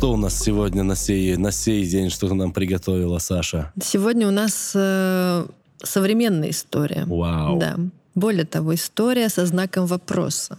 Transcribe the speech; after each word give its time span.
Что 0.00 0.12
у 0.12 0.16
нас 0.16 0.42
сегодня 0.42 0.82
на 0.82 0.96
сей, 0.96 1.36
на 1.36 1.52
сей 1.52 1.84
день, 1.86 2.08
что 2.08 2.32
нам 2.32 2.54
приготовила 2.54 3.18
Саша? 3.18 3.70
Сегодня 3.82 4.26
у 4.28 4.30
нас 4.30 4.72
э, 4.74 5.46
современная 5.82 6.48
история. 6.48 7.04
Вау. 7.04 7.58
Да. 7.58 7.76
Более 8.14 8.46
того, 8.46 8.74
история 8.74 9.28
со 9.28 9.44
знаком 9.44 9.84
вопроса. 9.84 10.56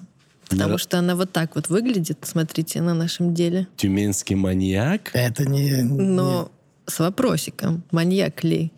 Потому 0.47 0.73
Да. 0.73 0.77
что 0.77 0.99
она 0.99 1.15
вот 1.15 1.31
так 1.31 1.55
вот 1.55 1.69
выглядит, 1.69 2.19
смотрите, 2.21 2.83
на 2.83 2.93
нашем 2.93 3.33
деле. 3.33 3.67
Тюменский 3.77 4.35
маньяк? 4.35 5.09
Это 5.13 5.49
не... 5.49 5.81
Но 5.81 6.51
с 6.85 6.99
вопросиком, 6.99 7.81
маньяк 7.89 8.43
ли? 8.43 8.71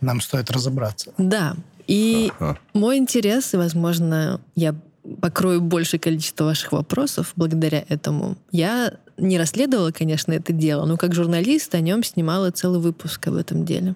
Нам 0.00 0.22
стоит 0.22 0.50
разобраться. 0.50 1.12
Да. 1.18 1.54
И 1.86 2.32
Ага. 2.38 2.58
мой 2.72 2.96
интерес, 2.96 3.52
и, 3.52 3.58
возможно, 3.58 4.40
я 4.56 4.74
покрою 5.20 5.60
большее 5.60 6.00
количество 6.00 6.44
ваших 6.44 6.72
вопросов 6.72 7.32
благодаря 7.36 7.84
этому. 7.88 8.36
Я 8.52 8.94
не 9.16 9.38
расследовала, 9.38 9.90
конечно, 9.90 10.32
это 10.32 10.52
дело, 10.52 10.86
но 10.86 10.96
как 10.96 11.14
журналист 11.14 11.74
о 11.74 11.80
нем 11.80 12.04
снимала 12.04 12.50
целый 12.50 12.80
выпуск 12.80 13.26
об 13.26 13.34
этом 13.34 13.64
деле. 13.64 13.94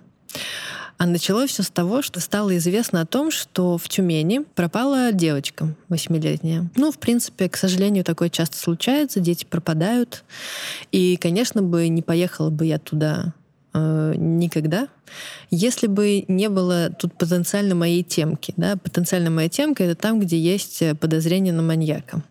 А 0.99 1.07
началось 1.07 1.51
все 1.51 1.63
с 1.65 1.71
того, 1.71 2.01
что 2.01 2.21
стало 2.21 2.57
известно 2.59 3.01
о 3.01 3.07
том, 3.07 3.33
что 3.33 3.77
в 3.77 3.89
Тюмени 3.89 4.45
пропала 4.55 5.11
девочка 5.11 5.75
восьмилетняя. 5.89 6.71
Ну, 6.77 6.93
в 6.93 6.99
принципе, 6.99 7.49
к 7.49 7.57
сожалению, 7.57 8.05
такое 8.05 8.29
часто 8.29 8.57
случается, 8.57 9.19
дети 9.19 9.45
пропадают. 9.45 10.23
И, 10.93 11.17
конечно 11.17 11.61
бы, 11.61 11.89
не 11.89 12.03
поехала 12.03 12.51
бы 12.51 12.67
я 12.67 12.79
туда 12.79 13.35
э, 13.75 14.15
никогда, 14.17 14.89
если 15.51 15.87
бы 15.87 16.25
не 16.29 16.49
было 16.49 16.91
тут 16.91 17.15
потенциально 17.15 17.75
моей 17.75 18.03
темки. 18.03 18.55
Да? 18.57 18.77
Потенциально 18.77 19.31
моя 19.31 19.49
темка— 19.49 19.85
это 19.85 20.01
там, 20.01 20.21
где 20.21 20.39
есть 20.39 20.83
э, 20.83 20.95
подозрение 20.95 21.53
на 21.53 21.63
маньяка. 21.63 22.23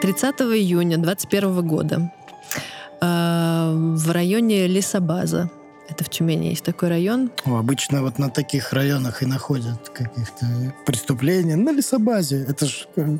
Тридцатого 0.00 0.56
июня 0.56 0.96
21 0.96 1.66
года 1.66 2.12
э, 3.00 3.72
в 3.74 4.10
районе 4.10 4.66
Лесобаза, 4.66 5.50
это 5.88 6.04
в 6.04 6.08
Тюмени 6.08 6.48
есть 6.48 6.64
такой 6.64 6.88
район, 6.88 7.30
О, 7.44 7.56
обычно 7.56 8.02
вот 8.02 8.18
на 8.18 8.30
таких 8.30 8.72
районах 8.72 9.22
и 9.22 9.26
находят 9.26 9.88
каких-то 9.88 10.46
преступления. 10.86 11.56
На 11.56 11.72
лесобазе. 11.72 12.44
Это 12.48 12.66
ж 12.66 12.86
э, 12.96 13.18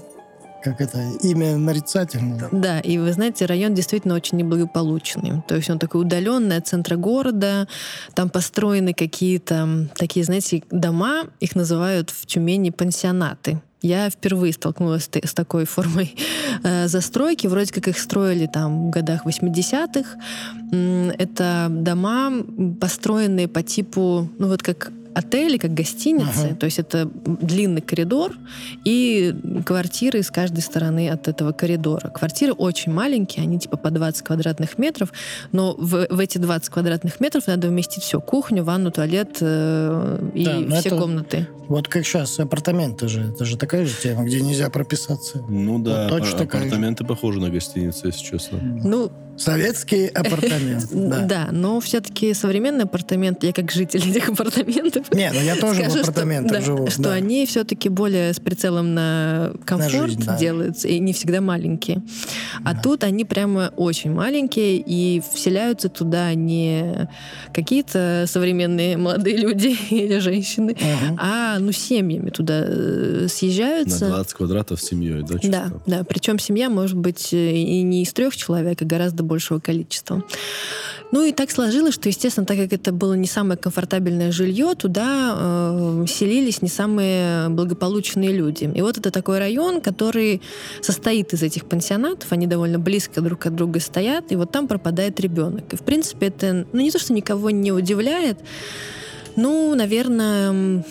как 0.63 0.81
это, 0.81 1.03
имя 1.23 1.57
нарицательное. 1.57 2.49
Да, 2.53 2.81
и 2.81 2.99
вы 2.99 3.13
знаете, 3.13 3.47
район 3.47 3.75
действительно 3.75 4.15
очень 4.15 4.39
неблагополучный. 4.39 5.43
То 5.47 5.57
есть 5.57 5.71
он 5.71 5.79
такой 5.79 6.03
удаленный 6.03 6.57
от 6.57 6.67
центра 6.67 6.97
города, 6.97 7.69
там 8.15 8.29
построены 8.29 8.93
какие-то 8.93 9.89
такие, 9.97 10.25
знаете, 10.25 10.63
дома, 10.71 11.25
их 11.41 11.55
называют 11.55 12.11
в 12.11 12.27
Тюмени 12.27 12.71
пансионаты. 12.71 13.61
Я 13.81 14.11
впервые 14.11 14.53
столкнулась 14.53 15.05
с, 15.05 15.09
та- 15.09 15.27
с 15.27 15.33
такой 15.35 15.65
формой 15.65 16.15
э, 16.65 16.89
застройки. 16.89 17.47
Вроде 17.47 17.73
как 17.73 17.89
их 17.89 17.99
строили 17.99 18.47
там 18.47 18.89
в 18.89 18.91
годах 18.91 19.25
80-х. 19.27 20.19
М, 20.73 21.11
Это 21.19 21.69
дома, 21.71 22.33
построенные 22.81 23.47
по 23.49 23.63
типу, 23.63 24.29
ну 24.39 24.49
вот 24.49 24.63
как 24.63 24.91
отели, 25.15 25.59
как 25.59 25.75
гостиницы. 25.75 26.47
Ага. 26.47 26.55
То 26.57 26.67
есть 26.67 26.79
это 26.79 27.09
длинный 27.25 27.81
коридор 27.81 28.33
и 28.85 29.35
квартиры 29.67 30.23
с 30.23 30.31
каждой 30.31 30.61
стороны 30.61 31.09
от 31.11 31.29
этого 31.29 31.53
коридора. 31.53 32.09
Квартиры 32.11 32.53
очень 32.53 32.93
маленькие, 32.93 33.43
они 33.45 33.59
типа 33.59 33.77
по 33.77 33.91
20 33.91 34.23
квадратных 34.23 34.79
метров, 34.79 35.13
но 35.53 35.75
в, 35.75 36.07
в 36.09 36.19
эти 36.19 36.39
20 36.39 36.69
квадратных 36.69 37.21
метров 37.21 37.47
надо 37.47 37.69
вместить 37.69 38.03
все. 38.03 38.21
Кухню, 38.21 38.63
ванну, 38.65 38.91
туалет 38.91 39.39
э, 39.41 40.31
и 40.35 40.45
Да, 40.45 40.77
все 40.81 40.89
это- 40.89 40.99
комнаты. 40.99 41.49
Вот 41.69 41.87
как 41.87 42.07
сейчас 42.07 42.39
апартаменты 42.41 43.09
же. 43.09 43.21
Это 43.35 43.45
же 43.45 43.59
такая 43.59 43.85
же 43.85 43.95
тема, 43.95 44.25
где 44.25 44.41
нельзя 44.41 44.71
прописаться. 44.71 45.45
Ну 45.51 45.79
да, 45.79 46.09
Вот 46.09 46.21
точно 46.21 46.37
а- 46.37 46.39
же. 46.39 46.45
апартаменты 46.45 47.05
похожи 47.05 47.41
на 47.41 47.51
гостиницу, 47.51 48.07
если 48.07 48.25
честно. 48.25 48.59
Ну, 48.63 49.11
Советский 49.39 50.07
апартамент. 50.15 50.87
да. 50.93 51.19
Да. 51.21 51.49
но 51.53 51.81
все-таки 51.81 52.35
современный 52.35 52.85
апартамент, 52.85 53.43
я 53.45 53.53
как 53.53 53.71
житель 53.71 54.09
этих 54.11 54.29
апартаментов, 54.31 55.13
Не, 55.15 55.31
ну 55.33 55.41
я 55.41 55.57
тоже 55.57 55.75
скажу, 55.81 55.91
в 55.91 55.93
что- 55.93 56.01
апартаментах 56.11 56.53
да, 56.53 56.61
живу. 56.61 56.87
Что 56.91 57.03
да. 57.05 57.13
они 57.15 57.47
все-таки 57.47 57.89
более 57.89 58.33
с 58.33 58.41
прицелом 58.41 58.95
на 58.95 59.53
комфорт 59.65 60.11
жизнь, 60.11 60.25
да. 60.25 60.37
делаются, 60.39 60.89
и 60.89 60.99
не 60.99 61.13
всегда 61.13 61.41
маленькие. 61.41 62.03
А 62.65 62.75
тут 62.75 63.05
они 63.05 63.25
прямо 63.25 63.73
очень 63.77 64.13
маленькие, 64.13 64.77
и 64.79 65.23
вселяются 65.35 65.89
туда 65.89 66.35
не 66.35 67.09
какие-то 67.55 68.25
современные 68.27 68.97
молодые 68.97 69.37
люди 69.37 69.77
или 69.91 70.19
женщины, 70.19 70.77
Мгм. 70.79 71.19
а 71.21 71.59
ну 71.59 71.73
семьями 71.73 72.31
туда 72.31 72.65
э, 72.67 73.19
На 73.23 73.29
съезжаются. 73.29 74.07
20 74.09 74.33
квадратов 74.35 74.81
с 74.81 74.87
семьей, 74.87 75.23
да? 75.23 75.39
Да, 75.43 75.73
да. 75.87 76.05
Причем 76.05 76.39
семья 76.39 76.69
может 76.71 76.97
быть 76.97 77.33
э, 77.33 77.53
и 77.57 77.83
не 77.83 78.03
из 78.03 78.13
трех 78.13 78.37
человек, 78.37 78.83
а 78.83 78.85
гораздо 78.85 79.23
большего 79.29 79.61
количества. 79.61 80.25
Ну 81.11 81.25
и 81.25 81.33
так 81.33 81.51
сложилось, 81.51 81.95
что, 81.95 82.09
естественно, 82.09 82.45
так 82.45 82.59
как 82.59 82.73
это 82.73 82.93
было 82.93 83.15
не 83.15 83.27
самое 83.27 83.59
комфортабельное 83.59 84.31
жилье, 84.31 84.75
туда 84.75 85.35
э, 85.39 86.05
селились 86.07 86.61
не 86.61 86.69
самые 86.69 87.49
благополучные 87.49 88.33
люди. 88.33 88.71
И 88.75 88.83
вот 88.83 88.99
это 88.99 89.11
такой 89.11 89.39
район, 89.39 89.81
который 89.81 90.43
состоит 90.83 91.33
из 91.33 91.43
этих 91.43 91.65
пансионатов, 91.65 92.31
они 92.33 92.47
довольно 92.47 92.79
близко 92.79 93.23
друг 93.23 93.47
от 93.47 93.55
друга 93.55 93.81
стоят, 93.81 94.33
и 94.33 94.37
вот 94.37 94.53
там 94.53 94.69
пропадает 94.69 95.19
ребенок. 95.21 95.73
И, 95.73 95.77
в 95.77 95.83
принципе, 95.83 96.27
это, 96.27 96.67
ну, 96.73 96.81
не 96.81 96.91
то, 96.91 96.99
что 96.99 97.15
никого 97.15 97.51
не 97.51 97.73
удивляет, 97.73 98.39
ну, 99.39 99.73
наверное, 99.77 100.85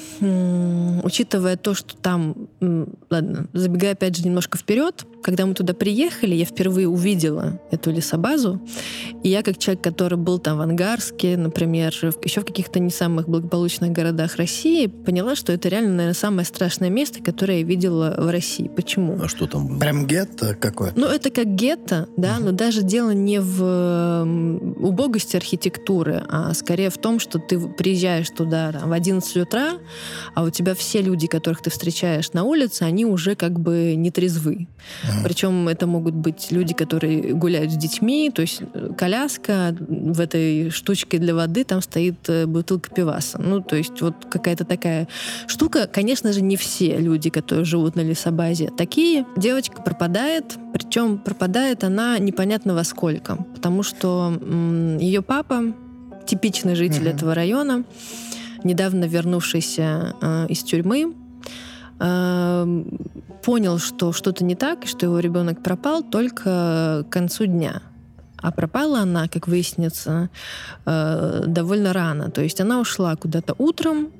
учитывая 1.03 1.57
то, 1.57 1.73
что 1.73 1.97
там, 1.97 2.47
ладно, 3.09 3.47
забегая 3.51 3.91
опять 3.91 4.15
же 4.15 4.23
немножко 4.23 4.57
вперед, 4.57 5.05
когда 5.21 5.45
мы 5.45 5.53
туда 5.53 5.73
приехали, 5.73 6.35
я 6.35 6.45
впервые 6.45 6.87
увидела 6.87 7.59
эту 7.71 7.91
лесобазу, 7.91 8.61
и 9.23 9.29
я 9.29 9.43
как 9.43 9.57
человек, 9.57 9.83
который 9.83 10.17
был 10.17 10.39
там 10.39 10.57
в 10.57 10.61
Ангарске, 10.61 11.37
например, 11.37 11.93
еще 12.23 12.41
в 12.41 12.45
каких-то 12.45 12.79
не 12.79 12.91
самых 12.91 13.27
благополучных 13.27 13.91
городах 13.91 14.35
России, 14.35 14.87
поняла, 14.87 15.35
что 15.35 15.51
это 15.53 15.69
реально, 15.69 15.91
наверное, 15.91 16.13
самое 16.13 16.45
страшное 16.45 16.89
место, 16.89 17.21
которое 17.21 17.59
я 17.59 17.63
видела 17.63 18.15
в 18.17 18.29
России. 18.29 18.67
Почему? 18.67 19.19
А 19.21 19.27
что 19.27 19.47
там 19.47 19.67
было? 19.67 19.79
Прям 19.79 20.07
гетто 20.07 20.55
какое-то. 20.55 20.99
Ну, 20.99 21.07
это 21.07 21.29
как 21.29 21.47
гетто, 21.55 22.07
да, 22.17 22.39
но 22.39 22.51
даже 22.51 22.83
дело 22.83 23.11
не 23.11 23.39
в 23.39 23.63
м, 23.63 24.75
убогости 24.83 25.35
архитектуры, 25.35 26.23
а 26.27 26.53
скорее 26.53 26.89
в 26.89 26.97
том, 26.97 27.19
что 27.19 27.39
ты 27.39 27.59
приезжаешь 27.59 28.29
туда 28.29 28.71
там, 28.71 28.89
в 28.89 28.93
11 28.93 29.37
утра, 29.37 29.73
а 30.35 30.43
у 30.43 30.49
тебя 30.49 30.75
все 30.75 31.01
люди, 31.01 31.27
которых 31.27 31.61
ты 31.61 31.69
встречаешь 31.69 32.33
на 32.33 32.43
улице, 32.43 32.83
они 32.83 33.05
уже 33.05 33.35
как 33.35 33.59
бы 33.59 33.95
не 33.95 34.11
трезвы. 34.11 34.67
Причем 35.23 35.67
это 35.67 35.87
могут 35.87 36.13
быть 36.13 36.51
люди, 36.51 36.73
которые 36.73 37.33
гуляют 37.33 37.71
с 37.71 37.75
детьми, 37.75 38.31
то 38.33 38.41
есть 38.41 38.61
э, 38.73 38.89
коляска, 38.97 39.75
в 39.79 40.19
этой 40.19 40.69
штучке 40.69 41.17
для 41.17 41.33
воды 41.35 41.63
там 41.63 41.81
стоит 41.81 42.17
э, 42.29 42.45
бутылка 42.45 42.89
пиваса. 42.89 43.39
Ну, 43.41 43.61
то 43.61 43.75
есть 43.75 44.01
вот 44.01 44.15
какая-то 44.29 44.65
такая 44.65 45.07
штука. 45.47 45.87
Конечно 45.87 46.31
же, 46.33 46.41
не 46.41 46.57
все 46.57 46.97
люди, 46.97 47.29
которые 47.29 47.65
живут 47.65 47.95
на 47.95 48.01
лесобазе, 48.01 48.69
такие. 48.77 49.25
Девочка 49.35 49.81
пропадает, 49.81 50.57
причем 50.73 51.17
пропадает 51.17 51.83
она 51.83 52.17
непонятно 52.19 52.73
во 52.73 52.83
сколько, 52.83 53.35
потому 53.55 53.83
что 53.83 54.33
ее 54.99 55.21
папа, 55.21 55.73
типичный 56.25 56.75
житель 56.75 57.03
Мгм. 57.03 57.15
этого 57.15 57.33
района, 57.33 57.83
недавно 58.63 59.05
вернувшийся 59.05 60.13
э, 60.21 60.47
из 60.49 60.63
тюрьмы, 60.63 61.13
э, 61.99 62.83
понял, 63.43 63.79
что 63.79 64.13
что-то 64.13 64.43
не 64.43 64.55
так, 64.55 64.85
и 64.85 64.87
что 64.87 65.05
его 65.05 65.19
ребенок 65.19 65.63
пропал 65.63 66.03
только 66.03 67.05
к 67.09 67.09
концу 67.09 67.45
дня. 67.45 67.81
А 68.41 68.51
пропала 68.51 68.99
она, 68.99 69.27
как 69.27 69.47
выяснится, 69.47 70.29
э, 70.85 71.43
довольно 71.47 71.93
рано. 71.93 72.29
То 72.29 72.41
есть 72.41 72.61
она 72.61 72.79
ушла 72.79 73.15
куда-то 73.15 73.55
утром, 73.57 74.11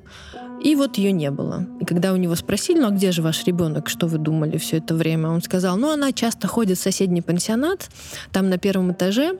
и 0.62 0.74
вот 0.74 0.98
ее 0.98 1.12
не 1.12 1.30
было. 1.30 1.66
И 1.80 1.84
когда 1.84 2.12
у 2.12 2.16
него 2.16 2.34
спросили, 2.34 2.80
ну 2.80 2.88
а 2.88 2.90
где 2.90 3.12
же 3.12 3.22
ваш 3.22 3.44
ребенок, 3.44 3.88
что 3.88 4.06
вы 4.06 4.18
думали 4.18 4.58
все 4.58 4.78
это 4.78 4.94
время, 4.94 5.28
он 5.28 5.40
сказал, 5.40 5.76
ну 5.76 5.90
она 5.92 6.12
часто 6.12 6.48
ходит 6.48 6.78
в 6.78 6.82
соседний 6.82 7.22
пансионат, 7.22 7.90
там 8.32 8.48
на 8.48 8.58
первом 8.58 8.92
этаже 8.92 9.38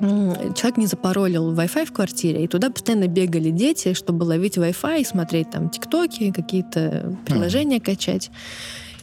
человек 0.00 0.76
не 0.76 0.86
запаролил 0.86 1.52
Wi-Fi 1.52 1.86
в 1.86 1.92
квартире, 1.92 2.44
и 2.44 2.48
туда 2.48 2.70
постоянно 2.70 3.06
бегали 3.06 3.50
дети, 3.50 3.94
чтобы 3.94 4.24
ловить 4.24 4.56
Wi-Fi 4.56 5.04
смотреть 5.06 5.50
там 5.50 5.70
тиктоки, 5.70 6.32
какие-то 6.32 7.16
приложения 7.24 7.80
качать. 7.80 8.30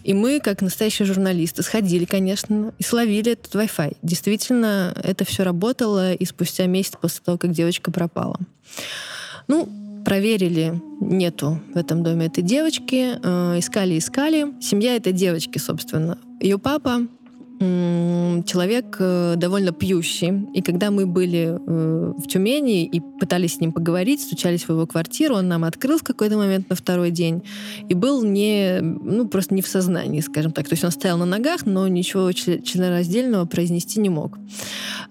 И 0.03 0.13
мы, 0.13 0.41
как 0.41 0.61
настоящие 0.61 1.05
журналисты, 1.05 1.63
сходили, 1.63 2.03
конечно, 2.05 2.73
и 2.77 2.83
словили 2.83 3.31
этот 3.31 3.55
Wi-Fi. 3.55 3.97
Действительно, 4.01 4.93
это 5.01 5.23
все 5.23 5.43
работало, 5.43 6.13
и 6.13 6.25
спустя 6.25 6.65
месяц 6.65 6.93
после 6.99 7.21
того, 7.23 7.37
как 7.37 7.51
девочка 7.51 7.89
пропала. 7.89 8.37
Ну, 9.47 9.69
проверили, 10.03 10.81
нету 10.99 11.61
в 11.73 11.77
этом 11.77 12.03
доме 12.03 12.25
этой 12.25 12.43
девочки, 12.43 13.17
э, 13.23 13.59
искали, 13.59 13.97
искали. 13.97 14.53
Семья 14.61 14.95
этой 14.95 15.13
девочки, 15.13 15.57
собственно. 15.57 16.17
Ее 16.41 16.57
папа 16.57 17.07
человек 18.45 18.97
э, 18.99 19.35
довольно 19.37 19.71
пьющий. 19.71 20.47
И 20.53 20.61
когда 20.61 20.91
мы 20.91 21.05
были 21.05 21.59
э, 21.59 22.13
в 22.17 22.27
Тюмени 22.27 22.85
и 22.85 22.99
пытались 22.99 23.55
с 23.55 23.59
ним 23.59 23.71
поговорить, 23.71 24.21
стучались 24.21 24.63
в 24.63 24.69
его 24.69 24.85
квартиру, 24.87 25.35
он 25.35 25.47
нам 25.47 25.63
открыл 25.63 25.97
в 25.97 26.03
какой-то 26.03 26.37
момент 26.37 26.69
на 26.69 26.75
второй 26.75 27.11
день 27.11 27.43
и 27.89 27.93
был 27.93 28.23
не, 28.23 28.79
ну, 28.81 29.27
просто 29.27 29.53
не 29.53 29.61
в 29.61 29.67
сознании, 29.67 30.21
скажем 30.21 30.51
так. 30.51 30.67
То 30.67 30.73
есть 30.73 30.83
он 30.83 30.91
стоял 30.91 31.17
на 31.17 31.25
ногах, 31.25 31.65
но 31.65 31.87
ничего 31.87 32.31
членораздельного 32.31 33.45
произнести 33.45 33.99
не 33.99 34.09
мог. 34.09 34.37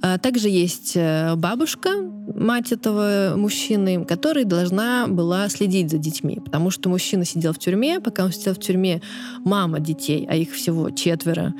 А 0.00 0.18
также 0.18 0.48
есть 0.48 0.92
э, 0.96 1.34
бабушка, 1.36 1.90
мать 2.34 2.72
этого 2.72 3.34
мужчины, 3.36 4.04
которая 4.04 4.44
должна 4.44 5.06
была 5.08 5.48
следить 5.48 5.90
за 5.90 5.98
детьми, 5.98 6.40
потому 6.44 6.70
что 6.70 6.88
мужчина 6.88 7.24
сидел 7.24 7.52
в 7.52 7.58
тюрьме, 7.58 8.00
пока 8.00 8.24
он 8.24 8.32
сидел 8.32 8.54
в 8.54 8.60
тюрьме, 8.60 9.00
мама 9.44 9.80
детей, 9.80 10.26
а 10.28 10.36
их 10.36 10.52
всего 10.52 10.90
четверо, 10.90 11.54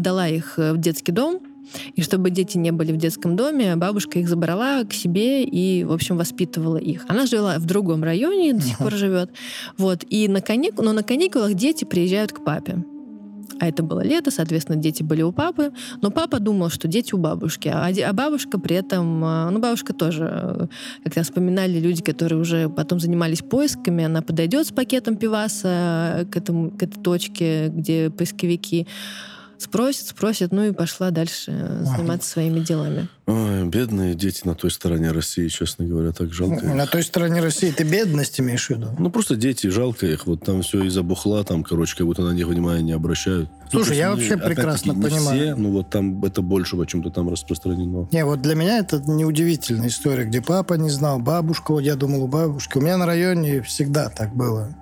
отдала 0.00 0.26
их 0.28 0.54
в 0.56 0.78
детский 0.78 1.12
дом, 1.12 1.40
и 1.94 2.02
чтобы 2.02 2.30
дети 2.30 2.58
не 2.58 2.72
были 2.72 2.92
в 2.92 2.96
детском 2.96 3.36
доме, 3.36 3.76
бабушка 3.76 4.18
их 4.18 4.28
забрала 4.28 4.82
к 4.84 4.92
себе 4.92 5.44
и, 5.44 5.84
в 5.84 5.92
общем, 5.92 6.16
воспитывала 6.16 6.78
их. 6.78 7.04
Она 7.08 7.26
жила 7.26 7.58
в 7.58 7.64
другом 7.64 8.02
районе, 8.02 8.54
до 8.54 8.62
сих 8.62 8.78
пор 8.78 8.92
живет. 8.92 9.30
Вот. 9.76 10.04
И 10.08 10.26
на 10.28 10.40
каникул, 10.40 10.84
но 10.84 10.92
на 10.92 11.02
каникулах 11.02 11.54
дети 11.54 11.84
приезжают 11.84 12.32
к 12.32 12.42
папе. 12.42 12.84
А 13.60 13.68
это 13.68 13.82
было 13.82 14.00
лето, 14.00 14.30
соответственно, 14.30 14.80
дети 14.80 15.02
были 15.02 15.20
у 15.20 15.32
папы. 15.32 15.72
Но 16.00 16.10
папа 16.10 16.40
думал, 16.40 16.70
что 16.70 16.88
дети 16.88 17.14
у 17.14 17.18
бабушки. 17.18 17.68
А, 17.68 17.88
а 17.88 18.12
бабушка 18.14 18.58
при 18.58 18.76
этом... 18.76 19.22
А, 19.22 19.50
ну, 19.50 19.58
бабушка 19.58 19.92
тоже, 19.92 20.68
как 21.04 21.16
я 21.16 21.22
вспоминали 21.22 21.78
люди, 21.78 22.02
которые 22.02 22.40
уже 22.40 22.70
потом 22.70 23.00
занимались 23.00 23.42
поисками, 23.42 24.04
она 24.04 24.22
подойдет 24.22 24.66
с 24.66 24.72
пакетом 24.72 25.16
пиваса 25.16 26.26
к, 26.32 26.36
этому, 26.36 26.70
к 26.70 26.82
этой 26.82 27.02
точке, 27.02 27.68
где 27.68 28.08
поисковики 28.08 28.86
спросит, 29.62 30.08
спросит, 30.08 30.52
ну 30.52 30.64
и 30.64 30.72
пошла 30.72 31.10
дальше 31.10 31.52
э, 31.52 31.84
заниматься 31.84 32.30
своими 32.30 32.60
делами. 32.60 33.08
Ой, 33.26 33.64
бедные 33.68 34.14
дети 34.14 34.42
на 34.44 34.54
той 34.54 34.70
стороне 34.70 35.12
России, 35.12 35.48
честно 35.48 35.84
говоря, 35.84 36.12
так 36.12 36.32
жалко. 36.32 36.66
На 36.66 36.86
той 36.86 37.02
стороне 37.02 37.40
России 37.40 37.70
ты 37.70 37.84
бедность 37.84 38.40
имеешь 38.40 38.66
в 38.66 38.70
виду? 38.70 38.88
Ну, 38.98 39.10
просто 39.10 39.36
дети, 39.36 39.68
жалко 39.68 40.06
их. 40.06 40.26
Вот 40.26 40.44
там 40.44 40.62
все 40.62 40.82
из-за 40.84 41.02
бухла, 41.02 41.44
там, 41.44 41.62
короче, 41.62 41.96
как 41.96 42.06
будто 42.06 42.22
на 42.22 42.32
них 42.32 42.46
внимания 42.46 42.82
не 42.82 42.92
обращают. 42.92 43.48
Ну, 43.72 43.78
Слушай, 43.78 43.90
ну, 43.90 43.94
я 43.94 44.10
вообще 44.10 44.36
прекрасно 44.36 44.92
не 44.92 45.02
понимаю. 45.02 45.40
Все, 45.40 45.54
ну, 45.54 45.70
вот 45.70 45.90
там 45.90 46.24
это 46.24 46.42
больше 46.42 46.76
почему-то 46.76 47.10
там 47.10 47.28
распространено. 47.28 48.08
Не, 48.10 48.24
вот 48.24 48.42
для 48.42 48.54
меня 48.54 48.78
это 48.78 48.98
неудивительная 49.06 49.88
история, 49.88 50.24
где 50.24 50.42
папа 50.42 50.74
не 50.74 50.90
знал, 50.90 51.20
бабушка, 51.20 51.72
вот 51.72 51.80
я 51.80 51.94
думал 51.94 52.24
у 52.24 52.28
бабушки. 52.28 52.78
У 52.78 52.80
меня 52.80 52.96
на 52.96 53.06
районе 53.06 53.62
всегда 53.62 54.08
так 54.08 54.34
было. 54.34 54.74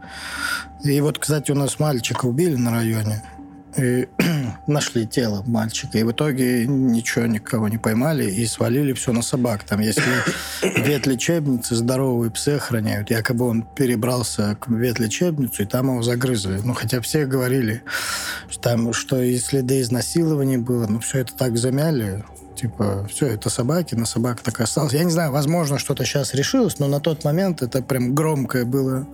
И 0.85 1.01
вот, 1.01 1.19
кстати, 1.19 1.51
у 1.51 1.55
нас 1.55 1.79
мальчика 1.79 2.27
убили 2.27 2.55
на 2.55 2.71
районе 2.71 3.23
и 3.77 4.09
нашли 4.67 5.07
тело 5.07 5.43
мальчика. 5.47 5.99
И 5.99 6.03
в 6.03 6.13
итоге 6.13 6.67
ничего, 6.67 7.27
никого 7.27 7.69
не 7.69 7.79
поймали 7.79 8.31
и 8.31 8.47
свалили 8.47 8.93
все 8.93 9.13
на 9.13 9.23
собак. 9.23 9.65
Там, 9.65 9.81
если 9.81 10.03
ветлечебницы 10.63 11.75
здоровые 11.75 12.31
псы 12.31 12.51
охраняют, 12.51 13.11
якобы 13.11 13.47
он 13.47 13.63
перебрался 13.63 14.57
к 14.61 14.69
ветлечебницу, 14.69 15.63
и 15.63 15.67
там 15.67 15.89
его 15.89 16.03
загрызли. 16.03 16.61
Ну, 16.65 16.75
хотя 16.75 17.01
все 17.01 17.27
говорили, 17.27 17.83
что 18.49 18.61
там, 18.61 18.93
что 18.93 19.21
и 19.21 19.37
следы 19.39 19.81
изнасилования 19.81 20.59
было, 20.59 20.87
ну, 20.87 21.01
все 21.01 21.21
это 21.21 21.35
так 21.35 21.57
замяли, 21.57 22.25
типа, 22.59 23.07
все, 23.09 23.27
это 23.27 23.51
собаки, 23.51 23.95
на 23.95 24.07
собак 24.07 24.41
так 24.41 24.61
осталось. 24.61 24.93
Я 24.93 25.05
не 25.05 25.11
знаю, 25.11 25.31
возможно, 25.33 25.79
что-то 25.79 26.05
сейчас 26.05 26.35
решилось, 26.35 26.79
но 26.79 26.89
на 26.89 27.01
тот 27.01 27.25
момент 27.25 27.63
это 27.63 27.83
прям 27.83 28.15
громкое 28.15 28.65
было 28.65 29.07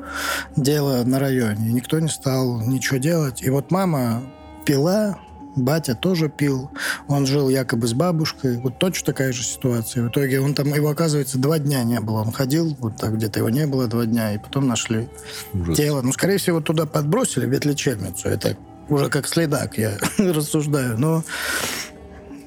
дело 0.57 1.05
на 1.05 1.19
районе. 1.19 1.69
И 1.69 1.73
никто 1.73 1.99
не 2.01 2.09
стал 2.09 2.61
ничего 2.61 2.97
делать. 2.99 3.43
И 3.43 3.51
вот 3.51 3.71
мама 3.71 4.23
пила, 4.65 5.19
батя 5.57 5.95
тоже 5.95 6.29
пил. 6.29 6.71
Он 7.09 7.27
жил 7.27 7.49
якобы 7.49 7.87
с 7.87 7.93
бабушкой. 7.93 8.59
Вот 8.59 8.79
точно 8.79 9.07
такая 9.07 9.33
же 9.33 9.43
ситуация. 9.43 10.05
В 10.05 10.09
итоге 10.09 10.41
он 10.41 10.55
там, 10.55 10.73
его, 10.73 10.89
оказывается, 10.89 11.39
два 11.39 11.59
дня 11.59 11.85
не 11.85 12.01
было. 12.01 12.21
Он 12.23 12.33
ходил, 12.33 12.77
вот 12.81 12.97
так 12.97 13.17
где-то 13.17 13.41
его 13.41 13.51
не 13.51 13.67
было 13.67 13.87
два 13.87 14.07
дня, 14.07 14.35
и 14.35 14.39
потом 14.39 14.67
нашли 14.67 15.09
Ужас. 15.53 15.77
тело. 15.77 16.03
Ну, 16.03 16.13
скорее 16.13 16.39
всего, 16.39 16.61
туда 16.61 16.87
подбросили 16.87 17.47
ветлечебницу. 17.47 18.29
Это 18.29 18.57
уже 18.89 19.09
как 19.09 19.27
следак, 19.27 19.79
я 19.79 19.97
рассуждаю. 20.19 20.99
Но 20.99 21.23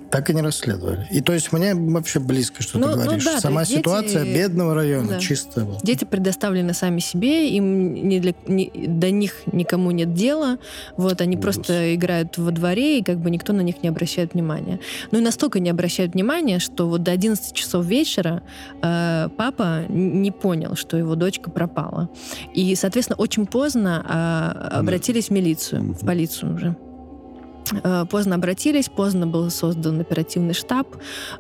так 0.10 0.30
и 0.30 0.34
не 0.34 0.42
расследовали. 0.42 1.08
И 1.12 1.22
то 1.22 1.34
есть 1.34 1.52
мне 1.52 1.74
вообще 1.76 2.20
близко, 2.20 2.64
что 2.64 2.80
ну, 2.80 2.86
ты 2.86 2.96
ну 2.96 3.04
говоришь. 3.04 3.26
Ну, 3.26 3.32
да, 3.32 3.40
Сама 3.40 3.66
ситуация 3.66 4.24
дети... 4.24 4.38
бедного 4.38 4.74
района, 4.74 5.10
да. 5.10 5.20
чисто. 5.20 5.68
Дети 5.84 6.06
предоставлены 6.06 6.74
сами 6.74 7.00
себе, 7.00 7.50
им 7.50 8.08
не 8.08 8.20
для, 8.20 8.34
не, 8.48 8.72
до 8.74 9.12
них 9.12 9.44
никому 9.52 9.92
нет 9.92 10.14
дела. 10.14 10.58
Вот, 10.96 11.22
они 11.22 11.36
Ужас. 11.36 11.44
просто 11.44 11.96
играют 11.96 12.38
во 12.38 12.52
дворе, 12.52 13.00
и 13.00 13.04
как 13.04 13.20
бы 13.20 13.30
никто 13.30 13.54
на 13.54 13.62
них 13.62 13.84
не 13.84 13.90
обращает 13.90 14.34
внимания. 14.34 14.80
Ну 15.12 15.20
и 15.20 15.22
настолько 15.22 15.60
не 15.60 15.70
обращают 15.70 16.14
внимания, 16.14 16.60
что 16.60 16.88
вот 16.88 17.04
до 17.04 17.12
11 17.12 17.54
часов 17.54 17.86
вечера 17.86 18.44
э, 18.82 19.30
папа 19.38 19.86
не 19.90 20.32
понял, 20.32 20.76
что 20.76 20.98
его 20.98 21.16
дочка 21.16 21.52
пропала. 21.52 22.10
И, 22.54 22.74
соответственно, 22.76 23.18
очень 23.18 23.46
поздно 23.46 24.06
э, 24.08 24.78
обратились 24.78 25.28
в 25.28 25.32
милицию, 25.32 25.94
в 25.94 26.06
полицию 26.06 26.56
уже. 26.56 26.87
Э, 27.84 28.06
поздно 28.10 28.36
обратились, 28.36 28.90
поздно 28.90 29.28
был 29.28 29.50
создан 29.50 30.00
оперативный 30.00 30.54
штаб, 30.54 30.88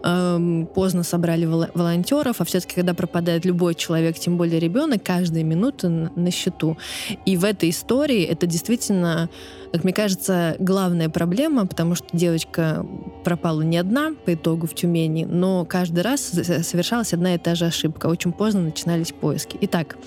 эм, 0.03 0.67
поздно 0.73 1.03
собрали 1.03 1.45
волонтеров, 1.45 2.41
а 2.41 2.43
все-таки, 2.45 2.75
когда 2.75 2.93
пропадает 2.93 3.45
любой 3.45 3.75
человек, 3.75 4.17
тем 4.19 4.37
более 4.37 4.59
ребенок, 4.59 5.03
каждая 5.03 5.43
минута 5.43 5.89
на 5.89 6.31
счету. 6.31 6.77
И 7.25 7.37
в 7.37 7.43
этой 7.43 7.69
истории 7.69 8.23
это 8.23 8.47
действительно 8.47 9.29
как 9.71 9.83
мне 9.83 9.93
кажется, 9.93 10.55
главная 10.59 11.09
проблема, 11.09 11.65
потому 11.65 11.95
что 11.95 12.07
девочка 12.13 12.85
пропала 13.23 13.61
не 13.61 13.77
одна 13.77 14.13
по 14.25 14.33
итогу 14.33 14.67
в 14.67 14.73
Тюмени, 14.73 15.25
но 15.25 15.65
каждый 15.65 16.01
раз 16.01 16.21
совершалась 16.21 17.13
одна 17.13 17.35
и 17.35 17.37
та 17.37 17.55
же 17.55 17.65
ошибка. 17.65 18.07
Очень 18.07 18.31
поздно 18.31 18.61
начинались 18.61 19.11
поиски. 19.11 19.57
Итак, 19.61 19.97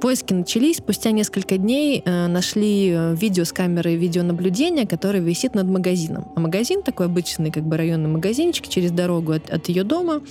поиски 0.00 0.32
начались. 0.32 0.78
Спустя 0.78 1.10
несколько 1.10 1.56
дней 1.56 2.02
э, 2.04 2.26
нашли 2.26 2.90
э, 2.90 3.14
видео 3.14 3.44
с 3.44 3.52
камерой 3.52 3.96
видеонаблюдения, 3.96 4.86
которое 4.86 5.20
висит 5.20 5.54
над 5.54 5.66
магазином. 5.66 6.28
А 6.34 6.40
магазин 6.40 6.82
такой 6.82 7.06
обычный, 7.06 7.50
как 7.50 7.64
бы 7.64 7.76
районный 7.76 8.08
магазинчик 8.08 8.68
через 8.68 8.90
дорогу 8.90 9.32
от, 9.32 9.50
от 9.50 9.68
ее 9.68 9.84
дома. 9.84 10.22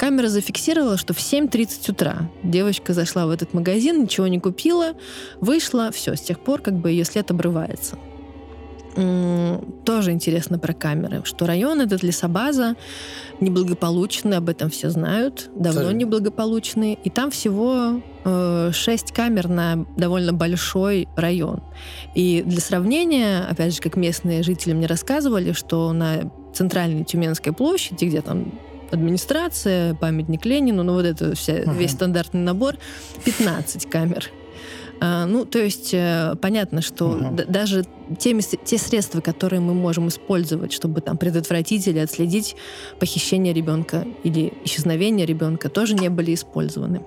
Камера 0.00 0.28
зафиксировала, 0.28 0.96
что 0.96 1.12
в 1.12 1.18
7.30 1.18 1.90
утра 1.90 2.30
девочка 2.42 2.94
зашла 2.94 3.26
в 3.26 3.30
этот 3.30 3.52
магазин, 3.52 4.04
ничего 4.04 4.28
не 4.28 4.40
купила, 4.40 4.94
вышла, 5.42 5.90
все, 5.92 6.16
с 6.16 6.22
тех 6.22 6.40
пор 6.40 6.62
как 6.62 6.72
бы 6.72 6.90
ее 6.90 7.04
след 7.04 7.30
обрывается. 7.30 7.98
Тоже 9.84 10.12
интересно 10.12 10.58
про 10.58 10.72
камеры, 10.72 11.20
что 11.24 11.44
район 11.44 11.82
этот 11.82 12.02
лесобаза 12.02 12.76
неблагополучный, 13.40 14.38
об 14.38 14.48
этом 14.48 14.70
все 14.70 14.88
знают, 14.88 15.50
давно 15.54 15.90
Sorry. 15.90 15.94
неблагополучный, 15.94 16.98
и 17.04 17.10
там 17.10 17.30
всего 17.30 18.00
э, 18.24 18.70
6 18.72 19.12
камер 19.12 19.48
на 19.48 19.84
довольно 19.98 20.32
большой 20.32 21.08
район. 21.14 21.62
И 22.14 22.42
для 22.46 22.60
сравнения, 22.62 23.44
опять 23.46 23.74
же, 23.74 23.82
как 23.82 23.96
местные 23.96 24.42
жители 24.42 24.72
мне 24.72 24.86
рассказывали, 24.86 25.52
что 25.52 25.92
на 25.92 26.32
центральной 26.54 27.04
Тюменской 27.04 27.52
площади, 27.52 28.06
где 28.06 28.22
там 28.22 28.50
администрация, 28.90 29.94
памятник 29.94 30.44
Ленину, 30.44 30.82
ну 30.82 30.94
вот 30.94 31.04
это 31.04 31.34
вся, 31.34 31.60
uh-huh. 31.60 31.76
весь 31.76 31.92
стандартный 31.92 32.40
набор, 32.40 32.76
15 33.24 33.88
камер. 33.88 34.30
А, 35.02 35.24
ну, 35.24 35.46
то 35.46 35.58
есть 35.58 35.94
э, 35.94 36.34
понятно, 36.42 36.82
что 36.82 37.16
uh-huh. 37.16 37.50
даже 37.50 37.86
те, 38.18 38.38
те 38.40 38.76
средства, 38.76 39.22
которые 39.22 39.60
мы 39.60 39.72
можем 39.72 40.08
использовать, 40.08 40.72
чтобы 40.72 41.00
там 41.00 41.16
предотвратить 41.16 41.86
или 41.88 41.98
отследить 41.98 42.54
похищение 42.98 43.54
ребенка 43.54 44.06
или 44.24 44.52
исчезновение 44.64 45.24
ребенка, 45.24 45.70
тоже 45.70 45.94
не 45.94 46.10
были 46.10 46.34
использованы. 46.34 47.02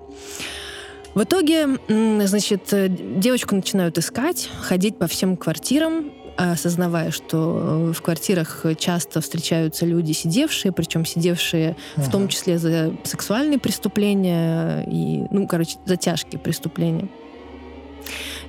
В 1.14 1.24
итоге, 1.24 1.78
значит, 1.88 2.74
э, 2.74 2.88
девочку 2.90 3.56
начинают 3.56 4.00
искать, 4.00 4.50
ходить 4.62 4.98
по 4.98 5.06
всем 5.06 5.38
квартирам, 5.38 6.12
осознавая, 6.36 7.12
что 7.12 7.90
э, 7.90 7.94
в 7.94 8.02
квартирах 8.02 8.66
часто 8.78 9.22
встречаются 9.22 9.86
люди 9.86 10.12
сидевшие, 10.12 10.72
причем 10.72 11.06
сидевшие 11.06 11.76
ага. 11.96 12.06
в 12.06 12.12
том 12.12 12.28
числе 12.28 12.58
за 12.58 12.94
сексуальные 13.04 13.60
преступления 13.60 14.84
и, 14.88 15.26
ну, 15.32 15.48
короче, 15.48 15.78
за 15.86 15.98
тяжкие 15.98 16.40
преступления. 16.40 17.08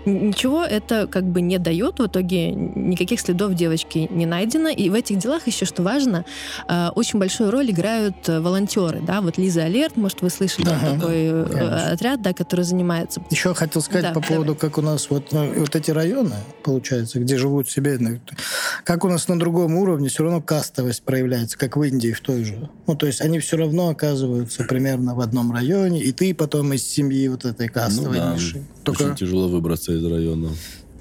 Ничего 0.06 0.64
это 0.64 1.06
как 1.06 1.24
бы 1.24 1.40
не 1.40 1.58
дает, 1.58 1.98
в 1.98 2.06
итоге 2.06 2.50
никаких 2.50 3.20
следов 3.20 3.54
девочки 3.54 4.08
не 4.10 4.26
найдено. 4.26 4.68
И 4.68 4.88
в 4.90 4.94
этих 4.94 5.18
делах 5.18 5.46
еще, 5.46 5.64
что 5.64 5.82
важно, 5.82 6.24
а, 6.66 6.92
очень 6.94 7.18
большую 7.18 7.50
роль 7.50 7.70
играют 7.70 8.28
э, 8.28 8.40
волонтеры. 8.40 9.00
Да? 9.00 9.20
Вот 9.20 9.38
Лиза 9.38 9.64
Алерт, 9.64 9.96
может, 9.96 10.22
вы 10.22 10.30
слышали, 10.30 10.68
ага, 10.68 10.94
такой 10.94 11.14
э, 11.14 11.46
конечно. 11.50 11.90
отряд, 11.92 12.22
да, 12.22 12.32
который 12.32 12.64
занимается... 12.64 13.22
Еще 13.30 13.54
хотел 13.54 13.82
сказать 13.82 14.04
да, 14.04 14.12
по 14.12 14.20
поводу, 14.20 14.54
давай. 14.54 14.60
как 14.60 14.78
у 14.78 14.82
нас 14.82 15.08
вот, 15.10 15.32
ну, 15.32 15.52
вот 15.54 15.74
эти 15.76 15.90
районы, 15.90 16.34
получается, 16.62 17.20
где 17.20 17.38
живут 17.38 17.70
себе, 17.70 17.98
как 18.84 19.04
у 19.04 19.08
нас 19.08 19.28
на 19.28 19.38
другом 19.38 19.76
уровне 19.76 20.08
все 20.08 20.24
равно 20.24 20.40
кастовость 20.40 21.02
проявляется, 21.02 21.56
как 21.58 21.76
в 21.76 21.82
Индии 21.82 22.12
в 22.12 22.20
той 22.20 22.44
же. 22.44 22.68
Ну, 22.86 22.94
то 22.94 23.06
есть 23.06 23.20
они 23.20 23.38
все 23.38 23.56
равно 23.56 23.88
оказываются 23.88 24.64
примерно 24.64 25.14
в 25.14 25.20
одном 25.20 25.52
районе, 25.52 26.02
и 26.02 26.12
ты 26.12 26.34
потом 26.34 26.72
из 26.72 26.86
семьи 26.86 27.28
вот 27.28 27.44
этой 27.44 27.68
кастовой 27.68 28.18
ну, 28.18 28.24
да. 28.24 28.34
ниши. 28.34 28.62
Только... 28.82 29.02
Очень 29.04 29.16
тяжело 29.16 29.48
выбраться 29.48 29.93
из 29.94 30.04
района. 30.04 30.50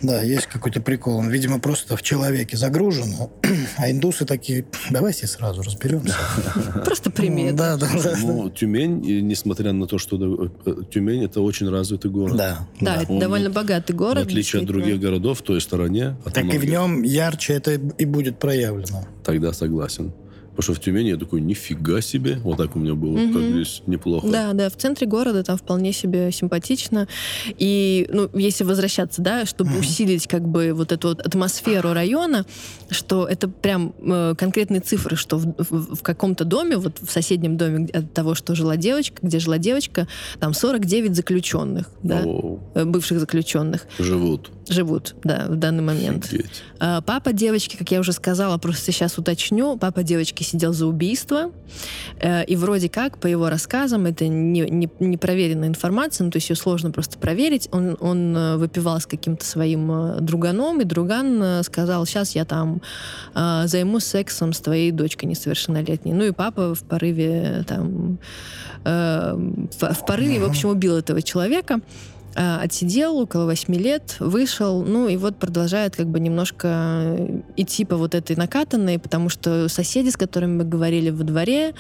Да, 0.02 0.22
есть 0.22 0.48
какой-то 0.48 0.82
прикол. 0.82 1.16
Он, 1.16 1.30
видимо, 1.30 1.60
просто 1.60 1.96
в 1.96 2.02
человеке 2.02 2.58
загружен, 2.58 3.14
а 3.78 3.90
индусы 3.90 4.26
такие, 4.26 4.66
давайте 4.92 5.28
сразу 5.28 5.62
разберемся. 5.62 6.14
Просто 6.86 7.10
примет. 7.10 7.56
Да, 7.56 7.78
да, 7.78 7.88
да. 8.04 8.16
Ну, 8.22 8.50
Тюмень, 8.50 9.00
несмотря 9.26 9.72
на 9.72 9.88
то, 9.88 9.98
что 9.98 10.50
э, 10.66 10.74
Тюмень 10.92 11.24
это 11.24 11.40
очень 11.40 11.70
развитый 11.70 12.12
город. 12.12 12.36
Да, 12.36 12.68
Да, 12.82 13.02
это 13.04 13.14
Он, 13.14 13.20
довольно 13.20 13.50
богатый 13.50 13.94
город. 13.94 14.26
В 14.26 14.28
отличие 14.28 14.62
от 14.64 14.68
других 14.68 15.00
городов 15.00 15.40
в 15.40 15.42
той 15.42 15.62
стороне, 15.62 16.18
Так 16.34 16.54
и 16.54 16.58
в 16.58 16.66
нем 16.66 17.04
ярче 17.04 17.54
это 17.54 17.72
и 17.74 18.06
будет 18.06 18.40
проявлено. 18.40 19.08
тогда 19.24 19.54
согласен. 19.54 20.12
Потому 20.56 20.64
что 20.64 20.74
в 20.74 20.80
Тюмени 20.80 21.10
я 21.10 21.18
такой, 21.18 21.42
нифига 21.42 22.00
себе. 22.02 22.40
Вот 22.44 22.58
так 22.58 22.76
у 22.76 22.80
меня 22.80 22.94
было. 22.94 23.16
Как 23.34 23.42
здесь 23.42 23.82
неплохо. 23.88 24.28
Да, 24.28 24.54
да, 24.54 24.70
в 24.70 24.76
центре 24.76 25.08
города 25.08 25.44
там 25.44 25.58
вполне 25.58 25.94
себе 25.94 26.32
симпатично. 26.32 27.08
И, 27.58 28.08
ну, 28.14 28.30
если 28.34 28.64
возвращаться, 28.64 29.22
да, 29.22 29.46
чтобы 29.46 29.78
усилить 29.80 30.28
как 30.28 30.48
бы 30.48 30.74
вот 30.74 30.92
эту 30.92 31.10
вот 31.10 31.20
атмосферу 31.22 31.94
района, 31.94 32.46
что 32.90 33.26
это 33.28 33.48
прям 33.48 33.94
э, 34.00 34.36
конкретные 34.38 34.82
цифры, 34.82 35.16
что 35.16 35.38
в, 35.38 35.56
в- 35.58 35.96
в 35.96 36.02
каком-то 36.04 36.46
доме, 36.46 36.78
вот 36.78 37.00
в 37.02 37.12
соседнем 37.12 37.58
доме 37.58 37.88
от 37.92 38.14
того, 38.14 38.36
что 38.36 38.54
жила 38.54 38.78
девочка, 38.78 39.18
где 39.22 39.40
жила 39.40 39.58
девочка, 39.58 40.08
там 40.40 40.54
49 40.54 41.16
заключенных, 41.16 41.90
да, 42.04 42.22
О, 42.26 42.60
э, 42.76 42.86
бывших 42.86 43.20
заключенных 43.20 43.88
живут. 43.98 44.52
Живут, 44.70 45.16
да, 45.24 45.46
в 45.50 45.56
данный 45.56 45.84
момент. 45.84 46.26
Офигеть. 46.26 46.64
А, 46.80 47.02
Папа 47.02 47.34
девочки, 47.34 47.76
как 47.78 47.92
я 47.92 48.00
уже 48.00 48.12
сказала, 48.12 48.58
просто 48.58 48.92
сейчас 48.92 49.18
уточню, 49.18 49.78
папа 49.78 50.04
девочки 50.04 50.44
сидел 50.44 50.74
за 50.74 50.88
убийство, 50.88 51.52
э, 52.20 52.46
и 52.46 52.56
вроде 52.56 52.90
как, 52.90 53.20
по 53.20 53.28
его 53.28 53.50
рассказам, 53.50 54.06
это 54.06 54.28
не, 54.28 54.62
не, 54.62 54.90
не 55.00 55.18
проверенная 55.18 55.68
информация, 55.68 56.26
ну, 56.26 56.32
то 56.32 56.38
есть 56.38 56.50
ее 56.50 56.56
сложно 56.56 56.92
просто 56.92 57.18
проверить, 57.18 57.70
он, 57.72 57.98
он 58.00 58.36
э, 58.36 58.58
выпивал 58.58 59.00
с 59.00 59.06
каким-то 59.06 59.46
своим 59.46 59.92
э, 59.92 60.20
друганом, 60.22 60.82
и 60.82 60.84
друган 60.86 61.64
сказал, 61.64 62.06
сейчас 62.06 62.36
я 62.36 62.46
там 62.46 62.82
займусь 63.34 64.06
сексом 64.06 64.54
с 64.54 64.60
твоей 64.60 64.92
дочкой 64.92 65.30
несовершеннолетней. 65.30 66.14
Ну 66.14 66.26
и 66.26 66.32
папа 66.32 66.76
в 66.76 66.84
порыве 66.84 67.64
там 67.68 68.20
в, 68.84 70.06
порыве, 70.06 70.40
в 70.40 70.46
общем, 70.46 70.70
убил 70.70 70.98
этого 70.98 71.22
человека 71.22 71.80
отсидел 72.36 73.18
около 73.18 73.46
восьми 73.46 73.78
лет, 73.78 74.16
вышел, 74.20 74.84
ну 74.84 75.08
и 75.08 75.18
вот 75.18 75.38
продолжает 75.38 75.96
как 75.96 76.08
бы 76.08 76.20
немножко 76.20 77.18
идти 77.58 77.86
по 77.86 77.96
вот 77.96 78.16
этой 78.16 78.36
накатанной, 78.36 79.00
потому 79.00 79.30
что 79.30 79.70
соседи, 79.70 80.10
с 80.10 80.18
которыми 80.18 80.58
мы 80.58 80.64
говорили 80.64 81.10
во 81.10 81.24
дворе, 81.24 81.74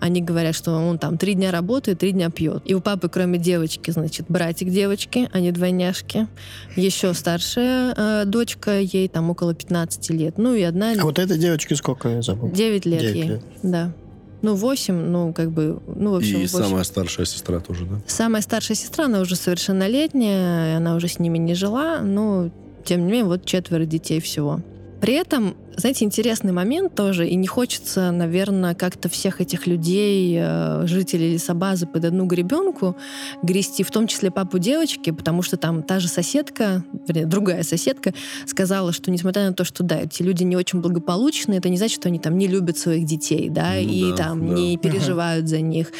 они 0.00 0.20
говорят, 0.22 0.54
что 0.54 0.72
он 0.72 0.98
там 0.98 1.18
три 1.18 1.34
дня 1.34 1.50
работает, 1.50 1.98
три 1.98 2.12
дня 2.12 2.30
пьет. 2.30 2.62
И 2.64 2.74
у 2.74 2.80
папы, 2.80 3.08
кроме 3.08 3.38
девочки, 3.38 3.90
значит, 3.90 4.26
братик 4.28 4.68
девочки, 4.68 5.28
они 5.32 5.52
двойняшки, 5.52 6.28
еще 6.76 7.14
старшая 7.14 7.94
э, 7.96 8.24
дочка, 8.26 8.80
ей 8.80 9.08
там 9.08 9.30
около 9.30 9.54
15 9.54 10.10
лет, 10.10 10.38
ну 10.38 10.54
и 10.54 10.62
одна... 10.62 10.92
А 10.98 11.02
вот 11.04 11.18
этой 11.18 11.38
девочке 11.38 11.76
сколько 11.76 12.08
я 12.08 12.22
забыл? 12.22 12.50
9 12.50 12.86
лет 12.86 13.00
Девять 13.00 13.16
ей, 13.16 13.28
лет. 13.28 13.42
да. 13.62 13.92
Ну, 14.42 14.54
8, 14.54 14.94
ну, 14.94 15.32
как 15.32 15.50
бы, 15.50 15.80
ну, 15.86 16.12
в 16.12 16.16
общем, 16.16 16.36
И 16.38 16.46
8. 16.46 16.58
самая 16.68 16.84
старшая 16.84 17.26
сестра 17.26 17.58
тоже, 17.60 17.84
да? 17.86 17.96
Самая 18.06 18.42
старшая 18.42 18.76
сестра, 18.76 19.06
она 19.06 19.20
уже 19.20 19.36
совершеннолетняя, 19.36 20.76
она 20.76 20.94
уже 20.94 21.08
с 21.08 21.18
ними 21.18 21.38
не 21.38 21.54
жила, 21.54 22.00
но, 22.00 22.50
тем 22.84 23.06
не 23.06 23.12
менее, 23.12 23.24
вот 23.24 23.44
четверо 23.44 23.84
детей 23.84 24.20
всего. 24.20 24.60
При 25.00 25.14
этом, 25.14 25.56
знаете, 25.76 26.04
интересный 26.04 26.52
момент 26.52 26.94
тоже, 26.94 27.28
и 27.28 27.34
не 27.34 27.46
хочется, 27.46 28.10
наверное, 28.10 28.74
как-то 28.74 29.08
всех 29.08 29.40
этих 29.40 29.66
людей, 29.66 30.36
э, 30.38 30.86
жителей 30.86 31.34
лесобазы 31.34 31.86
под 31.86 32.04
одну 32.04 32.24
гребенку 32.26 32.96
грести, 33.42 33.82
в 33.82 33.90
том 33.90 34.06
числе 34.06 34.30
папу 34.30 34.58
девочки, 34.58 35.10
потому 35.10 35.42
что 35.42 35.56
там 35.56 35.82
та 35.82 36.00
же 36.00 36.08
соседка, 36.08 36.82
вернее, 37.06 37.26
другая 37.26 37.62
соседка, 37.62 38.14
сказала, 38.46 38.92
что 38.92 39.10
несмотря 39.10 39.46
на 39.46 39.52
то, 39.52 39.64
что, 39.64 39.82
да, 39.82 40.00
эти 40.00 40.22
люди 40.22 40.44
не 40.44 40.56
очень 40.56 40.80
благополучные, 40.80 41.58
это 41.58 41.68
не 41.68 41.76
значит, 41.76 42.00
что 42.00 42.08
они 42.08 42.18
там 42.18 42.38
не 42.38 42.46
любят 42.46 42.78
своих 42.78 43.04
детей, 43.04 43.50
да, 43.50 43.72
Ну 43.74 43.80
и 43.80 44.10
да, 44.10 44.16
там 44.16 44.48
да. 44.48 44.54
не 44.54 44.78
переживают 44.78 45.48
за 45.48 45.60
них. 45.60 45.92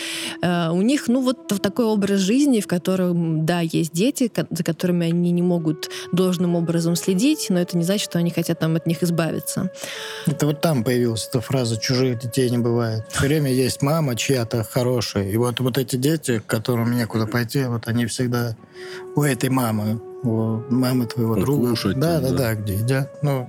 Э, 0.42 0.70
У 0.70 0.80
них, 0.80 1.08
ну, 1.08 1.20
вот 1.20 1.48
такой 1.60 1.84
образ 1.84 2.20
жизни, 2.20 2.60
в 2.60 2.66
котором, 2.66 3.44
да, 3.44 3.60
есть 3.60 3.92
дети, 3.92 4.30
за 4.50 4.64
которыми 4.64 5.06
они 5.06 5.32
не 5.32 5.42
могут 5.42 5.90
должным 6.12 6.54
образом 6.54 6.96
следить, 6.96 7.46
но 7.50 7.60
это 7.60 7.76
не 7.76 7.84
значит, 7.84 8.10
что 8.10 8.18
они 8.18 8.30
хотят 8.30 8.58
там 8.58 8.76
от 8.76 8.86
них 8.86 9.02
избавиться. 9.02 9.65
Это 10.26 10.46
вот 10.46 10.60
там 10.60 10.84
появилась 10.84 11.26
эта 11.28 11.40
фраза 11.40 11.76
«чужих 11.78 12.18
детей 12.18 12.48
не 12.50 12.58
бывает». 12.58 13.04
Все 13.10 13.26
время 13.26 13.52
есть 13.52 13.82
мама 13.82 14.16
чья-то 14.16 14.64
хорошая. 14.64 15.28
И 15.28 15.36
вот, 15.36 15.60
вот 15.60 15.78
эти 15.78 15.96
дети, 15.96 16.38
к 16.38 16.46
которым 16.46 16.96
некуда 16.96 17.26
пойти, 17.26 17.64
вот 17.64 17.86
они 17.88 18.06
всегда 18.06 18.56
у 19.14 19.22
этой 19.22 19.48
мамы, 19.50 20.00
у 20.22 20.62
мамы 20.70 21.06
твоего 21.06 21.36
Ну, 21.36 21.40
друга. 21.42 21.70
кушать 21.70 21.98
да, 21.98 22.20
да, 22.20 22.30
да. 22.30 22.36
да, 22.36 22.54
где 22.54 22.74
едят. 22.74 23.22
Ну, 23.22 23.48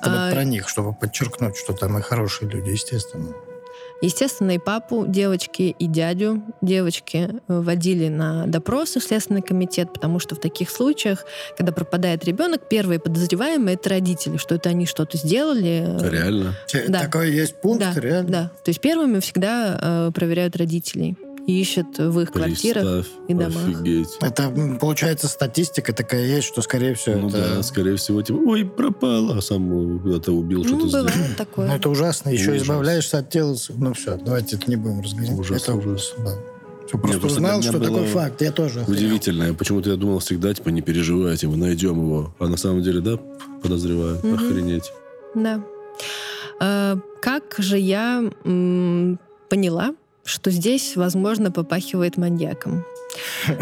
это 0.00 0.10
А- 0.10 0.24
вот 0.26 0.34
про 0.34 0.44
них, 0.44 0.68
чтобы 0.68 0.92
подчеркнуть, 0.94 1.56
что 1.56 1.72
там 1.72 1.98
и 1.98 2.02
хорошие 2.02 2.48
люди, 2.50 2.70
естественно. 2.70 3.34
Естественно, 4.00 4.52
и 4.52 4.58
папу 4.58 5.04
девочки, 5.06 5.74
и 5.78 5.86
дядю 5.86 6.42
девочки 6.62 7.28
э, 7.30 7.60
водили 7.60 8.08
на 8.08 8.46
допросы 8.46 8.98
в 8.98 9.04
Следственный 9.04 9.42
комитет, 9.42 9.92
потому 9.92 10.18
что 10.18 10.34
в 10.34 10.40
таких 10.40 10.70
случаях, 10.70 11.24
когда 11.56 11.72
пропадает 11.72 12.24
ребенок, 12.24 12.68
первые 12.68 12.98
подозреваемые— 12.98 13.74
это 13.76 13.90
родители, 13.90 14.36
что 14.38 14.54
это 14.54 14.70
они 14.70 14.86
что-то 14.86 15.18
сделали. 15.18 15.96
Реально. 16.00 16.54
Да. 16.88 17.00
Такой 17.00 17.32
есть 17.32 17.60
пункт, 17.60 17.94
да, 17.94 18.00
реально? 18.00 18.30
да. 18.30 18.50
То 18.64 18.70
есть 18.70 18.80
первыми 18.80 19.20
всегда 19.20 19.78
э, 19.80 20.10
проверяют 20.14 20.56
родителей 20.56 21.16
и 21.46 21.60
ищут 21.60 21.98
в 21.98 22.20
их 22.20 22.32
квартирах 22.32 22.82
Представь. 22.84 23.06
и 23.28 23.34
домах. 23.34 23.68
Офигеть. 23.68 24.08
Это, 24.20 24.76
получается, 24.80 25.28
статистика 25.28 25.92
такая 25.92 26.26
есть, 26.26 26.46
что, 26.48 26.62
скорее 26.62 26.94
всего, 26.94 27.16
Ну 27.18 27.28
это... 27.28 27.56
да, 27.56 27.62
скорее 27.62 27.96
всего, 27.96 28.22
типа, 28.22 28.36
ой, 28.46 28.64
пропала, 28.64 29.38
а 29.38 29.40
сам 29.42 29.98
куда-то 30.00 30.32
убил, 30.32 30.58
Ну, 30.62 30.68
что-то 30.68 30.88
сделал. 30.88 31.04
бывает 31.06 31.36
такое. 31.38 31.66
Ну, 31.68 31.74
это 31.74 31.88
ужасно. 31.88 32.30
Еще 32.30 32.50
Ужас. 32.50 32.62
избавляешься 32.62 33.18
от 33.18 33.30
тела. 33.30 33.56
Ну, 33.70 33.94
все, 33.94 34.16
давайте 34.16 34.56
это 34.56 34.68
не 34.70 34.76
будем 34.76 35.00
разговаривать. 35.00 35.40
Ужас, 35.40 35.62
это 35.62 35.74
ужас. 35.74 36.14
Да. 36.18 36.34
Просто 36.90 37.20
просто 37.20 37.26
узнал, 37.38 37.62
что 37.62 37.78
такой 37.78 38.06
факт. 38.06 38.42
Я 38.42 38.50
тоже. 38.50 38.84
Удивительно. 38.88 39.44
Я 39.44 39.54
Почему-то 39.54 39.90
я 39.90 39.96
думал 39.96 40.18
всегда, 40.18 40.52
типа, 40.52 40.70
не 40.70 40.82
переживайте, 40.82 41.46
мы 41.46 41.56
найдем 41.56 41.96
его. 42.00 42.34
А 42.40 42.48
на 42.48 42.56
самом 42.56 42.82
деле, 42.82 43.00
да, 43.00 43.16
подозревают. 43.62 44.24
Мгм. 44.24 44.34
Охренеть. 44.34 44.92
Да. 45.36 45.62
Э, 46.60 46.96
Как 47.22 47.54
же 47.58 47.78
я 47.78 48.24
м, 48.44 49.20
поняла, 49.48 49.94
что 50.24 50.50
здесь, 50.50 50.96
возможно, 50.96 51.50
попахивает 51.50 52.16
маньяком? 52.16 52.84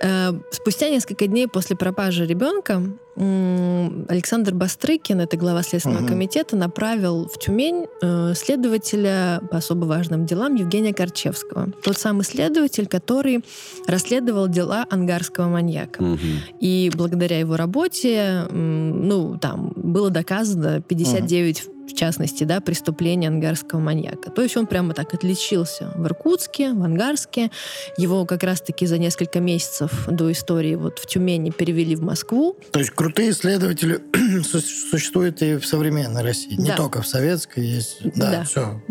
Э, 0.00 0.30
Спустя 0.52 0.90
несколько 0.90 1.26
дней 1.26 1.48
после 1.48 1.74
пропажи 1.74 2.24
ребенка 2.24 2.84
Александр 3.18 4.54
Бастрыкин, 4.54 5.20
это 5.20 5.36
глава 5.36 5.62
Следственного 5.62 6.00
Мгм. 6.02 6.08
комитета, 6.08 6.56
направил 6.56 7.28
в 7.28 7.38
Тюмень 7.38 7.86
э, 8.00 8.32
следователя 8.34 9.40
по 9.50 9.58
особо 9.58 9.86
важным 9.86 10.24
делам 10.24 10.54
Евгения 10.54 10.94
Корчевского. 10.94 11.72
Тот 11.82 11.98
самый 11.98 12.24
следователь, 12.24 12.86
который 12.86 13.44
расследовал 13.86 14.46
дела 14.48 14.86
ангарского 14.88 15.48
маньяка. 15.48 16.02
Мгм. 16.02 16.18
И 16.60 16.90
благодаря 16.94 17.38
его 17.40 17.56
работе, 17.56 18.44
ну, 18.50 19.36
там 19.38 19.72
было 19.74 20.10
доказано 20.10 20.80
59, 20.80 21.64
в 21.88 21.94
частности, 21.94 22.44
да, 22.44 22.60
преступлений 22.60 23.26
ангарского 23.26 23.80
маньяка. 23.80 24.30
То 24.30 24.42
есть 24.42 24.56
он 24.58 24.66
прямо 24.66 24.92
так 24.92 25.14
отличился 25.14 25.90
в 25.96 26.04
Иркутске, 26.06 26.72
в 26.72 26.82
Ангарске. 26.82 27.50
Его 27.96 28.26
как 28.26 28.42
раз-таки 28.42 28.84
за 28.84 28.98
несколько 28.98 29.40
месяцев 29.40 30.06
до 30.06 30.30
истории 30.30 30.74
вот 30.74 30.98
в 30.98 31.06
Тюмени 31.06 31.50
перевели 31.50 31.96
в 31.96 32.02
Москву. 32.02 32.56
То 32.72 32.78
есть 32.78 32.90
крутые 33.08 33.30
исследователи 33.30 34.00
су- 34.42 34.60
существуют 34.60 35.40
и 35.40 35.56
в 35.56 35.66
современной 35.66 36.22
России. 36.22 36.54
Не 36.54 36.68
Да. 36.68 36.76
только 36.76 37.00
в 37.00 37.06
советской 37.08 37.64
есть. 37.64 38.00
Да, 38.14 38.30
Да. 38.30 38.44
все. 38.44 38.82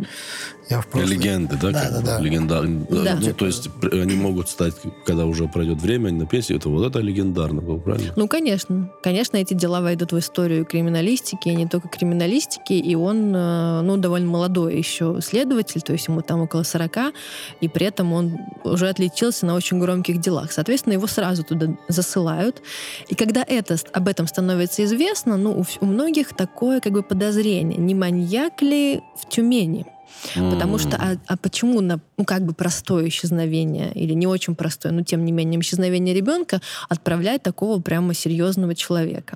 Я 0.69 0.81
в 0.81 0.87
прошлом. 0.87 1.09
Легенды, 1.11 1.57
да? 1.61 1.71
Да, 1.71 1.89
да, 1.89 2.01
да. 2.01 2.19
Легенда- 2.19 2.61
Да. 2.89 3.17
Ну, 3.21 3.33
то 3.33 3.45
есть 3.45 3.69
они 3.91 4.15
могут 4.15 4.49
стать, 4.49 4.73
когда 5.05 5.25
уже 5.25 5.47
пройдет 5.47 5.81
время, 5.81 6.09
они 6.09 6.19
на 6.19 6.25
пенсию, 6.25 6.57
это 6.57 6.69
вот 6.69 6.85
это 6.85 6.99
легендарно 6.99 7.61
было, 7.61 7.77
правильно? 7.77 8.13
Ну, 8.15 8.27
конечно. 8.27 8.91
Конечно, 9.01 9.37
эти 9.37 9.53
дела 9.53 9.81
войдут 9.81 10.11
в 10.11 10.17
историю 10.19 10.65
криминалистики, 10.65 11.49
и 11.49 11.55
не 11.55 11.67
только 11.67 11.87
криминалистики. 11.87 12.73
И 12.73 12.95
он, 12.95 13.33
э, 13.35 13.81
ну, 13.81 13.97
довольно 13.97 14.27
молодой 14.29 14.77
еще 14.77 15.19
следователь, 15.21 15.81
то 15.81 15.93
есть 15.93 16.07
ему 16.07 16.21
там 16.21 16.41
около 16.41 16.63
40, 16.63 17.13
и 17.61 17.67
при 17.67 17.85
этом 17.85 18.11
он 18.13 18.37
уже 18.63 18.89
отличился 18.89 19.45
на 19.45 19.55
очень 19.55 19.79
громких 19.79 20.19
делах. 20.19 20.51
Соответственно, 20.51 20.93
его 20.93 21.07
сразу 21.07 21.43
туда 21.43 21.67
засылают. 21.87 22.61
И 23.07 23.15
когда 23.15 23.43
это, 23.47 23.77
об 23.93 24.07
этом 24.07 24.27
становится 24.27 24.83
известно, 24.83 25.37
ну, 25.37 25.51
у, 25.59 25.65
у 25.81 25.85
многих 25.85 26.35
такое 26.35 26.81
как 26.81 26.91
бы 26.93 27.03
подозрение, 27.03 27.77
не 27.77 27.95
маньяк 27.95 28.61
ли 28.61 29.01
в 29.15 29.29
Тюмени? 29.29 29.85
Потому 30.35 30.77
что, 30.77 30.97
а, 30.97 31.17
а 31.27 31.37
почему 31.37 31.81
на 31.81 31.99
ну, 32.17 32.25
как 32.25 32.45
бы 32.45 32.53
простое 32.53 33.07
исчезновение, 33.07 33.91
или 33.93 34.13
не 34.13 34.27
очень 34.27 34.55
простое, 34.55 34.91
но 34.91 35.03
тем 35.03 35.25
не 35.25 35.31
менее 35.31 35.59
исчезновение 35.59 36.13
ребенка 36.13 36.61
отправлять 36.89 37.43
такого 37.43 37.79
прямо 37.79 38.13
серьезного 38.13 38.75
человека? 38.75 39.35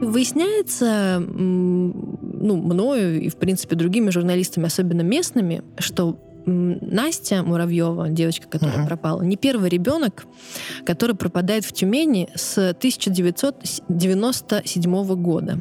Выясняется, 0.00 1.22
ну, 2.40 2.56
мною 2.56 3.20
и, 3.20 3.28
в 3.28 3.36
принципе, 3.36 3.76
другими 3.76 4.10
журналистами, 4.10 4.66
особенно 4.66 5.02
местными, 5.02 5.62
что 5.78 6.18
Настя 6.46 7.42
Муравьева, 7.42 8.08
девочка, 8.08 8.48
которая 8.48 8.78
uh-huh. 8.78 8.86
пропала, 8.86 9.20
не 9.22 9.36
первый 9.36 9.68
ребенок, 9.68 10.24
который 10.84 11.14
пропадает 11.14 11.64
в 11.64 11.72
Тюмени 11.72 12.28
с 12.34 12.70
1997 12.70 15.22
года. 15.22 15.58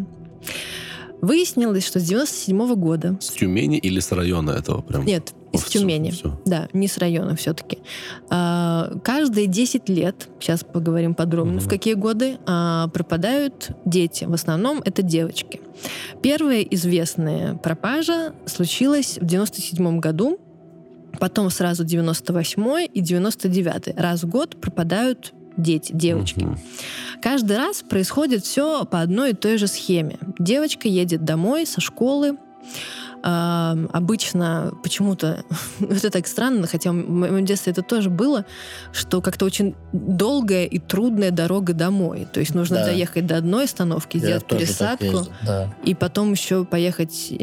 Выяснилось, 1.22 1.86
что 1.86 2.00
с 2.00 2.04
97 2.04 2.76
года... 2.76 3.18
С 3.20 3.32
Тюмени 3.32 3.78
или 3.78 4.00
с 4.00 4.14
района 4.14 4.52
этого 4.52 4.82
прям? 4.82 5.04
Нет, 5.06 5.34
все, 5.66 5.80
Тюмени. 5.80 6.12
Все. 6.12 6.40
Да, 6.46 6.68
не 6.74 6.88
с 6.88 6.98
района 6.98 7.36
все-таки. 7.36 7.80
А, 8.30 8.92
каждые 9.04 9.48
10 9.48 9.90
лет, 9.90 10.28
сейчас 10.40 10.64
поговорим 10.64 11.14
подробно, 11.16 11.58
угу. 11.58 11.62
в 11.62 11.68
какие 11.68 11.94
годы 11.94 12.38
а, 12.46 12.88
пропадают 12.90 13.72
дети. 13.86 14.26
В 14.26 14.34
основном 14.34 14.82
это 14.84 15.02
девочки. 15.02 15.62
Первая 16.22 16.62
известная 16.62 17.56
пропажа 17.56 18.34
случилась 18.46 19.18
в 19.20 19.26
97 19.26 20.00
году. 20.00 20.40
Потом 21.20 21.50
сразу 21.50 21.84
98 21.84 22.88
и 22.94 23.02
99 23.02 24.00
раз 24.00 24.24
в 24.24 24.30
год 24.30 24.60
пропадают 24.62 25.34
дети, 25.58 25.92
девочки. 25.94 26.44
Угу. 26.44 26.58
Каждый 27.22 27.58
раз 27.58 27.82
происходит 27.82 28.44
все 28.44 28.86
по 28.86 29.02
одной 29.02 29.32
и 29.32 29.34
той 29.34 29.58
же 29.58 29.68
схеме. 29.68 30.18
Девочка 30.38 30.88
едет 30.88 31.26
домой 31.26 31.66
со 31.66 31.82
школы, 31.82 32.38
э, 33.24 33.88
обычно 33.92 34.74
почему-то, 34.84 35.44
это 35.80 36.10
так 36.10 36.28
странно, 36.28 36.68
хотя 36.68 36.92
в 36.92 36.96
моем 36.96 37.46
детстве 37.46 37.72
это 37.72 37.82
тоже 37.82 38.10
было, 38.10 38.46
что 38.92 39.22
как-то 39.22 39.46
очень 39.46 39.76
долгая 39.92 40.66
и 40.66 40.80
трудная 40.80 41.32
дорога 41.32 41.74
домой. 41.74 42.28
То 42.32 42.40
есть 42.40 42.56
нужно 42.56 42.78
да. 42.78 42.86
доехать 42.86 43.26
до 43.26 43.38
одной 43.38 43.66
остановки, 43.66 44.18
Я 44.18 44.24
сделать 44.24 44.46
пересадку, 44.46 45.28
да. 45.46 45.74
и 45.84 45.94
потом 45.94 46.32
еще 46.32 46.66
поехать. 46.66 47.34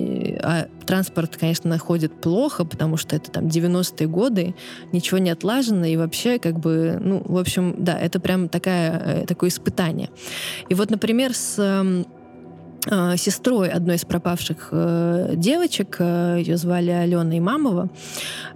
А 0.42 0.68
транспорт, 0.87 1.37
конечно, 1.37 1.68
находит 1.68 2.21
плохо, 2.21 2.64
потому 2.64 2.97
что 2.97 3.16
это 3.16 3.30
там 3.30 3.47
90-е 3.47 4.06
годы, 4.06 4.54
ничего 4.92 5.18
не 5.18 5.30
отлажено, 5.30 5.85
и 5.85 5.97
вообще 5.97 6.38
как 6.38 6.59
бы, 6.59 6.99
ну, 7.00 7.23
в 7.25 7.38
общем, 7.38 7.75
да, 7.78 7.99
это 7.99 8.21
прям 8.21 8.49
такая, 8.49 9.23
э, 9.23 9.26
такое 9.26 9.50
испытание. 9.50 10.11
И 10.68 10.75
вот, 10.75 10.90
например, 10.90 11.35
с 11.35 11.56
Э, 11.66 12.04
сестрой 13.16 13.68
одной 13.68 13.96
из 13.96 14.04
пропавших 14.04 14.68
э, 14.70 15.32
девочек, 15.34 15.96
э, 15.98 16.36
ее 16.38 16.56
звали 16.56 16.90
Алена 16.90 17.36
Имамова, 17.36 17.88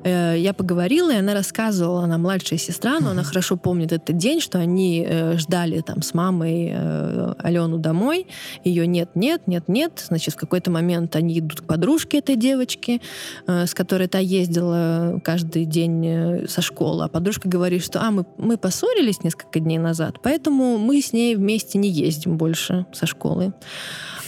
э, 0.05 0.37
я 0.39 0.53
поговорила, 0.53 1.13
и 1.13 1.17
она 1.17 1.35
рассказывала, 1.35 2.05
она 2.05 2.17
младшая 2.19 2.59
сестра, 2.59 3.01
но 3.01 3.11
она 3.11 3.25
хорошо 3.25 3.57
помнит 3.57 3.93
этот 3.93 4.17
день, 4.17 4.41
что 4.41 4.59
они 4.59 5.05
э, 5.07 5.37
ждали 5.37 5.81
там 5.81 6.03
с 6.03 6.15
мамой 6.15 6.71
э, 6.73 7.35
Алену 7.39 7.79
домой, 7.79 8.27
ее 8.65 8.87
нет, 8.87 9.11
нет, 9.15 9.43
нет, 9.47 9.65
нет, 9.69 10.05
значит, 10.07 10.35
в 10.35 10.37
какой-то 10.37 10.71
момент 10.71 11.17
они 11.17 11.39
идут 11.39 11.63
к 11.63 11.65
подружке 11.65 12.19
этой 12.19 12.37
девочки, 12.37 13.01
э, 13.47 13.67
с 13.67 13.75
которой 13.75 14.07
та 14.07 14.19
ездила 14.19 15.21
каждый 15.25 15.65
день 15.65 16.07
э, 16.07 16.47
со 16.49 16.63
школы, 16.63 17.05
а 17.05 17.09
подружка 17.09 17.49
говорит, 17.49 17.85
что 17.85 18.01
а, 18.01 18.11
мы, 18.11 18.25
мы 18.39 18.57
поссорились 18.57 19.25
несколько 19.25 19.59
дней 19.59 19.79
назад, 19.79 20.17
поэтому 20.23 20.79
мы 20.79 21.01
с 21.01 21.13
ней 21.13 21.35
вместе 21.35 21.79
не 21.79 21.89
ездим 21.89 22.37
больше 22.37 22.87
со 22.93 23.07
школы. 23.07 23.53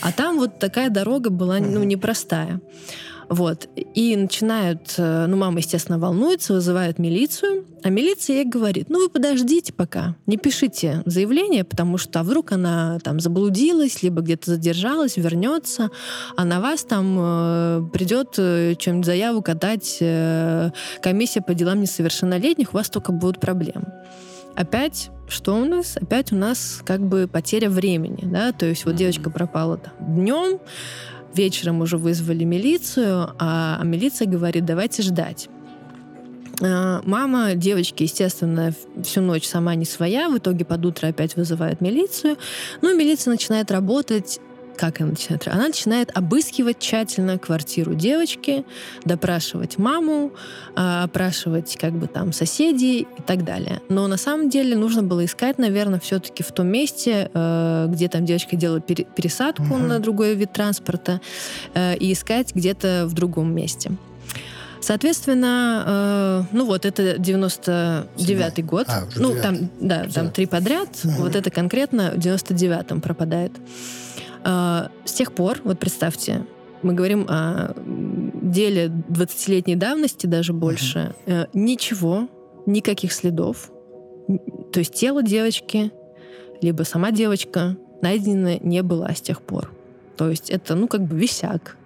А 0.02 0.12
там 0.12 0.38
вот 0.38 0.58
такая 0.58 0.90
дорога 0.90 1.30
была, 1.30 1.58
ну, 1.58 1.82
непростая. 1.84 2.60
Вот. 3.28 3.68
И 3.94 4.14
начинают, 4.14 4.94
э, 4.98 5.26
ну, 5.26 5.38
мама, 5.38 5.60
естественно, 5.60 5.98
волнуется, 5.98 6.52
вызывает 6.52 6.98
милицию, 6.98 7.64
а 7.82 7.88
милиция 7.88 8.36
ей 8.36 8.44
говорит, 8.44 8.90
ну, 8.90 8.98
вы 8.98 9.08
подождите 9.08 9.72
пока, 9.72 10.16
не 10.26 10.36
пишите 10.36 11.02
заявление, 11.06 11.64
потому 11.64 11.96
что 11.96 12.20
а 12.20 12.24
вдруг 12.24 12.52
она 12.52 12.98
там 12.98 13.20
заблудилась, 13.20 14.02
либо 14.02 14.20
где-то 14.20 14.50
задержалась, 14.50 15.16
вернется, 15.16 15.90
а 16.36 16.44
на 16.44 16.60
вас 16.60 16.84
там 16.84 17.16
э, 17.18 17.88
придет 17.94 18.34
э, 18.36 18.74
чем-нибудь 18.78 19.06
заяву 19.06 19.40
катать 19.40 19.96
э, 20.00 20.70
комиссия 21.00 21.40
по 21.40 21.54
делам 21.54 21.80
несовершеннолетних, 21.80 22.74
у 22.74 22.76
вас 22.76 22.90
только 22.90 23.12
будут 23.12 23.40
проблемы. 23.40 23.86
Опять 24.54 25.10
что 25.28 25.56
у 25.56 25.64
нас? 25.64 25.96
Опять 25.96 26.32
у 26.32 26.36
нас 26.36 26.82
как 26.84 27.00
бы 27.00 27.26
потеря 27.26 27.70
времени, 27.70 28.20
да, 28.24 28.52
то 28.52 28.66
есть 28.66 28.84
вот 28.84 28.96
девочка 28.96 29.30
пропала 29.30 29.78
там 29.78 29.94
днем, 29.98 30.60
вечером 31.34 31.80
уже 31.80 31.96
вызвали 31.96 32.44
милицию, 32.44 33.30
а, 33.38 33.78
а 33.80 33.84
милиция 33.84 34.28
говорит, 34.28 34.64
давайте 34.66 35.02
ждать. 35.02 35.48
А, 36.60 37.00
мама 37.04 37.54
девочки, 37.54 38.02
естественно, 38.02 38.74
всю 39.02 39.22
ночь 39.22 39.46
сама 39.46 39.74
не 39.74 39.84
своя, 39.84 40.28
в 40.28 40.38
итоге 40.38 40.64
под 40.64 40.84
утро 40.84 41.08
опять 41.08 41.34
вызывает 41.36 41.80
милицию. 41.80 42.36
Ну, 42.82 42.96
милиция 42.96 43.32
начинает 43.32 43.70
работать 43.70 44.38
как 44.76 45.00
она 45.00 45.11
начинает? 45.11 45.48
Она 45.48 45.68
начинает 45.68 46.16
обыскивать 46.16 46.78
тщательно 46.78 47.38
квартиру 47.38 47.94
девочки, 47.94 48.64
допрашивать 49.04 49.78
маму, 49.78 50.32
а, 50.74 51.04
опрашивать 51.04 51.76
как 51.80 51.92
бы 51.92 52.06
там 52.06 52.32
соседей 52.32 53.02
и 53.02 53.22
так 53.26 53.44
далее. 53.44 53.80
Но 53.88 54.06
на 54.08 54.16
самом 54.16 54.48
деле 54.48 54.76
нужно 54.76 55.02
было 55.02 55.24
искать, 55.24 55.58
наверное, 55.58 56.00
все-таки 56.00 56.42
в 56.42 56.52
том 56.52 56.66
месте, 56.66 57.30
э, 57.32 57.87
где 57.88 58.08
там 58.08 58.24
девочка 58.24 58.56
делала 58.56 58.80
пересадку 58.80 59.62
угу. 59.64 59.76
на 59.76 59.98
другой 59.98 60.35
вид 60.35 60.52
транспорта, 60.52 61.20
э, 61.74 61.96
и 61.96 62.12
искать 62.12 62.54
где-то 62.54 63.06
в 63.06 63.14
другом 63.14 63.54
месте. 63.54 63.92
Соответственно, 64.82 65.85
э, 65.87 66.42
ну 66.52 66.66
вот 66.66 66.85
это 66.85 67.14
99-й 67.14 68.62
год. 68.62 68.87
А, 68.88 69.04
ну, 69.14 69.35
там, 69.40 69.70
да, 69.80 70.06
там 70.12 70.30
три 70.30 70.46
подряд. 70.46 70.88
Угу. 71.04 71.12
Вот 71.18 71.37
это 71.37 71.50
конкретно 71.50 72.12
в 72.16 72.18
99-м 72.18 73.00
пропадает. 73.00 73.52
А, 74.44 74.90
с 75.05 75.12
тех 75.12 75.33
пор, 75.33 75.61
вот 75.64 75.78
представьте, 75.78 76.44
мы 76.83 76.94
говорим 76.94 77.26
о 77.28 77.74
деле 77.76 78.87
20-летней 78.87 79.76
давности, 79.76 80.26
даже 80.26 80.52
больше, 80.52 81.14
uh-huh. 81.26 81.48
ничего, 81.52 82.28
никаких 82.66 83.12
следов. 83.12 83.70
То 84.72 84.81
есть 84.81 84.94
тело 84.94 85.22
девочки, 85.22 85.92
либо 86.61 86.83
сама 86.83 87.12
девочка 87.12 87.76
найдена 88.00 88.59
не 88.59 88.83
была 88.83 89.14
с 89.14 89.20
тех 89.20 89.42
пор. 89.42 89.70
То 90.16 90.28
есть 90.28 90.50
это, 90.50 90.74
ну, 90.74 90.88
как 90.88 91.02
бы 91.02 91.16
висяк. 91.16 91.76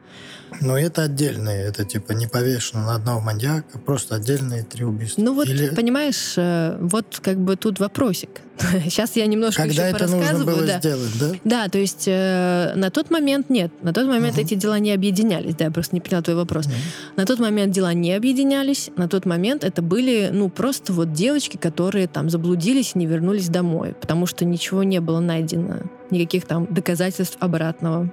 Но 0.60 0.78
это 0.78 1.02
отдельные, 1.02 1.64
это 1.64 1.84
типа 1.84 2.12
не 2.12 2.26
повешено 2.26 2.86
на 2.86 2.94
одного 2.94 3.20
маньяка, 3.20 3.78
просто 3.78 4.16
отдельные 4.16 4.62
три 4.62 4.84
убийства. 4.84 5.20
Ну 5.20 5.34
вот, 5.34 5.48
Или... 5.48 5.74
понимаешь, 5.74 6.34
э, 6.36 6.78
вот 6.80 7.20
как 7.22 7.38
бы 7.38 7.56
тут 7.56 7.80
вопросик. 7.80 8.42
Сейчас 8.84 9.16
я 9.16 9.26
немножко 9.26 9.62
Когда 9.62 9.88
еще 9.88 9.96
это 9.96 10.08
нужно 10.08 10.44
было 10.44 10.62
да. 10.62 10.78
сделать, 10.78 11.18
да? 11.18 11.32
Да, 11.44 11.68
то 11.68 11.78
есть 11.78 12.04
э, 12.06 12.72
на 12.74 12.90
тот 12.90 13.10
момент 13.10 13.50
нет. 13.50 13.70
На 13.82 13.92
тот 13.92 14.06
момент 14.06 14.38
uh-huh. 14.38 14.42
эти 14.42 14.54
дела 14.54 14.78
не 14.78 14.92
объединялись. 14.92 15.54
Да, 15.56 15.66
я 15.66 15.70
просто 15.70 15.94
не 15.94 16.00
поняла 16.00 16.22
твой 16.22 16.36
вопрос. 16.36 16.66
Uh-huh. 16.66 17.16
На 17.16 17.26
тот 17.26 17.38
момент 17.38 17.72
дела 17.72 17.92
не 17.92 18.12
объединялись. 18.14 18.90
На 18.96 19.08
тот 19.08 19.26
момент 19.26 19.64
это 19.64 19.82
были, 19.82 20.30
ну, 20.32 20.48
просто 20.48 20.92
вот 20.92 21.12
девочки, 21.12 21.56
которые 21.56 22.06
там 22.06 22.30
заблудились 22.30 22.92
и 22.94 22.98
не 22.98 23.06
вернулись 23.06 23.48
домой, 23.48 23.94
потому 24.00 24.26
что 24.26 24.44
ничего 24.44 24.84
не 24.84 25.00
было 25.00 25.20
найдено. 25.20 25.80
Никаких 26.10 26.46
там 26.46 26.66
доказательств 26.72 27.36
обратного. 27.40 28.10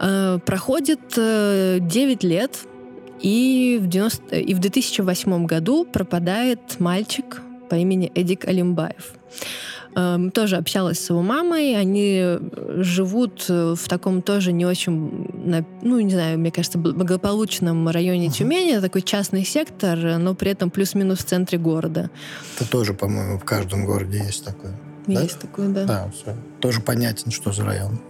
Э, 0.00 0.38
проходит 0.44 1.00
9 1.14 1.18
э, 1.18 2.26
лет, 2.26 2.60
и 3.20 3.78
в, 3.80 3.86
90, 3.86 4.36
и 4.36 4.54
в 4.54 4.58
2008 4.58 5.44
году 5.44 5.84
пропадает 5.84 6.60
мальчик 6.78 7.42
по 7.68 7.74
имени 7.74 8.10
Эдик 8.14 8.46
Алимбаев. 8.48 9.12
Эм, 9.94 10.30
тоже 10.30 10.56
общалась 10.56 10.98
с 11.00 11.10
его 11.10 11.20
мамой. 11.20 11.76
Они 11.76 12.38
живут 12.76 13.46
в 13.48 13.88
таком 13.88 14.22
тоже 14.22 14.52
не 14.52 14.64
очень, 14.64 15.28
ну, 15.82 16.00
не 16.00 16.10
знаю, 16.10 16.38
мне 16.38 16.50
кажется, 16.50 16.78
благополучном 16.78 17.88
районе 17.88 18.28
uh-huh. 18.28 18.32
Тюмени. 18.32 18.72
Это 18.72 18.82
такой 18.82 19.02
частный 19.02 19.44
сектор, 19.44 19.98
но 20.18 20.34
при 20.34 20.52
этом 20.52 20.70
плюс-минус 20.70 21.18
в 21.18 21.24
центре 21.24 21.58
города. 21.58 22.08
Это 22.56 22.70
тоже, 22.70 22.94
по-моему, 22.94 23.38
в 23.38 23.44
каждом 23.44 23.84
городе 23.84 24.18
есть 24.18 24.44
такое. 24.44 24.72
Есть 25.06 25.34
да? 25.34 25.40
такое, 25.40 25.68
да. 25.68 25.84
Да, 25.84 26.10
все. 26.10 26.36
Тоже 26.60 26.80
понятен, 26.80 27.30
что 27.32 27.52
за 27.52 27.64
район. 27.64 28.00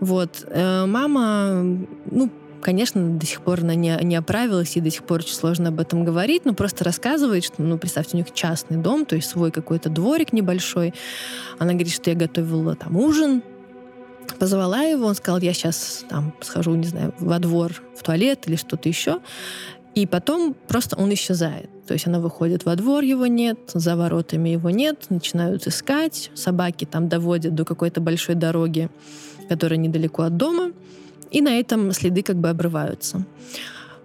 Вот. 0.00 0.44
Э, 0.48 0.86
мама, 0.86 1.62
ну, 2.10 2.30
конечно, 2.60 3.18
до 3.18 3.26
сих 3.26 3.42
пор 3.42 3.60
она 3.60 3.74
не, 3.74 3.96
не 4.02 4.16
оправилась, 4.16 4.76
и 4.76 4.80
до 4.80 4.90
сих 4.90 5.04
пор 5.04 5.20
очень 5.20 5.34
сложно 5.34 5.68
об 5.68 5.80
этом 5.80 6.04
говорить, 6.04 6.44
но 6.44 6.54
просто 6.54 6.84
рассказывает, 6.84 7.44
что, 7.44 7.62
ну, 7.62 7.78
представьте, 7.78 8.16
у 8.16 8.18
них 8.18 8.32
частный 8.32 8.76
дом, 8.76 9.06
то 9.06 9.16
есть 9.16 9.28
свой 9.28 9.50
какой-то 9.50 9.88
дворик 9.88 10.32
небольшой. 10.32 10.92
Она 11.58 11.72
говорит, 11.72 11.92
что 11.92 12.10
я 12.10 12.16
готовила 12.16 12.74
там 12.74 12.96
ужин, 12.96 13.42
позвала 14.38 14.82
его, 14.82 15.06
он 15.06 15.14
сказал, 15.14 15.40
я 15.40 15.52
сейчас 15.52 16.04
там 16.08 16.34
схожу, 16.40 16.74
не 16.74 16.86
знаю, 16.86 17.14
во 17.18 17.38
двор, 17.38 17.72
в 17.96 18.02
туалет 18.02 18.46
или 18.46 18.56
что-то 18.56 18.88
еще. 18.88 19.20
И 19.94 20.06
потом 20.06 20.54
просто 20.68 20.96
он 20.96 21.12
исчезает. 21.14 21.70
То 21.86 21.94
есть 21.94 22.06
она 22.06 22.20
выходит 22.20 22.64
во 22.64 22.76
двор, 22.76 23.02
его 23.02 23.26
нет, 23.26 23.58
за 23.72 23.96
воротами 23.96 24.50
его 24.50 24.68
нет, 24.70 25.06
начинают 25.08 25.66
искать, 25.66 26.30
собаки 26.34 26.84
там 26.84 27.08
доводят 27.08 27.54
до 27.54 27.64
какой-то 27.64 28.00
большой 28.00 28.34
дороги, 28.34 28.90
которая 29.48 29.78
недалеко 29.78 30.22
от 30.22 30.36
дома, 30.36 30.72
и 31.30 31.40
на 31.40 31.58
этом 31.58 31.92
следы 31.92 32.22
как 32.22 32.36
бы 32.36 32.48
обрываются. 32.48 33.24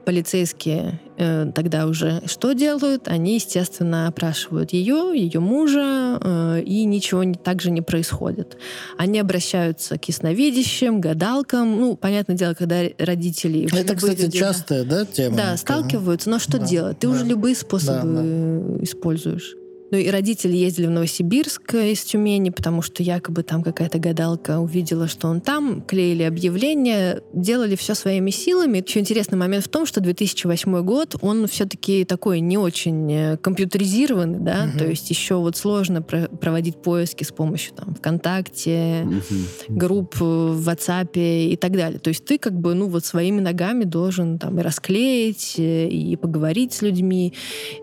полицейские 0.06 1.00
э, 1.18 1.52
тогда 1.54 1.86
уже 1.86 2.24
что 2.26 2.54
делают? 2.54 3.08
Они, 3.08 3.36
естественно, 3.36 4.08
опрашивают 4.08 4.74
ее, 4.74 5.14
ее 5.16 5.40
мужа, 5.40 6.18
э, 6.20 6.62
и 6.66 6.86
ничего 6.86 7.24
не, 7.24 7.36
также 7.36 7.70
не 7.70 7.82
происходит. 7.82 8.58
Они 8.98 9.20
обращаются 9.20 10.00
к 10.00 10.06
ясновидящим, 10.06 11.00
гадалкам. 11.02 11.80
Ну, 11.80 11.96
понятное 11.96 12.36
дело, 12.36 12.56
когда 12.56 12.82
родители... 12.98 13.70
Это, 13.80 13.96
кстати, 13.96 14.22
люди, 14.22 14.40
частая, 14.40 14.84
да, 14.86 15.06
тема? 15.06 15.38
Да, 15.38 15.56
сталкиваются, 15.58 16.32
но 16.32 16.40
что 16.40 16.58
Да, 16.58 16.66
делать? 16.66 16.98
Ты 17.00 17.08
да. 17.08 17.14
уже 17.14 17.24
любые 17.26 17.56
способы 17.56 18.02
Да, 18.02 18.22
да. 18.24 18.84
используешь. 18.84 19.56
Ну 19.92 19.98
и 19.98 20.10
родители 20.10 20.56
ездили 20.56 20.88
в 20.88 20.92
Новосибирск 20.92 21.74
э, 21.76 21.92
из 21.92 22.02
Тюмени, 22.04 22.50
потому 22.50 22.82
что 22.82 23.04
якобы 23.04 23.44
там 23.44 23.62
какая-то 23.62 24.00
гадалка 24.00 24.60
увидела, 24.60 25.10
что 25.10 25.28
он 25.28 25.42
там, 25.42 25.82
клеили 25.82 26.24
объявления, 26.24 27.22
делали 27.34 27.76
все 27.76 27.94
своими 27.94 28.32
силами. 28.32 28.82
Еще 28.86 29.00
интересный 29.02 29.38
момент 29.38 29.66
в 29.66 29.68
том, 29.68 29.86
что 29.86 30.00
2008 30.00 30.82
год, 30.84 31.16
он 31.22 31.46
все-таки 31.48 32.06
такой 32.06 32.40
не 32.40 32.58
очень 32.58 33.12
э, 33.12 33.38
компьютеризированный, 33.38 34.40
да, 34.40 34.66
Мгм. 34.68 34.78
то 34.78 34.86
есть 34.88 35.10
еще 35.10 35.36
вот 35.36 35.58
сложно 35.58 36.02
про- 36.02 36.30
проводить 36.30 36.78
поиски 36.82 37.26
с 37.26 37.32
помощью 37.34 37.74
там 37.76 37.94
ВКонтакте, 37.96 39.04
Мгм. 39.04 39.78
групп 39.78 40.16
в 40.22 40.70
WhatsApp 40.70 41.10
и 41.16 41.58
так 41.58 41.74
далее. 41.74 42.00
То 42.00 42.08
есть 42.10 42.24
ты 42.24 42.38
как 42.38 42.54
бы, 42.58 42.74
ну, 42.76 42.88
вот 42.88 43.04
своими 43.04 43.42
ногами 43.42 43.84
должен 43.84 44.40
там 44.40 44.58
и 44.58 44.62
расклеить, 44.64 45.56
э, 45.58 45.90
и 45.90 46.16
поговорить 46.16 46.72
с 46.72 46.82
людьми, 46.82 47.34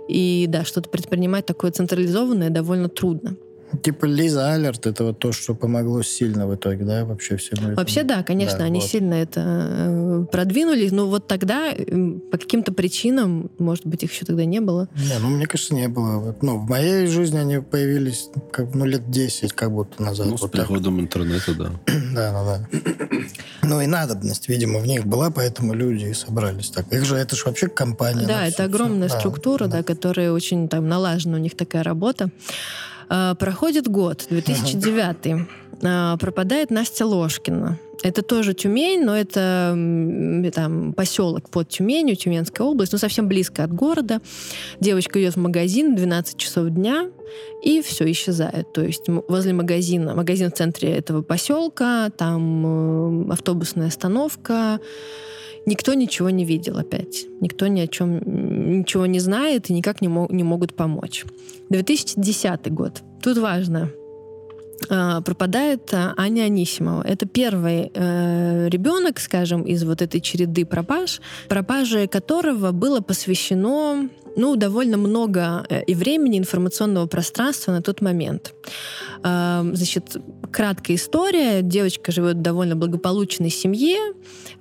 и, 0.09 0.47
да, 0.49 0.65
что-то 0.65 0.89
предпринимать 0.89 1.45
такое 1.45 1.71
централизованное 1.71 1.98
довольно 2.51 2.89
трудно. 2.89 3.37
Типа 3.83 4.07
Лиза 4.07 4.53
Алерт, 4.53 4.87
это 4.87 5.05
вот 5.05 5.19
то, 5.19 5.33
что 5.33 5.55
помогло 5.55 6.03
сильно 6.03 6.47
в 6.47 6.55
итоге, 6.55 6.85
да, 6.85 7.05
вообще 7.05 7.37
всему 7.37 7.61
этому? 7.61 7.77
Вообще, 7.77 8.03
да, 8.03 8.23
конечно, 8.23 8.59
Да, 8.59 8.65
они 8.65 8.81
вот. 8.81 8.89
сильно 8.89 9.15
это 9.15 9.43
э, 9.45 10.27
продвинули, 10.33 10.89
но 10.91 11.07
вот 11.07 11.27
тогда 11.27 11.73
по 12.31 12.39
каким-то 12.39 12.73
причинам, 12.73 13.51
может 13.59 13.87
быть, 13.87 14.03
их 14.03 14.13
еще 14.13 14.25
тогда 14.25 14.45
не 14.45 14.61
было. 14.61 14.89
Не, 14.97 15.19
ну, 15.21 15.29
мне 15.29 15.47
кажется, 15.47 15.75
не 15.75 15.89
было. 15.89 16.19
Вот, 16.19 16.43
Ну, 16.43 16.59
в 16.59 16.69
моей 16.69 17.07
жизни 17.07 17.39
они 17.39 17.59
появились 17.59 18.31
как, 18.53 18.75
ну, 18.75 18.87
лет 18.87 19.11
10 19.11 19.53
как 19.53 19.71
будто 19.71 20.03
назад. 20.03 20.29
Ну, 20.29 20.39
с 20.39 20.43
вот 20.43 20.53
так. 20.53 20.67
приходом 20.67 21.01
интернета, 21.01 21.55
да. 21.59 21.71
Да, 22.15 22.33
да, 22.33 22.45
да. 22.45 22.79
Ну 23.63 23.83
и 23.83 23.87
надобность, 23.87 24.49
видимо, 24.49 24.79
в 24.79 24.87
них 24.87 25.07
была, 25.07 25.31
поэтому 25.31 25.75
люди 25.75 26.07
и 26.07 26.15
собрались 26.15 26.71
так. 26.71 26.91
Их 26.91 27.05
же, 27.05 27.17
это 27.17 27.37
же 27.37 27.43
вообще 27.45 27.69
компания. 27.69 28.27
Да, 28.27 28.41
ну, 28.41 28.47
это 28.47 28.65
огромная. 28.65 29.09
Да, 29.09 29.19
структура, 29.19 29.67
да, 29.67 29.83
которая 29.83 30.33
очень 30.33 30.69
там 30.69 30.89
налажена, 30.89 31.37
у 31.37 31.41
них 31.41 31.55
такая 31.55 31.83
работа. 31.83 32.31
А, 33.09 33.35
Проходит 33.35 33.89
год, 33.89 34.27
2009 34.31 35.47
А, 35.83 36.17
пропадает 36.17 36.71
Настя 36.71 37.07
Ложкина. 37.07 37.79
Это 38.05 38.23
тоже 38.23 38.55
Тюмень, 38.55 39.05
но 39.05 39.17
это 39.17 39.77
там 40.55 40.93
поселок 40.93 41.51
под 41.51 41.69
Тюменью, 41.69 42.15
Тюменская 42.15 42.65
область, 42.65 42.93
ну 42.93 42.99
совсем 42.99 43.27
близко 43.27 43.65
от 43.65 43.73
города. 43.73 44.21
Девочка 44.79 45.21
идет 45.21 45.35
в 45.35 45.41
магазин 45.41 45.95
в 45.95 45.97
12 45.97 46.37
часов 46.37 46.69
дня 46.69 47.11
и 47.63 47.83
все 47.83 48.09
исчезает. 48.11 48.73
То 48.73 48.83
есть 48.83 49.09
возле 49.09 49.53
магазина, 49.53 50.15
магазин 50.15 50.51
в 50.51 50.55
центре 50.55 50.91
этого 50.93 51.23
поселка, 51.23 52.11
там 52.11 53.27
э, 53.31 53.33
автобусная 53.33 53.89
остановка, 53.89 54.79
Никто 55.67 55.95
ничего 55.95 56.31
не 56.31 56.45
видел 56.45 56.79
опять. 56.79 57.27
Никто 57.41 57.67
ни 57.67 57.81
о 57.81 57.87
чем 57.87 58.21
ничего 58.81 59.07
не 59.07 59.21
знает 59.21 59.71
и 59.71 59.73
никак 59.73 60.01
не, 60.01 60.09
мо- 60.09 60.29
не 60.31 60.45
могут 60.45 60.75
помочь. 60.75 61.25
2010 61.71 62.73
год. 62.73 63.03
Тут 63.23 63.39
важно. 63.39 63.91
А, 64.89 65.21
пропадает 65.21 65.93
а, 65.93 66.15
Аня 66.17 66.43
Анисимова. 66.43 67.03
Это 67.03 67.27
первый 67.27 67.91
э, 67.93 68.69
ребенок, 68.69 69.19
скажем, 69.19 69.63
из 69.63 69.85
вот 69.85 70.03
этой 70.03 70.21
череды 70.21 70.65
пропаж, 70.65 71.21
пропаже 71.49 72.07
которого 72.07 72.73
было 72.73 73.01
посвящено 73.01 74.09
ну, 74.39 74.57
довольно 74.57 74.97
много 74.97 75.67
э, 75.69 75.83
и 75.85 75.95
времени, 75.95 76.39
информационного 76.39 77.07
пространства 77.07 77.73
на 77.73 77.83
тот 77.83 78.01
момент. 78.01 78.55
А, 79.23 79.65
Значит, 79.73 80.17
краткая 80.53 80.97
история. 80.97 81.63
Девочка 81.63 82.13
живет 82.13 82.37
в 82.37 82.43
довольно 82.43 82.77
благополучной 82.77 83.51
семье, 83.51 83.99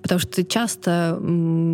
потому 0.02 0.20
что 0.20 0.44
часто, 0.44 1.20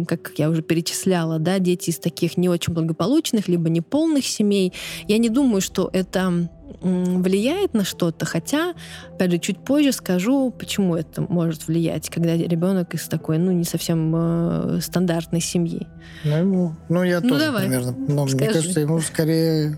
как 0.08 0.34
я 0.38 0.50
уже 0.50 0.62
перечисляла, 0.62 1.40
да, 1.40 1.60
дети 1.60 1.90
из 1.90 1.98
таких 1.98 2.38
не 2.38 2.50
очень 2.50 2.74
благополучных, 2.74 3.48
либо 3.48 3.70
неполных 3.70 4.26
семей. 4.26 4.74
Я 5.08 5.18
не 5.18 5.30
думаю, 5.30 5.62
что 5.62 5.90
это 5.94 6.50
влияет 6.84 7.74
на 7.74 7.84
что-то, 7.86 8.26
хотя, 8.26 8.74
опять 9.14 9.32
же, 9.32 9.38
чуть 9.40 9.64
позже 9.64 9.92
скажу, 9.94 10.52
почему 10.52 10.96
это 10.96 11.22
может 11.22 11.68
влиять, 11.68 12.10
когда 12.10 12.36
ребенок 12.36 12.94
из 12.94 13.08
такой, 13.08 13.38
ну, 13.38 13.52
не 13.52 13.64
совсем 13.64 14.14
э, 14.16 14.80
стандартной 14.82 15.40
семьи. 15.42 15.88
Ну, 16.26 16.38
ему- 16.38 16.76
ну, 16.90 17.04
я 17.04 17.22
Ну, 17.22 17.30
тоже 17.30 17.46
давай, 17.46 17.62
примерно. 17.64 17.92
Но 17.98 18.26
мне 18.26 18.48
кажется, 18.48 18.80
ему 18.82 19.00
скорее 19.00 19.78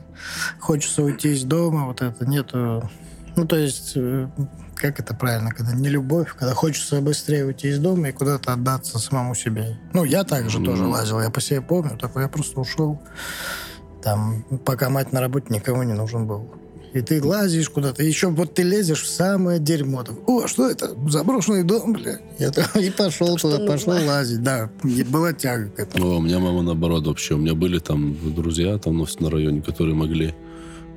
хочется 0.59 1.03
уйти 1.03 1.29
из 1.33 1.43
дома, 1.43 1.85
вот 1.87 2.01
это 2.01 2.25
нету... 2.25 2.89
Ну, 3.37 3.45
то 3.45 3.57
есть, 3.57 3.93
э, 3.97 4.27
как 4.75 4.99
это 4.99 5.13
правильно, 5.13 5.51
когда 5.51 5.73
не 5.73 5.89
любовь, 5.89 6.33
когда 6.37 6.53
хочется 6.53 7.01
быстрее 7.01 7.45
уйти 7.45 7.67
из 7.67 7.79
дома 7.79 8.09
и 8.09 8.11
куда-то 8.13 8.53
отдаться 8.53 8.97
самому 8.97 9.35
себе. 9.35 9.77
Ну, 9.93 10.05
я 10.05 10.23
также 10.23 10.57
Мгм. 10.57 10.65
тоже 10.65 10.85
лазил, 10.85 11.19
я 11.21 11.29
по 11.29 11.41
себе 11.41 11.61
помню, 11.61 11.97
такой 11.97 12.23
я 12.23 12.29
просто 12.29 12.59
ушел. 12.59 13.01
Там, 14.01 14.43
пока 14.65 14.89
мать 14.89 15.11
на 15.11 15.19
работе, 15.19 15.47
никому 15.49 15.83
не 15.83 15.93
нужен 15.93 16.27
был. 16.27 16.49
И 16.95 17.01
ты 17.01 17.21
лазишь 17.21 17.69
куда-то, 17.69 18.03
еще 18.03 18.29
вот 18.29 18.53
ты 18.53 18.63
лезешь 18.63 19.01
в 19.01 19.07
самое 19.09 19.59
дерьмо. 19.59 20.03
Так, 20.03 20.15
О, 20.29 20.47
что 20.47 20.69
это? 20.69 20.95
Заброшенный 21.09 21.63
дом, 21.63 21.91
бля. 21.91 22.19
Я 22.39 22.51
так- 22.51 22.73
и 22.77 22.89
пошел 22.89 23.37
Что 23.37 23.51
туда, 23.57 23.67
пошел 23.67 23.93
нужно? 23.93 24.07
лазить. 24.07 24.41
Да, 24.41 24.69
и 24.85 25.03
была 25.03 25.33
тяга 25.33 25.67
к 25.67 25.79
этому. 25.79 26.05
О, 26.05 26.17
у 26.19 26.21
меня 26.21 26.39
мама 26.39 26.61
наоборот 26.61 27.05
вообще. 27.05 27.33
У 27.33 27.37
меня 27.37 27.53
были 27.53 27.79
там 27.79 28.15
друзья 28.33 28.77
там 28.77 28.97
ну, 28.97 29.05
на 29.19 29.29
районе, 29.29 29.61
которые 29.61 29.93
могли 29.93 30.33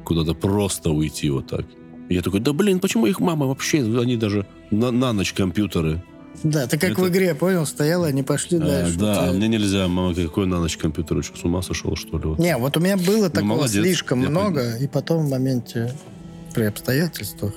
куда-то 0.04 0.34
просто 0.34 0.90
уйти 0.90 1.30
вот 1.30 1.48
так. 1.48 1.66
И 2.08 2.14
я 2.14 2.22
такой, 2.22 2.38
да 2.38 2.52
блин, 2.52 2.78
почему 2.78 3.06
их 3.06 3.18
мама 3.18 3.46
вообще, 3.48 3.78
они 3.78 4.16
даже 4.16 4.46
на, 4.70 4.92
на 4.92 5.12
ночь 5.12 5.32
компьютеры. 5.32 6.00
Да, 6.44 6.66
ты 6.68 6.78
как 6.78 6.92
Это- 6.92 7.00
в 7.02 7.08
игре, 7.08 7.34
понял, 7.34 7.66
стояла, 7.66 8.06
они 8.06 8.22
пошли 8.22 8.58
А, 8.58 8.60
дальше. 8.60 8.98
да, 8.98 9.06
Вот, 9.06 9.18
а 9.18 9.26
э, 9.28 9.32
мне 9.32 9.48
нельзя, 9.48 9.88
мама, 9.88 10.14
какой 10.14 10.46
на 10.46 10.60
ночь 10.60 10.76
компьютер, 10.76 11.22
что, 11.24 11.36
с 11.36 11.44
ума 11.44 11.62
сошел, 11.62 11.96
что 11.96 12.16
ли? 12.18 12.24
Вот. 12.24 12.38
Не, 12.38 12.56
вот 12.56 12.76
у 12.76 12.80
меня 12.80 12.96
было 12.96 13.28
такого 13.28 13.56
молодец, 13.56 13.82
слишком 13.82 14.20
много, 14.20 14.76
и 14.76 14.86
потом 14.86 15.26
в 15.26 15.30
моменте 15.30 15.92
при 16.54 16.64
обстоятельствах. 16.64 17.52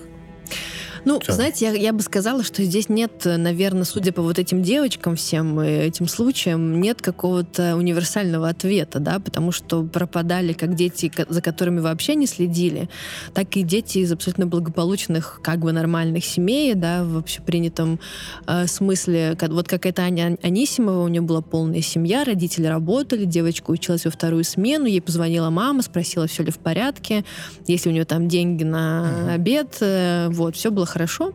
Ну, 1.04 1.20
Всё. 1.20 1.34
знаете, 1.34 1.66
я, 1.66 1.72
я 1.74 1.94
бы 1.94 2.02
сказала, 2.04 2.44
что 2.44 2.64
здесь 2.64 2.88
нет, 2.88 3.24
наверное, 3.26 3.86
судя 3.86 4.12
по 4.12 4.22
вот 4.22 4.38
этим 4.38 4.62
девочкам, 4.62 5.16
всем 5.16 5.60
э, 5.60 5.88
этим 5.88 6.08
случаям, 6.08 6.80
нет 6.80 7.02
какого-то 7.02 7.76
универсального 7.76 8.50
ответа, 8.50 9.00
да, 9.00 9.20
потому 9.20 9.52
что 9.52 9.84
пропадали 9.84 10.54
как 10.54 10.76
дети, 10.76 11.12
за 11.28 11.42
которыми 11.42 11.80
вообще 11.80 12.14
не 12.16 12.28
следили, 12.28 12.88
так 13.34 13.56
и 13.58 13.64
дети 13.64 14.00
из 14.00 14.12
абсолютно 14.12 14.46
благополучных, 14.46 15.40
как 15.44 15.60
бы 15.60 15.72
нормальных 15.72 16.24
семей, 16.24 16.76
да, 16.76 17.04
в 17.04 17.18
общепринятом 17.18 18.00
э, 18.46 18.68
смысле. 18.68 19.36
Как- 19.40 19.50
Вот 19.52 19.68
какая-то 19.68 20.04
Аня 20.04 20.38
Анисимова, 20.44 21.04
у 21.04 21.08
нее 21.08 21.22
была 21.22 21.42
полная 21.42 21.82
семья, 21.82 22.24
родители 22.24 22.68
работали, 22.68 23.26
девочка 23.26 23.72
училась 23.72 24.06
во 24.06 24.12
вторую 24.12 24.44
смену, 24.44 24.86
ей 24.86 25.02
позвонила 25.02 25.50
мама, 25.50 25.82
спросила, 25.82 26.28
все 26.28 26.44
ли 26.44 26.52
в 26.52 26.60
порядке, 26.60 27.26
есть 27.66 27.86
ли 27.86 27.92
у 27.92 27.94
нее 27.94 28.06
там 28.06 28.28
деньги 28.28 28.64
на 28.64 29.34
обед, 29.34 29.78
э, 29.82 30.28
вот, 30.30 30.56
все 30.56 30.70
было 30.70 30.86
хорошо. 30.92 31.34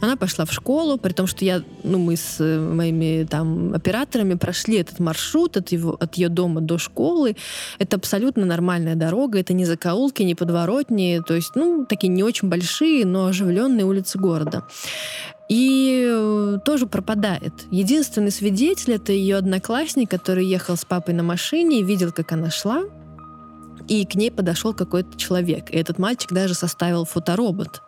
Она 0.00 0.16
пошла 0.16 0.44
в 0.44 0.52
школу, 0.52 0.98
при 0.98 1.12
том, 1.12 1.26
что 1.26 1.44
я, 1.44 1.62
ну, 1.84 1.98
мы 1.98 2.16
с 2.16 2.40
э, 2.40 2.58
моими 2.58 3.24
там 3.24 3.72
операторами 3.74 4.34
прошли 4.34 4.78
этот 4.78 4.98
маршрут 5.00 5.56
от, 5.56 5.72
его, 5.72 5.96
от 6.00 6.14
ее 6.16 6.28
дома 6.28 6.60
до 6.60 6.78
школы. 6.78 7.36
Это 7.78 7.96
абсолютно 7.96 8.44
нормальная 8.46 8.96
дорога, 8.96 9.38
это 9.38 9.52
не 9.52 9.64
закоулки, 9.64 10.22
не 10.22 10.34
подворотни, 10.34 11.20
то 11.26 11.34
есть, 11.34 11.52
ну, 11.54 11.86
такие 11.88 12.08
не 12.08 12.24
очень 12.24 12.48
большие, 12.48 13.06
но 13.06 13.26
оживленные 13.26 13.84
улицы 13.84 14.18
города. 14.18 14.64
И 15.48 16.08
э, 16.10 16.58
тоже 16.64 16.86
пропадает. 16.86 17.52
Единственный 17.70 18.30
свидетель 18.30 18.94
это 18.94 19.12
ее 19.12 19.36
одноклассник, 19.36 20.10
который 20.10 20.46
ехал 20.46 20.76
с 20.76 20.84
папой 20.84 21.14
на 21.14 21.22
машине 21.22 21.80
и 21.80 21.84
видел, 21.84 22.10
как 22.10 22.32
она 22.32 22.50
шла. 22.50 22.84
И 23.86 24.06
к 24.06 24.14
ней 24.14 24.30
подошел 24.30 24.72
какой-то 24.72 25.18
человек. 25.18 25.70
И 25.70 25.76
этот 25.76 25.98
мальчик 25.98 26.32
даже 26.32 26.54
составил 26.54 27.04
фоторобот. 27.04 27.82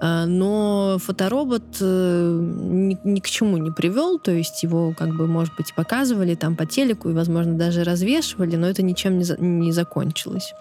А, 0.00 0.26
Но 0.26 0.98
фоторобот 1.02 1.62
э, 1.80 2.38
ни, 2.40 2.98
ни 3.04 3.20
к 3.20 3.28
чему 3.28 3.56
не 3.58 3.70
привел, 3.70 4.18
то 4.18 4.30
есть 4.32 4.62
его, 4.62 4.94
как 4.96 5.08
бы, 5.16 5.26
может 5.26 5.54
быть, 5.56 5.74
показывали 5.74 6.34
там 6.34 6.56
по 6.56 6.66
телеку, 6.66 7.10
и, 7.10 7.14
возможно, 7.14 7.54
даже 7.54 7.84
развешивали, 7.84 8.56
но 8.56 8.66
это 8.68 8.82
ничем 8.82 9.18
не, 9.18 9.24
за- 9.24 9.40
не 9.40 9.72
закончилось. 9.72 10.52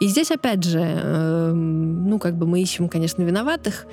И 0.00 0.06
здесь, 0.08 0.30
опять 0.30 0.64
же, 0.64 0.80
э, 0.82 1.52
ну, 1.52 2.18
как 2.18 2.36
бы 2.36 2.46
мы 2.46 2.60
ищем, 2.62 2.88
конечно, 2.88 3.22
виноватых. 3.22 3.86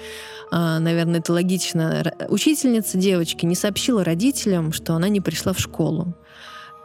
А, 0.52 0.80
наверное, 0.80 1.20
это 1.20 1.32
логично. 1.34 2.12
Учительница 2.30 2.98
девочки 2.98 3.46
не 3.46 3.56
сообщила 3.56 4.04
родителям, 4.04 4.74
что 4.74 4.94
она 4.96 5.08
не 5.10 5.22
пришла 5.22 5.54
в 5.54 5.60
школу. 5.60 6.14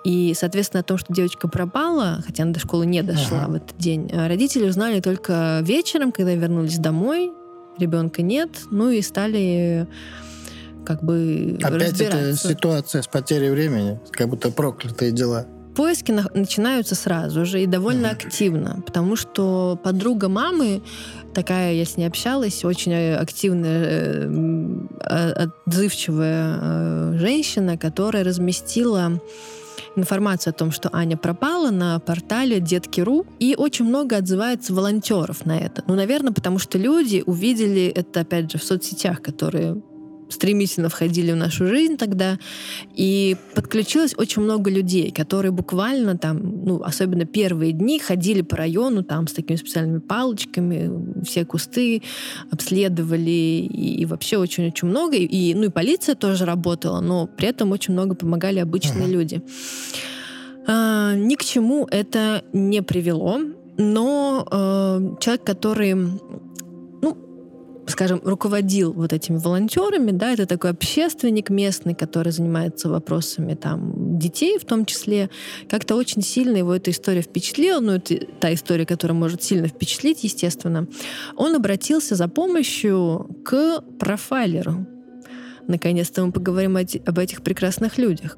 И, 0.04 0.34
соответственно, 0.38 0.82
о 0.82 0.84
том, 0.84 0.98
что 0.98 1.12
девочка 1.12 1.48
пропала, 1.48 2.22
хотя 2.24 2.44
она 2.44 2.52
до 2.52 2.60
школы 2.60 2.86
не 2.86 3.02
дошла 3.02 3.38
Ага. 3.42 3.50
в 3.50 3.54
этот 3.56 3.76
день, 3.76 4.08
э, 4.12 4.28
родители 4.28 4.68
узнали 4.68 5.00
только 5.00 5.58
вечером, 5.62 6.12
когда 6.12 6.32
вернулись 6.34 6.78
домой, 6.78 7.32
ребенка 7.78 8.22
нет, 8.22 8.50
ну 8.70 8.90
и 8.90 9.02
стали 9.02 9.86
как 10.84 11.02
бы 11.02 11.58
Опять 11.62 12.00
эта 12.00 12.36
ситуация 12.36 13.02
с 13.02 13.08
потерей 13.08 13.50
времени, 13.50 13.98
как 14.12 14.28
будто 14.28 14.50
проклятые 14.50 15.10
дела. 15.12 15.46
Поиски 15.74 16.10
на- 16.10 16.30
начинаются 16.32 16.94
сразу 16.94 17.44
же 17.44 17.62
и 17.62 17.66
довольно 17.66 18.10
активно, 18.10 18.82
потому 18.86 19.14
что 19.16 19.78
подруга 19.82 20.28
мамы, 20.28 20.80
такая, 21.34 21.74
я 21.74 21.84
с 21.84 21.98
ней 21.98 22.06
общалась, 22.06 22.64
очень 22.64 22.92
э, 22.92 23.16
активная, 23.16 23.84
э, 23.84 24.28
а- 25.02 25.48
отзывчивая 25.66 26.58
э, 26.62 27.12
женщина, 27.18 27.76
которая 27.76 28.24
разместила 28.24 29.20
информацию 29.96 30.50
о 30.50 30.54
том, 30.54 30.70
что 30.70 30.90
Аня 30.92 31.16
пропала 31.16 31.70
на 31.70 31.98
портале 31.98 32.60
Детки.ру, 32.60 33.26
и 33.38 33.54
очень 33.56 33.84
много 33.84 34.16
отзывается 34.16 34.74
волонтеров 34.74 35.44
на 35.46 35.58
это. 35.58 35.82
Ну, 35.86 35.94
наверное, 35.94 36.32
потому 36.32 36.58
что 36.58 36.78
люди 36.78 37.22
увидели 37.26 37.86
это, 37.86 38.20
опять 38.20 38.50
же, 38.50 38.58
в 38.58 38.64
соцсетях, 38.64 39.22
которые 39.22 39.82
стремительно 40.28 40.88
входили 40.88 41.32
в 41.32 41.36
нашу 41.36 41.66
жизнь 41.66 41.96
тогда, 41.96 42.38
и 42.94 43.36
подключилось 43.54 44.14
очень 44.16 44.42
много 44.42 44.70
людей, 44.70 45.10
которые 45.10 45.52
буквально 45.52 46.16
там, 46.16 46.64
ну, 46.64 46.82
особенно 46.82 47.24
первые 47.24 47.72
дни, 47.72 47.98
ходили 47.98 48.42
по 48.42 48.56
району 48.56 49.02
там 49.02 49.26
с 49.28 49.32
такими 49.32 49.56
специальными 49.56 49.98
палочками, 50.00 51.22
все 51.24 51.44
кусты 51.44 52.02
обследовали, 52.50 53.30
и, 53.30 54.00
и 54.00 54.06
вообще 54.06 54.36
очень-очень 54.38 54.88
много. 54.88 55.16
И, 55.16 55.54
ну, 55.54 55.64
и 55.64 55.68
полиция 55.68 56.14
тоже 56.14 56.44
работала, 56.44 57.00
но 57.00 57.26
при 57.26 57.48
этом 57.48 57.72
очень 57.72 57.92
много 57.92 58.14
помогали 58.14 58.58
обычные 58.58 59.04
Ага. 59.04 59.12
люди. 59.12 59.42
А, 60.66 61.14
ни 61.14 61.34
к 61.36 61.44
чему 61.44 61.86
это 61.90 62.42
не 62.52 62.82
привело, 62.82 63.40
но 63.78 64.46
э, 64.50 65.16
человек, 65.20 65.44
который 65.44 65.94
скажем, 67.86 68.20
руководил 68.24 68.92
вот 68.92 69.12
этими 69.12 69.36
волонтерами, 69.36 70.10
да, 70.10 70.32
это 70.32 70.46
такой 70.46 70.70
общественник 70.70 71.50
местный, 71.50 71.94
который 71.94 72.32
занимается 72.32 72.88
вопросами 72.88 73.54
там 73.54 74.18
детей 74.18 74.58
в 74.58 74.64
том 74.64 74.84
числе, 74.84 75.30
как-то 75.68 75.94
очень 75.94 76.22
сильно 76.22 76.56
его 76.56 76.74
эта 76.74 76.90
история 76.90 77.22
впечатлила, 77.22 77.80
ну, 77.80 77.92
это 77.92 78.16
та 78.40 78.52
история, 78.52 78.86
которая 78.86 79.16
может 79.16 79.42
сильно 79.42 79.68
впечатлить, 79.68 80.24
естественно. 80.24 80.86
Он 81.36 81.54
обратился 81.54 82.14
за 82.14 82.28
помощью 82.28 83.28
к 83.44 83.82
профайлеру. 83.98 84.86
Наконец-то 85.68 86.24
мы 86.24 86.32
поговорим 86.32 86.76
о 86.76 86.80
об 86.80 87.18
этих 87.18 87.42
прекрасных 87.42 87.98
людях. 87.98 88.36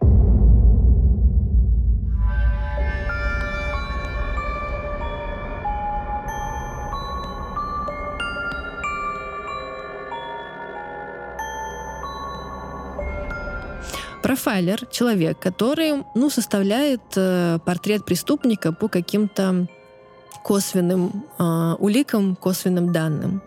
Профайлер— 14.38 14.86
человек, 14.92 15.40
который, 15.40 16.04
ну, 16.14 16.30
составляет 16.30 17.02
э, 17.16 17.58
портрет 17.64 18.04
преступника 18.04 18.72
по 18.72 18.86
каким-то 18.86 19.66
косвенным 20.44 21.24
э, 21.40 21.74
уликам, 21.80 22.36
косвенным 22.36 22.92
данным. 22.92 23.42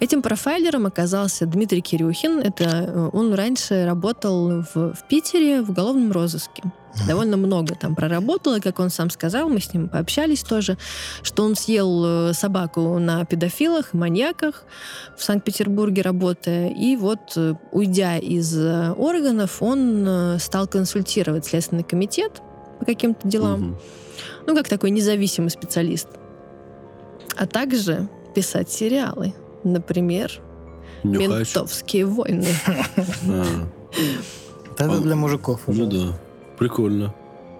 Этим 0.00 0.22
профайлером 0.22 0.86
оказался 0.86 1.46
Дмитрий 1.46 1.80
Кирюхин. 1.80 2.40
Это 2.40 2.64
э, 2.64 3.10
он 3.12 3.34
раньше 3.34 3.86
работал 3.86 4.62
в, 4.62 4.94
в 4.94 5.08
Питере 5.08 5.62
в 5.62 5.70
уголовном 5.70 6.10
розыске. 6.10 6.64
Довольно 7.06 7.36
много 7.36 7.74
там 7.74 7.94
проработал, 7.94 8.54
и, 8.54 8.60
как 8.60 8.78
он 8.80 8.90
сам 8.90 9.10
сказал, 9.10 9.48
мы 9.48 9.60
с 9.60 9.72
ним 9.72 9.88
пообщались 9.88 10.42
тоже, 10.42 10.78
что 11.22 11.44
он 11.44 11.54
съел 11.54 12.30
э, 12.30 12.32
собаку 12.32 12.98
на 12.98 13.24
педофилах 13.24 13.92
и 13.92 13.96
маньяках 13.96 14.64
в 15.16 15.22
Санкт-Петербурге 15.22 16.02
работая, 16.02 16.70
и 16.70 16.96
вот, 16.96 17.32
э, 17.36 17.54
уйдя 17.72 18.16
из 18.16 18.56
э, 18.56 18.92
органов, 18.92 19.62
он 19.62 20.36
стал 20.40 20.66
консультировать 20.66 21.44
Следственный 21.46 21.84
комитет 21.84 22.40
по 22.78 22.84
каким-то 22.84 23.28
делам, 23.28 23.60
Мгм. 23.60 23.78
ну, 24.46 24.54
как 24.56 24.68
такой 24.68 24.90
независимый 24.90 25.50
специалист, 25.50 26.08
а 27.36 27.46
также 27.46 28.08
писать 28.34 28.70
сериалы, 28.70 29.34
например, 29.64 30.32
Нюхач. 31.04 31.28
«Ментовские 31.54 32.06
войны». 32.06 32.46
Это 34.78 35.00
для 35.00 35.16
мужиков 35.16 35.68
уже. 35.68 35.84
ну 35.84 35.90
да. 35.90 36.18
Прикольно. 36.58 37.14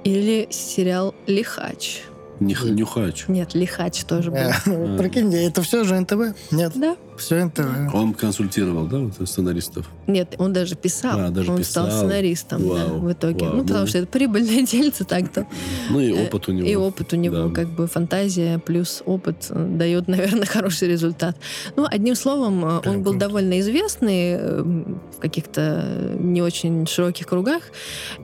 Или 0.05 0.47
сериал 0.51 1.15
«Лихач». 1.27 2.03
Нюх- 2.41 2.65
Нюхач. 2.71 3.25
Нет, 3.29 3.55
«Лихач» 3.55 4.05
тоже 4.05 4.31
был. 4.31 4.39
Э, 4.67 4.97
Прикинь, 4.99 5.35
это 5.35 5.63
все 5.63 5.85
же 5.85 5.99
НТВ? 5.99 6.35
Нет, 6.53 6.73
Да. 6.75 6.97
Все 7.19 7.45
НТВ. 7.45 7.65
Он 7.95 8.15
консультировал, 8.15 8.87
да, 8.87 8.99
вот 8.99 9.29
сценаристов? 9.29 9.89
Нет, 10.07 10.35
он 10.39 10.53
даже 10.53 10.75
писал. 10.77 11.19
А, 11.21 11.29
даже 11.31 11.51
он 11.51 11.59
писал. 11.59 11.87
стал 11.89 11.99
сценаристом 11.99 12.63
да, 12.63 12.87
Вау, 12.87 12.99
в 13.01 13.13
итоге. 13.13 13.45
вау. 13.47 13.57
Ну, 13.57 13.63
потому 13.63 13.81
Ну. 13.81 13.87
что 13.87 13.99
это 13.99 14.07
прибыльное 14.09 14.63
дельце 14.73 15.05
так-то. 15.05 15.47
Ну 15.91 16.01
и 16.01 16.13
Э, 16.13 16.27
опыт 16.27 16.49
у 16.49 16.53
него. 16.53 16.69
И 16.69 16.75
опыт 16.75 17.13
у 17.13 17.17
него, 17.17 17.49
Да. 17.49 17.55
как 17.55 17.69
бы 17.69 17.87
фантазия 17.87 18.59
плюс 18.59 19.03
опыт 19.07 19.47
э, 19.51 19.67
дает, 19.77 20.09
наверное, 20.09 20.47
хороший 20.47 20.89
результат. 20.89 21.37
Ну, 21.77 21.87
одним 21.91 22.15
словом, 22.15 22.65
э, 22.65 22.81
Прям 22.81 22.95
он 22.97 23.03
был 23.03 23.13
круто. 23.13 23.27
довольно 23.27 23.61
известный 23.61 24.63
в 24.63 25.19
каких-то 25.21 26.15
не 26.19 26.43
очень 26.43 26.87
широких 26.87 27.27
кругах. 27.27 27.63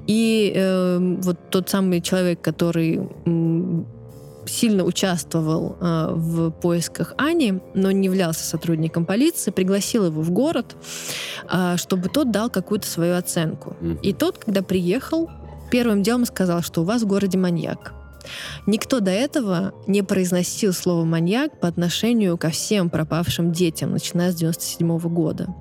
И 0.06 0.52
э, 0.54 0.98
вот 1.22 1.38
тот 1.50 1.68
самый 1.68 2.00
человек, 2.00 2.40
который 2.40 3.00
сильно 4.52 4.84
участвовал 4.84 5.76
э, 5.80 6.08
в 6.12 6.50
поисках 6.50 7.14
Ани, 7.16 7.60
но 7.74 7.90
не 7.90 8.06
являлся 8.06 8.44
сотрудником 8.44 9.06
полиции, 9.06 9.50
пригласил 9.50 10.06
его 10.06 10.20
в 10.22 10.30
город, 10.30 10.76
э, 11.50 11.76
чтобы 11.76 12.08
тот 12.08 12.30
дал 12.30 12.50
какую-то 12.50 12.86
свою 12.86 13.16
оценку. 13.16 13.76
Мгм. 13.80 13.98
И 14.02 14.12
тот, 14.12 14.38
когда 14.38 14.62
приехал, 14.62 15.30
первым 15.70 16.02
делом 16.02 16.26
сказал, 16.26 16.62
что 16.62 16.82
у 16.82 16.84
вас 16.84 17.02
в 17.02 17.06
городе 17.06 17.38
маньяк. 17.38 17.94
Никто 18.66 19.00
до 19.00 19.10
этого 19.10 19.74
не 19.86 20.02
произносил 20.02 20.72
слово 20.72 21.04
«маньяк» 21.04 21.60
по 21.60 21.68
отношению 21.68 22.38
ко 22.38 22.50
всем 22.50 22.90
пропавшим 22.90 23.52
детям, 23.52 23.92
начиная 23.92 24.32
с 24.32 24.36
97 24.36 24.98
года. 24.98 25.54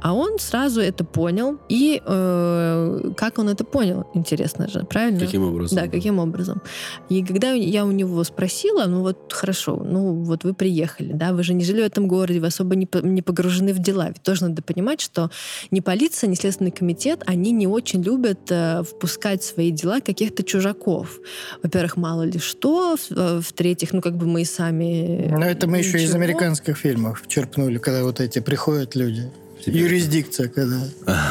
А 0.00 0.14
он 0.14 0.38
сразу 0.38 0.80
это 0.80 1.04
понял. 1.04 1.58
И 1.68 2.00
э, 2.04 3.12
как 3.16 3.38
он 3.38 3.48
это 3.48 3.64
понял, 3.64 4.06
интересно 4.14 4.68
же, 4.68 4.84
правильно? 4.84 5.20
Каким 5.20 5.44
образом? 5.44 5.76
Да, 5.76 5.88
каким 5.88 6.18
образом. 6.18 6.62
И 7.08 7.24
когда 7.24 7.50
я 7.50 7.84
у 7.84 7.90
него 7.90 8.22
спросила, 8.24 8.86
ну 8.86 9.02
вот 9.02 9.32
хорошо, 9.32 9.76
ну 9.84 10.14
вот 10.22 10.44
вы 10.44 10.54
приехали, 10.54 11.12
да, 11.12 11.32
вы 11.32 11.42
же 11.42 11.54
не 11.54 11.64
жили 11.64 11.82
в 11.82 11.84
этом 11.84 12.08
городе, 12.08 12.40
вы 12.40 12.46
особо 12.46 12.76
не, 12.76 12.88
не 13.02 13.22
погружены 13.22 13.72
в 13.72 13.78
дела. 13.78 14.08
Ведь 14.08 14.22
тоже 14.22 14.44
надо 14.44 14.62
понимать, 14.62 15.00
что 15.00 15.30
ни 15.70 15.80
полиция, 15.80 16.28
ни 16.28 16.34
Следственный 16.34 16.70
комитет, 16.70 17.22
они 17.26 17.52
не 17.52 17.66
очень 17.66 18.02
любят 18.02 18.50
э, 18.50 18.82
впускать 18.82 19.42
в 19.42 19.46
свои 19.46 19.70
дела 19.70 20.00
каких-то 20.00 20.42
чужаков. 20.42 21.18
Во-первых, 21.62 21.96
мало 21.98 22.22
ли 22.22 22.38
что, 22.38 22.96
в- 22.96 23.12
э, 23.12 23.40
в-третьих, 23.40 23.92
ну 23.92 24.00
как 24.00 24.16
бы 24.16 24.26
мы 24.26 24.42
и 24.42 24.44
сами... 24.44 25.28
Но 25.30 25.44
это 25.44 25.66
мы 25.66 25.78
еще 25.78 25.98
из 25.98 26.04
ничего. 26.10 26.16
американских 26.16 26.76
фильмов 26.78 27.22
черпнули, 27.26 27.78
когда 27.78 28.02
вот 28.04 28.20
эти 28.20 28.38
приходят 28.38 28.94
люди. 28.94 29.28
Тебе- 29.68 29.80
Юрисдикция, 29.80 30.48
когда 30.48 30.76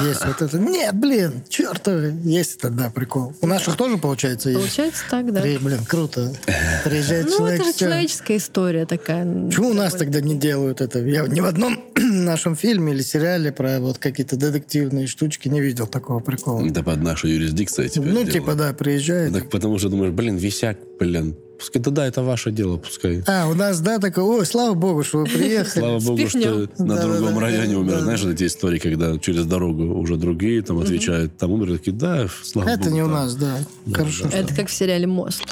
есть 0.03 0.25
вот 0.25 0.41
это. 0.41 0.57
Нет, 0.59 0.95
блин, 0.95 1.43
чертовы. 1.49 2.13
Есть 2.23 2.57
это, 2.57 2.69
да, 2.69 2.89
прикол. 2.89 3.33
У 3.41 3.47
наших 3.47 3.75
тоже, 3.77 3.97
получается, 3.97 4.49
есть. 4.49 4.59
Получается 4.61 5.03
так, 5.09 5.33
да. 5.33 5.41
Блин, 5.41 5.85
круто. 5.87 6.33
Приезжает 6.83 7.25
Ну, 7.29 7.37
человек. 7.37 7.59
это 7.61 7.71
же 7.71 7.77
человеческая 7.77 8.37
история 8.37 8.85
такая. 8.85 9.25
Почему 9.47 9.69
у 9.69 9.73
нас 9.73 9.93
тогда 9.93 10.21
не 10.21 10.35
делают 10.35 10.81
это? 10.81 10.99
Я 10.99 11.27
ни 11.27 11.39
в 11.39 11.45
одном 11.45 11.83
нашем 11.95 12.55
фильме 12.55 12.93
или 12.93 13.01
сериале 13.01 13.51
про 13.51 13.79
вот 13.79 13.97
какие-то 13.97 14.35
детективные 14.37 15.07
штучки 15.07 15.47
не 15.47 15.61
видел 15.61 15.87
такого 15.87 16.19
прикола. 16.19 16.65
Это 16.65 16.83
под 16.83 17.01
нашу 17.01 17.27
юрисдикцию 17.27 17.89
теперь 17.89 18.11
Ну, 18.11 18.25
типа, 18.25 18.55
да, 18.55 18.73
приезжает. 18.73 19.33
Так 19.33 19.49
потому 19.49 19.77
что 19.79 19.89
думаешь, 19.89 20.11
блин, 20.13 20.37
висяк, 20.37 20.77
блин. 20.99 21.35
Пускай, 21.57 21.81
да, 21.81 21.91
да, 21.91 22.05
это 22.05 22.23
ваше 22.23 22.51
дело, 22.51 22.77
пускай. 22.77 23.23
А, 23.27 23.47
у 23.47 23.53
нас, 23.53 23.79
да, 23.81 23.99
такое, 23.99 24.23
ой, 24.23 24.45
слава 24.45 24.73
богу, 24.73 25.03
что 25.03 25.19
вы 25.19 25.25
приехали. 25.25 25.79
Слава 25.79 25.99
богу, 25.99 26.29
что 26.29 26.69
на 26.77 27.01
другом 27.01 27.39
районе 27.39 27.77
умер. 27.77 27.99
Знаешь, 27.99 28.21
вот 28.23 28.33
эти 28.33 28.45
истории, 28.45 28.79
когда 28.79 29.17
через 29.17 29.45
дорогу 29.45 29.83
уже 29.99 30.17
другие 30.17 30.61
там 30.61 30.79
отвечают, 30.79 31.37
там 31.37 31.51
умерли, 31.51 31.77
такие, 31.77 31.95
да, 31.95 32.27
слава 32.43 32.67
богу. 32.67 32.81
Это 32.81 32.91
не 32.91 33.01
у 33.01 33.05
там». 33.05 33.13
нас, 33.13 33.35
да. 33.35 33.57
Хорошо. 33.91 34.27
Это 34.31 34.55
как 34.55 34.67
в 34.67 34.73
сериале 34.73 35.07
«Мост». 35.07 35.43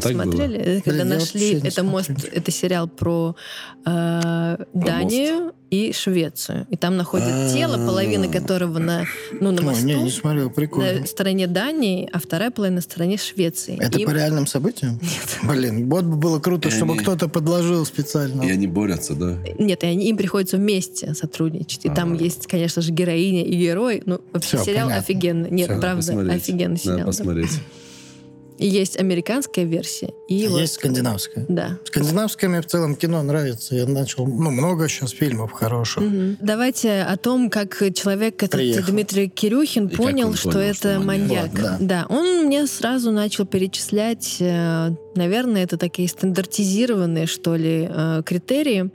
так 0.00 0.12
было? 0.12 0.32
Смотрели? 0.32 0.58
Это 0.58 0.82
когда 0.82 1.02
Блин, 1.04 1.12
я 1.12 1.18
нашли... 1.18 1.52
Это 1.64 1.82
мост, 1.84 2.10
это 2.32 2.50
сериал 2.50 2.88
про, 2.88 3.36
э, 3.84 4.56
Данию 4.74 5.52
и 5.70 5.92
Швецию. 5.94 6.66
И 6.70 6.76
там 6.76 6.96
находят 6.98 7.52
тело, 7.52 7.76
половина 7.86 8.28
которого 8.28 8.78
на, 8.78 9.06
ну, 9.40 9.52
на 9.52 9.62
мосту, 9.62 9.86
не, 9.86 9.94
не 9.94 10.10
смотрел, 10.10 10.50
прикольно. 10.50 11.00
на 11.00 11.06
стороне 11.06 11.46
Дании, 11.46 12.08
а 12.12 12.18
вторая 12.18 12.50
половина 12.50 12.76
на 12.76 12.82
стороне 12.82 13.16
Швеции. 13.16 13.78
Это 13.80 13.98
И- 13.98 14.04
по 14.04 14.10
реальным 14.10 14.46
событиям? 14.46 15.00
Нет. 15.00 15.38
Блин, 15.42 15.88
вот 15.88 16.04
бы 16.04 16.16
было 16.16 16.38
круто, 16.40 16.68
И 16.68 16.70
чтобы 16.72 16.92
они- 16.92 17.00
кто-то 17.02 17.26
подложил 17.28 17.86
специально. 17.86 18.42
И 18.42 18.50
они 18.50 18.66
борются, 18.66 19.14
да? 19.14 19.38
Нет, 19.58 19.82
и 19.82 19.86
они, 19.86 20.08
им 20.10 20.16
приходится 20.18 20.58
вместе 20.58 21.14
сотрудничать. 21.14 21.86
И 21.86 21.88
там 21.88 22.14
есть, 22.14 22.46
конечно 22.46 22.82
же, 22.82 22.92
героиня 22.92 23.42
и 23.44 23.54
герой. 23.56 24.02
Ну, 24.04 24.20
вообще 24.32 24.58
Всё, 24.58 24.64
сериал 24.66 24.88
понятно. 24.88 25.04
офигенный. 25.04 25.50
Нет, 25.50 25.70
Всё, 25.70 25.80
правда, 25.80 25.96
Посмотреть. 26.06 26.42
офигенный 26.42 26.76
сериал. 26.76 26.98
Надо 26.98 27.04
да. 27.04 27.06
посмотреть. 27.18 27.50
И 28.62 28.68
есть 28.68 28.96
американская 28.98 29.64
версия. 29.64 30.12
И 30.28 30.46
А 30.46 30.50
вот- 30.50 30.60
Есть 30.60 30.74
скандинавская. 30.74 31.44
Да. 31.48 31.78
Скандинавское 31.84 32.48
мне 32.48 32.60
в 32.62 32.66
целом 32.66 32.94
кино 32.94 33.22
нравится. 33.22 33.74
Я 33.74 33.86
начал, 33.86 34.26
ну, 34.26 34.50
много 34.50 34.88
сейчас 34.88 35.10
фильмов 35.10 35.50
хороших. 35.52 36.02
Мгм. 36.02 36.36
Давайте 36.40 37.02
о 37.02 37.16
том, 37.16 37.50
как 37.50 37.76
человек, 37.94 38.36
этот 38.42 38.52
Приехал. 38.52 38.92
Дмитрий 38.92 39.28
Кирюхин, 39.28 39.88
как 39.88 39.98
понял, 39.98 40.28
он 40.28 40.34
что 40.36 40.50
понял, 40.52 40.60
это 40.60 40.74
что 40.94 41.00
маньяк. 41.00 41.52
маньяк. 41.52 41.78
Вот, 41.80 41.86
да. 41.88 42.06
он 42.08 42.46
мне 42.46 42.66
сразу 42.66 43.10
начал 43.10 43.46
перечислять, 43.46 44.36
э, 44.40 44.90
наверное, 45.16 45.64
это 45.64 45.76
такие 45.76 46.08
стандартизированные, 46.08 47.26
что 47.26 47.56
ли, 47.56 47.88
э, 47.90 48.22
критерии. 48.24 48.90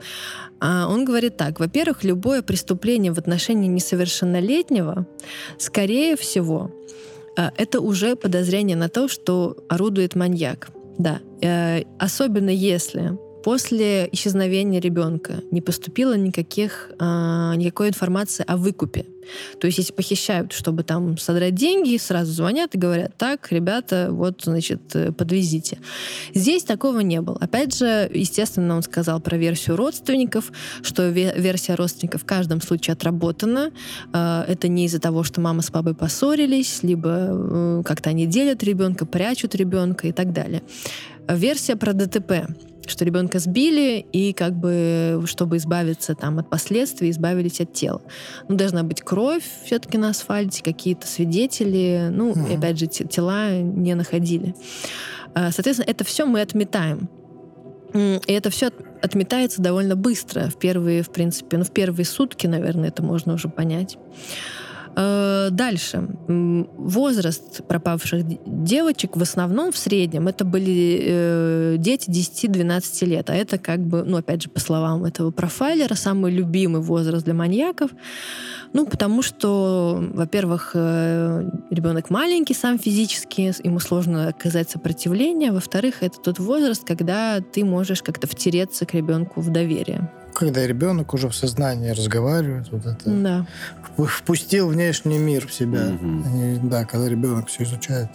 А 0.60 0.88
Он 0.88 1.04
говорит 1.04 1.36
так: 1.36 1.60
во-первых, 1.60 2.02
любое 2.04 2.42
преступление 2.42 3.12
в 3.12 3.18
отношении 3.18 3.68
несовершеннолетнего, 3.68 5.06
скорее 5.58 6.16
всего, 6.16 6.72
это 7.56 7.80
уже 7.80 8.16
подозрение 8.16 8.76
на 8.76 8.88
то, 8.88 9.08
что 9.08 9.56
орудует 9.68 10.14
маньяк. 10.16 10.70
Да. 10.98 11.20
Э, 11.40 11.82
Особенно 11.98 12.50
если 12.50 13.16
после 13.42 14.08
исчезновения 14.12 14.80
ребенка 14.80 15.42
не 15.50 15.60
поступило 15.60 16.16
никаких, 16.16 16.90
а, 16.98 17.54
никакой 17.54 17.88
информации 17.88 18.44
о 18.46 18.56
выкупе. 18.56 19.06
То 19.60 19.66
есть, 19.66 19.78
если 19.78 19.92
похищают, 19.92 20.52
чтобы 20.52 20.82
там 20.82 21.18
содрать 21.18 21.54
деньги, 21.54 21.96
сразу 21.98 22.32
звонят 22.32 22.74
и 22.74 22.78
говорят, 22.78 23.16
так, 23.16 23.50
ребята, 23.52 24.08
вот, 24.10 24.42
значит, 24.44 24.80
э, 24.94 25.12
подвезите. 25.12 25.78
Здесь 26.34 26.64
такого 26.64 27.00
не 27.00 27.20
было. 27.20 27.36
Опять 27.38 27.76
же, 27.76 28.10
естественно, 28.12 28.76
он 28.76 28.82
сказал 28.82 29.20
про 29.20 29.36
версию 29.36 29.76
родственников, 29.76 30.50
что 30.82 31.08
ве- 31.10 31.38
версия 31.38 31.74
родственников 31.74 32.22
в 32.22 32.24
каждом 32.24 32.62
случае 32.62 32.94
отработана. 32.94 33.70
Э, 34.12 34.44
Это 34.48 34.68
не 34.68 34.86
из-за 34.86 34.98
того, 34.98 35.24
что 35.24 35.40
мама 35.40 35.62
с 35.62 35.70
папой 35.70 35.94
поссорились, 35.94 36.82
либо 36.82 37.10
э, 37.10 37.82
как-то 37.84 38.10
они 38.10 38.26
делят 38.26 38.62
ребенка, 38.62 39.04
прячут 39.04 39.54
ребенка 39.54 40.08
и 40.08 40.12
так 40.12 40.32
далее. 40.32 40.62
Версия 41.28 41.76
про 41.76 41.92
ДТП 41.92 42.48
что 42.90 43.04
ребенка 43.04 43.38
сбили, 43.38 44.04
и 44.12 44.32
как 44.32 44.54
бы, 44.54 45.22
чтобы 45.26 45.56
избавиться 45.58 46.14
там 46.14 46.38
от 46.38 46.48
последствий, 46.50 47.10
избавились 47.10 47.60
от 47.60 47.72
тела. 47.72 48.02
Ну, 48.48 48.56
должна 48.56 48.82
быть 48.82 49.02
кровь 49.02 49.44
все-таки 49.64 49.98
на 49.98 50.10
асфальте, 50.10 50.62
какие-то 50.62 51.06
свидетели, 51.06 52.08
ну, 52.10 52.32
и 52.32 52.38
Мгм. 52.38 52.58
опять 52.58 52.78
же, 52.78 52.86
те- 52.86 53.04
тела 53.04 53.58
не 53.60 53.94
находили. 53.94 54.54
А, 55.34 55.50
Соответственно, 55.52 55.90
это 55.90 56.04
все 56.04 56.24
мы 56.26 56.40
отметаем. 56.40 57.08
И 57.94 58.32
это 58.32 58.50
все 58.50 58.70
отметается 59.00 59.62
довольно 59.62 59.96
быстро. 59.96 60.48
В 60.50 60.58
первые, 60.58 61.02
в 61.02 61.10
принципе, 61.10 61.56
ну, 61.56 61.64
в 61.64 61.70
первые 61.70 62.04
сутки, 62.04 62.46
наверное, 62.46 62.88
это 62.88 63.02
можно 63.02 63.32
уже 63.34 63.48
понять. 63.48 63.96
Э, 64.98 65.48
Дальше. 65.50 66.08
Возраст 66.26 67.66
пропавших 67.66 68.24
девочек 68.46 69.16
в 69.16 69.22
основном 69.22 69.70
в 69.70 69.78
среднем 69.78 70.26
это 70.26 70.44
были 70.44 71.00
э, 71.02 71.76
дети 71.78 72.10
10-12 72.10 73.06
лет. 73.06 73.30
А 73.30 73.34
это 73.34 73.58
как 73.58 73.80
бы, 73.80 74.02
ну, 74.02 74.16
опять 74.16 74.42
же, 74.42 74.50
по 74.50 74.58
словам 74.58 75.04
этого 75.04 75.30
профайлера, 75.30 75.94
самый 75.94 76.32
любимый 76.32 76.82
возраст 76.82 77.24
для 77.24 77.34
маньяков. 77.34 77.92
Ну, 78.72 78.86
потому 78.86 79.22
что, 79.22 80.04
во-первых, 80.12 80.72
э, 80.74 81.48
ребенок 81.70 82.10
маленький 82.10 82.54
сам 82.54 82.78
физически, 82.78 83.52
ему 83.64 83.78
сложно 83.78 84.28
оказать 84.28 84.68
сопротивление. 84.68 85.52
Во-вторых, 85.52 86.02
это 86.02 86.18
тот 86.18 86.40
возраст, 86.40 86.84
когда 86.84 87.40
ты 87.40 87.64
можешь 87.64 88.02
как-то 88.02 88.26
втереться 88.26 88.84
к 88.84 88.94
ребенку 88.94 89.40
в 89.40 89.50
доверие. 89.50 90.10
Когда 90.34 90.66
ребенок 90.66 91.14
уже 91.14 91.28
в 91.28 91.34
сознании 91.34 91.90
разговаривает, 91.90 92.66
вот 92.70 92.86
это 92.86 93.10
Да. 93.10 93.46
впустил 94.06 94.68
внешний 94.68 95.18
мир 95.18 95.46
в 95.46 95.52
себя. 95.52 95.86
Мгм. 95.86 96.24
Они- 96.26 96.58
да, 96.62 96.84
когда 96.84 97.08
ребенок 97.08 97.48
все 97.48 97.64
изучает. 97.64 98.08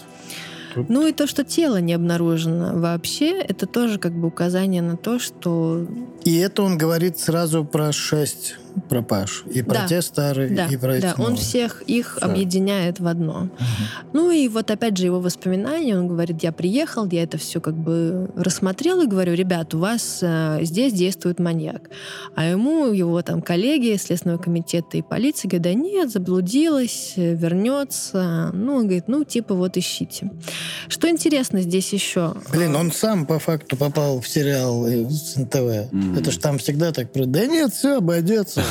Ну 0.75 1.05
и 1.05 1.11
то, 1.11 1.27
что 1.27 1.43
тело 1.43 1.77
не 1.77 1.93
обнаружено 1.93 2.73
вообще, 2.79 3.39
это 3.41 3.67
тоже 3.67 3.99
как 3.99 4.11
бы 4.13 4.27
указание 4.27 4.81
на 4.81 4.97
то, 4.97 5.19
что 5.19 5.85
И 6.23 6.35
это 6.37 6.63
он 6.63 6.77
говорит 6.79 7.19
сразу 7.19 7.63
про 7.63 7.91
шесть 7.91 8.55
пропаж. 8.89 9.43
И 9.53 9.61
про 9.61 9.73
Да. 9.73 9.87
те 9.87 10.01
старые, 10.01 10.49
да, 10.55 10.67
и 10.67 10.77
про 10.77 10.95
эти 10.95 11.01
да, 11.03 11.13
он 11.17 11.21
новые. 11.31 11.37
всех 11.37 11.81
их 11.83 12.15
Всё. 12.17 12.25
объединяет 12.25 12.99
в 12.99 13.07
одно. 13.07 13.49
Ну 14.13 14.31
и 14.31 14.47
вот 14.47 14.69
опять 14.71 14.97
же 14.97 15.05
его 15.05 15.19
воспоминания, 15.19 15.97
он 15.97 16.07
говорит, 16.07 16.43
я 16.43 16.51
приехал, 16.51 17.07
я 17.11 17.23
это 17.23 17.37
все 17.37 17.59
как 17.61 17.75
бы 17.75 18.29
рассмотрел 18.35 19.01
и 19.01 19.07
говорю, 19.07 19.33
ребят, 19.33 19.73
у 19.73 19.79
вас 19.79 20.19
э, 20.21 20.59
здесь 20.61 20.93
действует 20.93 21.39
маньяк. 21.39 21.89
А 22.35 22.45
ему 22.45 22.87
его 22.91 23.21
там 23.21 23.41
коллеги 23.41 23.95
Следственного 23.97 24.37
комитета 24.37 24.97
и 24.97 25.01
полиции 25.01 25.47
говорят, 25.47 25.63
да 25.63 25.73
нет, 25.73 26.11
заблудилась, 26.11 27.13
э, 27.15 27.33
вернется. 27.35 28.51
Ну, 28.53 28.75
он 28.75 28.83
говорит, 28.83 29.05
ну 29.07 29.23
типа 29.23 29.53
вот 29.55 29.77
ищите. 29.77 30.31
Что 30.87 31.09
интересно 31.09 31.61
здесь 31.61 31.91
еще? 31.93 32.33
Блин, 32.51 32.75
он 32.75 32.91
сам 32.91 33.25
по 33.25 33.39
факту 33.39 33.77
попал 33.77 34.19
в 34.21 34.27
сериал 34.27 34.85
э, 34.87 35.09
с 35.09 35.35
НТВ. 35.35 35.91
Мгм. 35.91 36.15
Это 36.17 36.31
ж 36.31 36.37
там 36.37 36.57
всегда 36.57 36.91
так... 36.91 37.11
про- 37.11 37.25
Да 37.25 37.45
нет, 37.45 37.73
все, 37.73 37.97
обойдется. 37.97 38.62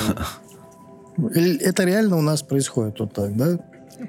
Это 1.34 1.84
реально 1.84 2.16
у 2.16 2.22
нас 2.22 2.42
происходит 2.42 2.98
вот 3.00 3.12
так, 3.12 3.36
да? 3.36 3.58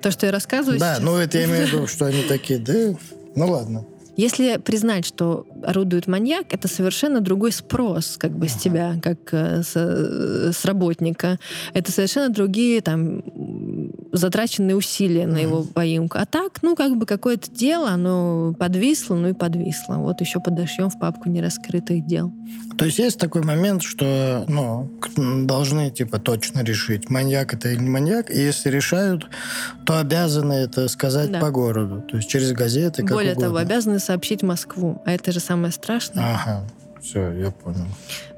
То, 0.01 0.11
что 0.11 0.25
я 0.25 0.31
рассказываю 0.31 0.79
Да, 0.79 0.95
сейчас? 0.95 1.03
ну 1.03 1.17
это 1.17 1.37
я 1.37 1.45
имею 1.45 1.67
в 1.67 1.71
виду, 1.71 1.87
что 1.93 2.05
они 2.05 2.23
такие, 2.23 2.59
да, 2.59 2.95
ну 3.35 3.47
ладно. 3.51 3.85
Если 4.15 4.57
признать, 4.57 5.07
что 5.07 5.47
орудует 5.63 6.05
маньяк, 6.05 6.45
это 6.51 6.67
совершенно 6.67 7.19
другой 7.19 7.51
спрос 7.51 8.17
как 8.19 8.31
бы 8.31 8.47
с 8.47 8.53
тебя, 8.53 8.95
как 9.01 9.17
э, 9.31 9.63
с, 9.63 9.71
э, 9.75 10.51
с 10.53 10.65
работника. 10.65 11.39
Это 11.73 11.91
совершенно 11.91 12.29
другие 12.31 12.81
там 12.81 13.23
затраченные 14.13 14.75
усилия 14.75 15.25
на 15.27 15.37
его 15.37 15.63
поимку. 15.63 16.17
А 16.19 16.25
так, 16.25 16.61
ну, 16.61 16.75
как 16.75 16.95
бы 16.97 17.05
какое-то 17.05 17.51
дело, 17.51 17.89
оно 17.89 18.55
подвисло, 18.57 19.15
ну 19.15 19.29
и 19.29 19.33
подвисло. 19.33 19.95
Вот 19.95 20.21
еще 20.21 20.39
подошьем 20.39 20.89
в 20.89 20.99
папку 20.99 21.29
нераскрытых 21.29 22.05
дел. 22.05 22.31
То 22.77 22.85
есть 22.85 22.99
есть 22.99 23.19
такой 23.19 23.41
момент, 23.43 23.81
что 23.81 24.45
ну, 24.47 24.91
должны 25.45 25.89
типа 25.89 26.19
точно 26.19 26.63
решить, 26.63 27.09
маньяк 27.09 27.53
это 27.55 27.69
или 27.69 27.79
не 27.81 27.89
маньяк. 27.89 28.29
И 28.29 28.37
если 28.39 28.69
решают, 28.69 29.27
то 29.85 29.99
обязаны 29.99 30.53
это 30.53 30.87
сказать 30.87 31.31
Да. 31.31 31.39
по 31.39 31.49
городу. 31.49 32.01
То 32.01 32.17
есть 32.17 32.29
через 32.29 32.51
газеты, 32.51 33.01
как 33.01 33.13
Более 33.13 33.33
того, 33.33 33.47
угодно. 33.47 33.61
обязаны 33.61 33.99
сообщить 33.99 34.43
Москву. 34.43 35.01
А 35.05 35.11
это 35.11 35.31
же 35.31 35.39
самое 35.39 35.73
страшное. 35.73 36.35
Ага, 36.35 36.63
все, 37.03 37.31
я 37.33 37.51
понял. 37.51 37.85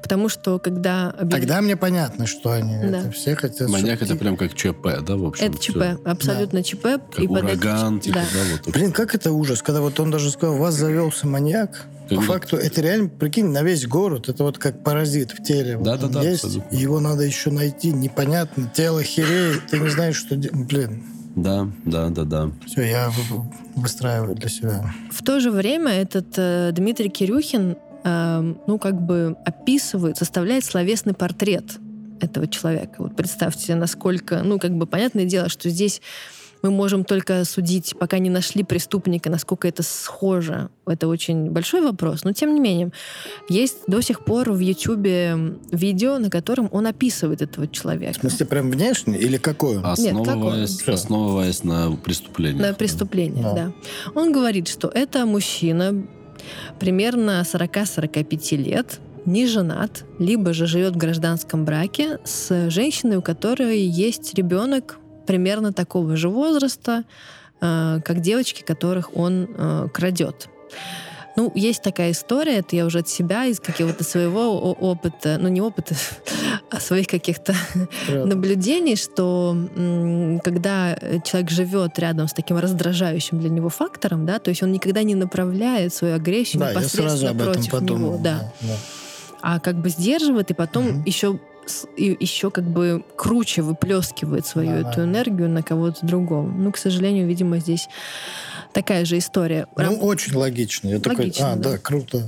Потому 0.02 0.28
что 0.28 0.58
когда... 0.58 1.10
объяв- 1.10 1.40
Тогда 1.40 1.60
мне 1.60 1.76
понятно, 1.76 2.26
что 2.26 2.50
они 2.52 2.76
Да. 2.76 2.98
это 3.00 3.10
все 3.12 3.34
хотят. 3.36 3.68
Маньяк 3.68 4.02
это 4.02 4.16
прям 4.16 4.36
как 4.36 4.54
ЧП, 4.54 4.88
да, 5.06 5.16
в 5.16 5.24
общем? 5.24 5.46
Это 5.46 5.58
ЧП, 5.58 5.76
всё. 5.76 6.00
абсолютно 6.04 6.62
ЧП. 6.62 6.82
Как 6.82 7.20
и 7.20 7.26
ураган, 7.26 8.00
типа, 8.00 8.18
да. 8.18 8.24
да, 8.32 8.40
вот. 8.64 8.74
Блин, 8.74 8.92
как 8.92 9.14
это 9.14 9.32
ужас, 9.32 9.62
когда 9.62 9.80
вот 9.80 9.98
он 10.00 10.10
даже 10.10 10.30
сказал, 10.30 10.56
у 10.56 10.58
вас 10.58 10.74
завелся 10.74 11.26
маньяк. 11.26 11.86
Как 12.08 12.10
По 12.10 12.14
бы- 12.16 12.22
факту, 12.22 12.56
это 12.56 12.80
реально, 12.82 13.08
прикинь, 13.08 13.46
на 13.48 13.62
весь 13.62 13.86
город. 13.86 14.28
Это 14.28 14.44
вот 14.44 14.58
как 14.58 14.84
паразит 14.84 15.32
в 15.32 15.42
теле. 15.42 15.76
Вот 15.76 15.84
Да-да-да, 15.86 16.20
он 16.20 16.24
есть, 16.26 16.44
абсолютно. 16.44 16.76
его 16.76 17.00
надо 17.00 17.22
еще 17.24 17.50
найти. 17.50 17.90
Непонятно, 17.92 18.70
тело 18.72 19.02
хереет, 19.02 19.66
ты 19.68 19.78
не 19.80 19.88
знаешь, 19.88 20.16
что 20.16 20.36
делать. 20.36 20.56
Блин, 20.68 21.02
Да, 21.34 21.68
да, 21.84 22.08
да, 22.10 22.22
да. 22.24 22.50
все, 22.66 22.82
я 22.82 23.10
вы- 23.10 23.44
выстраиваю 23.74 24.36
для 24.36 24.48
себя. 24.48 24.94
В 25.10 25.22
то 25.24 25.40
же 25.40 25.50
время 25.50 25.90
этот 25.92 26.26
э, 26.36 26.70
Дмитрий 26.72 27.08
Кирюхин, 27.10 27.76
э, 28.06 28.54
ну, 28.66 28.78
как 28.78 29.00
бы 29.02 29.36
описывает, 29.44 30.16
составляет 30.16 30.64
словесный 30.64 31.12
портрет 31.14 31.64
этого 32.20 32.46
человека. 32.46 32.94
Вот 32.98 33.14
представьте, 33.16 33.74
насколько, 33.74 34.42
ну, 34.42 34.58
как 34.58 34.72
бы 34.76 34.86
понятное 34.86 35.24
дело, 35.26 35.48
что 35.48 35.68
здесь 35.68 36.00
мы 36.62 36.70
можем 36.70 37.04
только 37.04 37.44
судить, 37.44 37.94
пока 37.98 38.18
не 38.18 38.30
нашли 38.30 38.64
преступника, 38.64 39.28
насколько 39.30 39.68
это 39.68 39.82
схоже. 39.82 40.70
Это 40.86 41.06
очень 41.06 41.50
большой 41.50 41.82
вопрос. 41.82 42.24
Но, 42.24 42.32
тем 42.32 42.54
не 42.54 42.60
менее, 42.60 42.90
есть 43.50 43.76
до 43.86 44.00
сих 44.00 44.24
пор 44.24 44.50
в 44.50 44.58
Ютьюбе 44.58 45.36
видео, 45.70 46.18
на 46.18 46.30
котором 46.30 46.68
он 46.72 46.86
описывает 46.86 47.42
этого 47.42 47.66
В 47.66 47.72
человека. 47.72 48.18
смысле, 48.18 48.46
прям 48.46 48.70
внешне 48.70 49.18
или 49.18 49.36
какой 49.36 49.76
он? 49.76 49.84
Основываясь, 49.86 50.80
Всё. 50.80 50.94
основываясь 50.94 51.62
на 51.62 51.94
преступлении. 51.96 52.60
На 52.60 52.72
преступление, 52.72 53.42
Да. 53.42 53.52
да. 53.54 53.72
Он 54.14 54.32
говорит, 54.32 54.66
что 54.68 54.88
это 54.88 55.26
мужчина 55.26 56.06
примерно 56.78 57.42
40-45 57.42 58.56
лет, 58.56 59.00
не 59.24 59.46
женат, 59.46 60.04
либо 60.18 60.52
же 60.52 60.66
живет 60.66 60.94
в 60.94 60.98
гражданском 60.98 61.64
браке 61.64 62.18
с 62.24 62.70
женщиной, 62.70 63.16
у 63.16 63.22
которой 63.22 63.80
есть 63.80 64.34
ребенок 64.34 64.98
примерно 65.26 65.72
такого 65.72 66.16
же 66.16 66.28
возраста, 66.28 67.04
э, 67.60 68.00
как 68.04 68.20
девочки, 68.20 68.62
которых 68.62 69.16
он 69.16 69.48
э, 69.48 69.88
крадет. 69.92 70.48
Ну, 71.36 71.52
есть 71.54 71.82
такая 71.82 72.12
история, 72.12 72.56
это 72.58 72.74
я 72.76 72.86
уже 72.86 73.00
от 73.00 73.08
себя, 73.08 73.44
из 73.44 73.60
какого-то 73.60 74.04
своего 74.04 74.72
опыта, 74.72 75.36
ну, 75.38 75.48
не 75.48 75.60
опыта, 75.60 75.94
а 76.70 76.80
своих 76.80 77.06
каких-то 77.06 77.54
наблюдений, 78.08 78.96
что 78.96 79.56
когда 80.42 80.96
человек 81.24 81.50
живет 81.50 81.98
рядом 81.98 82.26
с 82.28 82.32
таким 82.32 82.56
раздражающим 82.56 83.38
для 83.38 83.50
него 83.50 83.68
фактором, 83.68 84.24
да, 84.26 84.38
то 84.38 84.48
есть 84.50 84.62
он 84.62 84.72
никогда 84.72 85.02
не 85.02 85.14
направляет 85.14 85.92
свою 85.94 86.14
агрессию 86.14 86.60
Да, 86.60 86.66
я 86.66 86.72
непосредственно 86.72 87.08
сразу 87.10 87.26
об 87.28 87.40
этом 87.40 87.52
против 87.54 87.70
подумал. 87.70 88.12
него, 88.12 88.18
да, 88.22 88.52
да. 88.62 88.74
а 89.42 89.60
как 89.60 89.76
бы 89.76 89.90
сдерживает 89.90 90.50
и 90.50 90.54
потом 90.54 90.86
Мгм. 90.86 91.02
еще 91.04 91.38
и 91.96 92.16
еще 92.20 92.52
как 92.52 92.62
бы 92.64 93.04
круче 93.16 93.60
выплескивает 93.60 94.46
свою 94.46 94.82
Да, 94.84 94.88
эту 94.90 94.98
да. 95.00 95.04
энергию 95.04 95.48
на 95.48 95.64
кого-то 95.64 96.06
другого. 96.06 96.46
Ну, 96.48 96.70
к 96.70 96.78
сожалению, 96.78 97.26
видимо, 97.26 97.58
здесь 97.58 97.88
такая 98.76 99.04
же 99.06 99.16
история. 99.16 99.66
Ну, 99.76 99.82
Раб- 99.82 100.02
очень 100.02 100.34
логично. 100.36 100.88
Я 100.88 100.98
такой, 101.00 101.24
Логично, 101.24 101.52
а, 101.52 101.56
да. 101.56 101.72
да, 101.72 101.78
круто. 101.78 102.22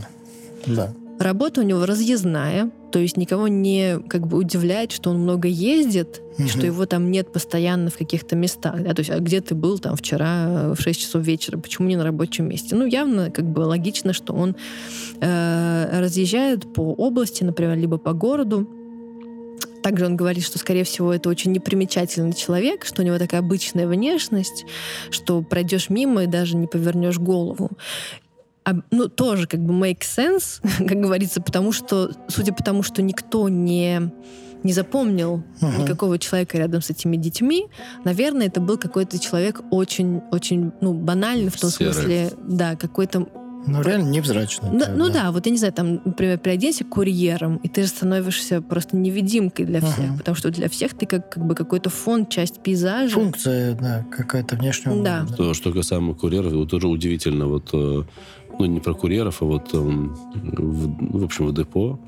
Да. 0.66 0.92
Работа 1.20 1.60
у 1.60 1.64
него 1.64 1.84
разъездная, 1.84 2.70
то 2.92 2.98
есть 3.00 3.16
никого 3.16 3.48
не 3.48 3.98
как 4.08 4.26
бы 4.26 4.38
удивляет, 4.38 4.92
что 4.92 5.10
он 5.10 5.18
много 5.18 5.48
ездит, 5.48 6.22
и 6.38 6.42
Мгм. 6.42 6.48
что 6.50 6.64
его 6.64 6.86
там 6.86 7.10
нет 7.10 7.32
постоянно 7.32 7.90
в 7.90 7.98
каких-то 7.98 8.34
местах. 8.36 8.82
Да? 8.82 8.94
То 8.94 9.00
есть, 9.00 9.10
а 9.10 9.18
где 9.18 9.40
ты 9.40 9.54
был 9.56 9.78
там 9.80 9.94
вчера 9.96 10.72
в 10.74 10.80
6 10.80 11.00
часов 11.00 11.22
вечера, 11.24 11.58
почему 11.58 11.88
не 11.88 11.96
на 11.96 12.04
рабочем 12.04 12.48
месте? 12.48 12.76
Ну, 12.76 12.86
явно 12.86 13.30
как 13.30 13.44
бы 13.46 13.60
логично, 13.60 14.12
что 14.12 14.32
он 14.32 14.54
э, 15.20 16.00
разъезжает 16.00 16.72
по 16.72 16.80
области, 16.94 17.44
например, 17.44 17.76
либо 17.76 17.98
по 17.98 18.12
городу. 18.12 18.66
Также 19.82 20.06
он 20.06 20.16
говорит, 20.16 20.44
что, 20.44 20.58
скорее 20.58 20.84
всего, 20.84 21.12
это 21.12 21.28
очень 21.28 21.52
непримечательный 21.52 22.32
человек, 22.32 22.84
что 22.84 23.02
у 23.02 23.04
него 23.04 23.18
такая 23.18 23.40
обычная 23.40 23.86
внешность, 23.86 24.64
что 25.10 25.42
пройдешь 25.42 25.88
мимо 25.90 26.24
и 26.24 26.26
даже 26.26 26.56
не 26.56 26.66
повернешь 26.66 27.18
голову. 27.18 27.70
А, 28.64 28.72
ну, 28.90 29.08
тоже 29.08 29.46
как 29.46 29.60
бы 29.60 29.72
make 29.72 30.00
sense, 30.00 30.60
как 30.86 31.00
говорится, 31.00 31.40
потому 31.40 31.72
что, 31.72 32.10
судя 32.28 32.52
по 32.52 32.62
тому, 32.62 32.82
что 32.82 33.00
никто 33.02 33.48
не, 33.48 34.10
не 34.62 34.72
запомнил 34.72 35.42
Мгм. 35.60 35.82
никакого 35.84 36.18
человека 36.18 36.58
рядом 36.58 36.82
с 36.82 36.90
этими 36.90 37.16
детьми, 37.16 37.68
наверное, 38.04 38.48
это 38.48 38.60
был 38.60 38.76
какой-то 38.76 39.18
человек 39.18 39.60
очень-очень, 39.70 40.72
ну, 40.80 40.92
банальный 40.92 41.48
в 41.50 41.58
том 41.58 41.70
Серый. 41.70 41.92
смысле, 41.94 42.30
да, 42.46 42.76
какой-то 42.76 43.26
Ну, 43.68 43.82
реально 43.82 44.10
невзрачный. 44.10 44.70
ну, 44.72 44.80
ты, 44.80 44.90
ну 44.90 45.10
да, 45.10 45.30
вот 45.30 45.46
я 45.46 45.52
не 45.52 45.58
знаю, 45.58 45.72
там, 45.72 46.00
например, 46.04 46.38
переоденься 46.38 46.84
курьером, 46.84 47.56
и 47.58 47.68
ты 47.68 47.82
же 47.82 47.88
становишься 47.88 48.60
просто 48.62 48.96
невидимкой 48.96 49.66
для 49.66 49.80
всех, 49.80 49.98
Ага. 49.98 50.18
потому 50.18 50.36
что 50.36 50.50
для 50.50 50.68
всех 50.68 50.94
ты 50.94 51.06
как, 51.06 51.30
как 51.30 51.46
бы 51.46 51.54
какой-то 51.54 51.90
фон, 51.90 52.26
часть 52.26 52.60
пейзажа. 52.62 53.14
Функция, 53.14 53.74
да, 53.74 54.04
какая-то 54.10 54.56
внешняя. 54.56 55.02
Да. 55.02 55.26
То, 55.36 55.54
что 55.54 55.72
касаемо 55.72 56.14
курьеров, 56.14 56.52
вот 56.52 56.70
тоже 56.70 56.88
удивительно. 56.88 57.46
Вот, 57.46 57.70
э, 57.72 58.02
ну, 58.58 58.64
не 58.66 58.80
про 58.80 58.94
курьеров, 58.94 59.42
а 59.42 59.44
вот, 59.44 59.74
эм, 59.74 60.16
в, 60.34 61.20
в 61.20 61.24
общем, 61.24 61.46
в 61.46 61.54
депо 61.54 61.98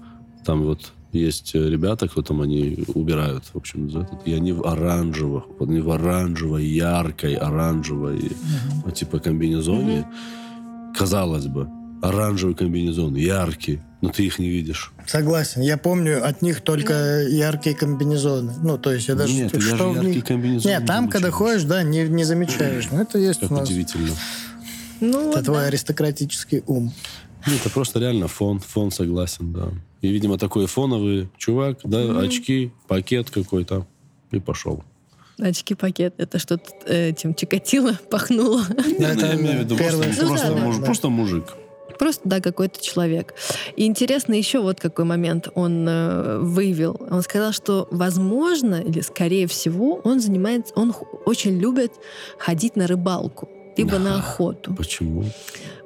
там 0.45 0.63
вот 0.63 0.93
есть 1.13 1.55
э, 1.55 1.69
ребята, 1.69 2.09
кто 2.09 2.23
там, 2.23 2.41
они 2.41 2.85
убирают, 2.95 3.45
в 3.53 3.57
общем, 3.57 3.91
за 3.91 4.01
этот, 4.01 4.27
и 4.27 4.33
они 4.33 4.53
в 4.53 4.65
оранжевых, 4.67 5.45
они 5.61 5.81
в 5.81 5.91
оранжевой, 5.91 6.65
яркой, 6.65 7.35
оранжевой, 7.35 8.33
вот, 8.85 8.95
типа, 8.95 9.19
комбинезоне. 9.19 10.07
Казалось 11.01 11.47
бы, 11.47 11.67
оранжевый 12.03 12.55
комбинезон, 12.55 13.15
яркий, 13.15 13.81
но 14.03 14.11
ты 14.11 14.27
их 14.27 14.39
не 14.39 14.51
видишь. 14.51 14.93
Согласен. 15.07 15.63
Я 15.63 15.79
помню 15.79 16.23
от 16.23 16.43
них 16.43 16.61
только 16.61 17.23
яркие 17.23 17.75
комбинезоны. 17.75 18.53
Ну, 18.63 18.77
то 18.77 18.93
есть 18.93 19.09
я 19.09 19.15
даже... 19.15 19.33
Нет, 19.33 19.55
я 19.55 19.61
что 19.63 19.77
же 19.79 19.85
в 19.85 19.95
яркий 19.95 20.17
них... 20.17 20.25
комбинезон 20.27 20.71
Нет, 20.71 20.83
не 20.83 20.87
там, 20.87 21.09
когда 21.09 21.31
замечаешь. 21.31 21.35
ходишь, 21.53 21.63
да, 21.65 21.83
не, 21.83 22.03
не 22.07 22.25
замечаешь. 22.25 22.91
Но 22.93 23.01
это 23.01 23.17
есть 23.17 23.41
Как 23.41 23.51
у 23.51 23.55
нас. 23.55 23.67
удивительно. 23.71 24.11
Ну, 25.01 25.31
Это 25.31 25.37
вот 25.39 25.45
твой 25.47 25.57
да. 25.57 25.67
аристократический 25.69 26.63
ум. 26.67 26.93
Ну, 27.47 27.55
это 27.55 27.71
просто 27.71 27.99
реально 27.99 28.29
фон, 28.29 28.61
фон 28.61 28.91
согласен, 28.91 29.55
да. 29.55 29.71
И, 30.03 30.09
видимо, 30.09 30.37
такой 30.37 30.67
фоновый 30.67 31.31
чувак, 31.39 31.79
да, 31.83 32.21
очки, 32.21 32.73
пакет 32.89 33.31
какой-то, 33.31 33.87
и 34.33 34.39
пошел. 34.39 34.85
Очки-пакет, 35.41 36.15
это 36.19 36.39
что-то 36.39 36.71
э, 36.87 37.11
этим 37.11 37.35
Чикатило 37.35 37.93
пахнуло. 38.11 38.63
Ну, 38.69 39.05
Это 39.07 39.27
я 39.27 39.35
имею 39.35 39.59
в 39.59 39.61
виду 39.65 39.77
просто, 39.77 40.07
Ну 40.23 40.85
просто 40.85 41.09
мужик. 41.09 41.45
Просто, 41.99 42.23
да, 42.25 42.41
какой-то 42.41 42.83
человек. 42.83 43.35
И 43.77 43.85
интересно 43.85 44.33
еще 44.33 44.61
вот 44.61 44.81
какой 44.81 45.05
момент 45.05 45.49
он 45.55 45.87
э, 45.87 46.39
выявил. 46.39 46.97
Он 47.11 47.21
сказал, 47.21 47.53
что, 47.53 47.89
возможно, 47.91 48.77
или 48.77 49.01
скорее 49.03 49.47
всего, 49.47 50.01
он 50.05 50.21
занимается, 50.21 50.73
он 50.77 50.93
х- 50.95 51.05
очень 51.27 51.59
любит 51.59 51.93
ходить 52.39 52.75
на 52.77 52.87
рыбалку 52.87 53.51
либо 53.77 53.99
на 53.99 54.17
охоту. 54.19 54.75
Почему? 54.75 55.25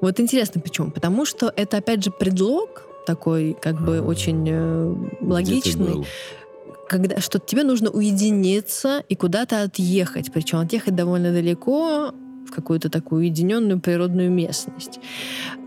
Вот 0.00 0.20
интересно, 0.20 0.60
почему? 0.60 0.90
Потому 0.90 1.24
что 1.24 1.52
это, 1.56 1.76
опять 1.78 2.04
же, 2.04 2.10
предлог 2.12 2.84
такой, 3.06 3.56
как 3.60 3.80
бы, 3.84 3.98
А, 3.98 4.02
очень 4.02 4.46
э, 4.48 4.94
Где 4.94 5.18
ты 5.18 5.24
логичный, 5.26 5.92
был? 5.94 6.06
Когда 6.88 7.20
что 7.20 7.38
тебе 7.38 7.62
нужно 7.64 7.90
уединиться 7.90 9.02
и 9.08 9.16
куда-то 9.16 9.62
отъехать, 9.62 10.32
причем 10.32 10.58
отъехать 10.58 10.94
довольно 10.94 11.32
далеко 11.32 12.12
в 12.46 12.52
какую-то 12.52 12.90
такую 12.90 13.22
уединенную 13.22 13.80
природную 13.80 14.30
местность. 14.30 15.00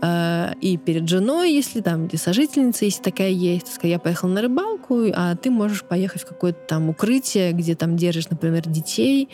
А, 0.00 0.52
И 0.60 0.76
перед 0.76 1.08
женой, 1.08 1.52
если 1.52 1.80
там, 1.80 2.06
где 2.06 2.16
сожительница, 2.16 2.84
если 2.84 3.02
такая 3.02 3.30
есть, 3.30 3.68
сказать, 3.68 3.92
я 3.92 3.98
поехала 3.98 4.30
на 4.30 4.42
рыбалку, 4.42 5.06
а 5.14 5.34
ты 5.34 5.50
можешь 5.50 5.82
поехать 5.82 6.22
в 6.22 6.26
какое-то 6.26 6.60
там 6.66 6.88
укрытие, 6.88 7.52
где 7.52 7.74
там 7.74 7.96
держишь, 7.96 8.30
например, 8.30 8.68
детей, 8.68 9.28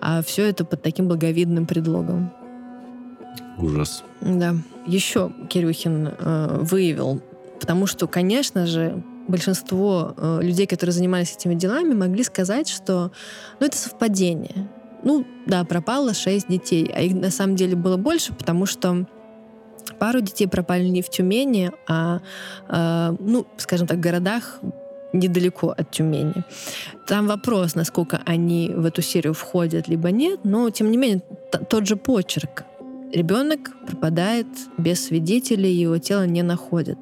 а 0.00 0.22
все 0.22 0.44
это 0.44 0.64
под 0.64 0.82
таким 0.82 1.08
благовидным 1.08 1.66
предлогом. 1.66 2.32
Ужас. 3.58 4.04
Да. 4.20 4.54
Еще 4.86 5.32
Кирюхин 5.48 6.08
э, 6.18 6.58
выявил, 6.62 7.22
потому 7.60 7.86
что, 7.86 8.06
конечно 8.06 8.66
же, 8.66 9.02
большинство 9.28 10.14
э, 10.16 10.40
людей, 10.42 10.66
которые 10.66 10.92
занимались 10.92 11.36
этими 11.36 11.54
делами, 11.54 11.94
могли 11.94 12.24
сказать, 12.24 12.68
что 12.68 13.12
ну, 13.60 13.66
это 13.66 13.76
совпадение. 13.76 14.68
Ну, 15.04 15.26
да, 15.46 15.64
пропало 15.64 16.14
шесть 16.14 16.48
детей, 16.48 16.90
а 16.94 17.00
их 17.00 17.14
на 17.14 17.30
самом 17.30 17.56
деле 17.56 17.76
было 17.76 17.96
больше, 17.96 18.32
потому 18.32 18.66
что 18.66 19.06
пару 19.98 20.20
детей 20.20 20.46
пропали 20.46 20.84
не 20.84 21.02
в 21.02 21.08
Тюмени, 21.08 21.72
а, 21.88 22.20
э, 22.68 23.16
ну, 23.18 23.46
скажем 23.56 23.86
так, 23.86 23.98
в 23.98 24.00
городах 24.00 24.60
недалеко 25.12 25.74
от 25.76 25.90
Тюмени. 25.90 26.44
Там 27.06 27.26
вопрос, 27.26 27.74
насколько 27.74 28.20
они 28.24 28.70
в 28.74 28.84
эту 28.86 29.02
серию 29.02 29.34
входят, 29.34 29.88
либо 29.88 30.10
нет, 30.10 30.40
но, 30.44 30.70
тем 30.70 30.90
не 30.90 30.96
менее, 30.96 31.22
тот 31.68 31.86
же 31.86 31.96
почерк. 31.96 32.64
Ребенок 33.12 33.72
пропадает 33.86 34.46
без 34.78 35.04
свидетелей, 35.04 35.70
его 35.70 35.98
тело 35.98 36.26
не 36.26 36.42
находят. 36.42 36.98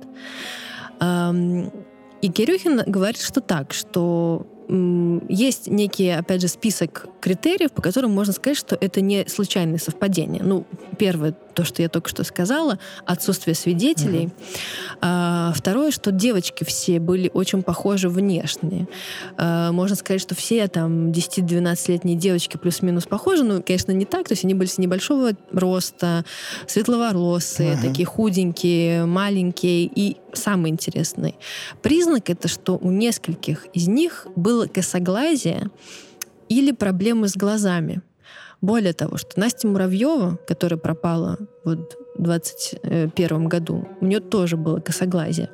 Ам, 0.99 1.71
И 2.23 2.29
Кирюхин 2.29 2.83
говорит, 2.87 3.21
что 3.21 3.41
так, 3.41 3.73
что 3.73 4.47
есть 5.29 5.67
некий, 5.67 6.11
опять 6.11 6.41
же, 6.41 6.47
список 6.47 7.07
критериев, 7.21 7.73
по 7.73 7.83
которым 7.83 8.13
можно 8.13 8.33
сказать, 8.33 8.57
что 8.57 8.79
это 8.81 9.01
не 9.01 9.27
случайное 9.27 9.79
совпадение. 9.79 10.43
Ну, 10.45 10.65
первое, 10.97 11.35
то, 11.55 11.65
что 11.65 11.83
я 11.83 11.89
только 11.89 12.09
что 12.09 12.23
сказала, 12.23 12.79
отсутствие 13.05 13.57
свидетелей. 13.57 14.31
А, 15.01 15.53
второе, 15.57 15.91
что 15.91 16.13
девочки 16.13 16.63
все 16.63 17.01
были 17.01 17.31
очень 17.35 17.65
похожи 17.65 18.09
внешне. 18.09 18.87
А, 19.37 19.73
можно 19.73 19.97
сказать, 19.97 20.21
что 20.21 20.37
все 20.37 20.69
там 20.69 21.11
10-12-летние 21.11 22.17
девочки 22.17 22.57
плюс-минус 22.57 23.07
похожи, 23.07 23.43
но, 23.43 23.63
конечно, 23.63 23.91
не 23.91 24.05
так. 24.05 24.29
То 24.29 24.33
есть 24.33 24.45
они 24.45 24.55
были 24.55 24.69
с 24.69 24.79
небольшого 24.79 25.33
роста, 25.53 26.25
светловолосые, 26.69 27.73
Ага. 27.73 27.89
такие 27.89 28.07
худенькие, 28.07 29.05
маленькие. 29.05 29.91
И 29.93 30.19
самый 30.35 30.71
интересный 30.71 31.37
признак 31.83 32.31
это, 32.31 32.49
что 32.49 32.77
у 32.77 32.91
нескольких 32.91 33.67
из 33.73 33.89
них 33.89 34.27
было 34.37 34.67
косоглазие 34.67 35.71
или 36.49 36.73
проблемы 36.73 37.29
с 37.29 37.37
глазами. 37.37 38.03
Более 38.61 38.93
того, 38.93 39.17
что 39.17 39.41
Настя 39.41 39.69
Муравьева, 39.69 40.39
которая 40.47 40.79
пропала 40.79 41.39
вот 41.65 41.97
в 42.17 42.23
2021 42.23 43.49
году, 43.49 43.89
у 44.01 44.05
нее 44.05 44.21
тоже 44.21 44.57
было 44.57 44.81
косоглазие. 44.81 45.51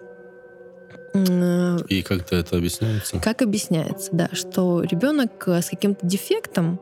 И 1.88 2.02
как-то 2.02 2.36
это 2.36 2.56
объясняется? 2.56 3.18
Как 3.20 3.42
объясняется, 3.42 4.10
да, 4.12 4.28
что 4.32 4.82
ребенок 4.82 5.48
э, 5.48 5.62
с 5.62 5.70
каким-то 5.70 6.06
дефектом, 6.06 6.78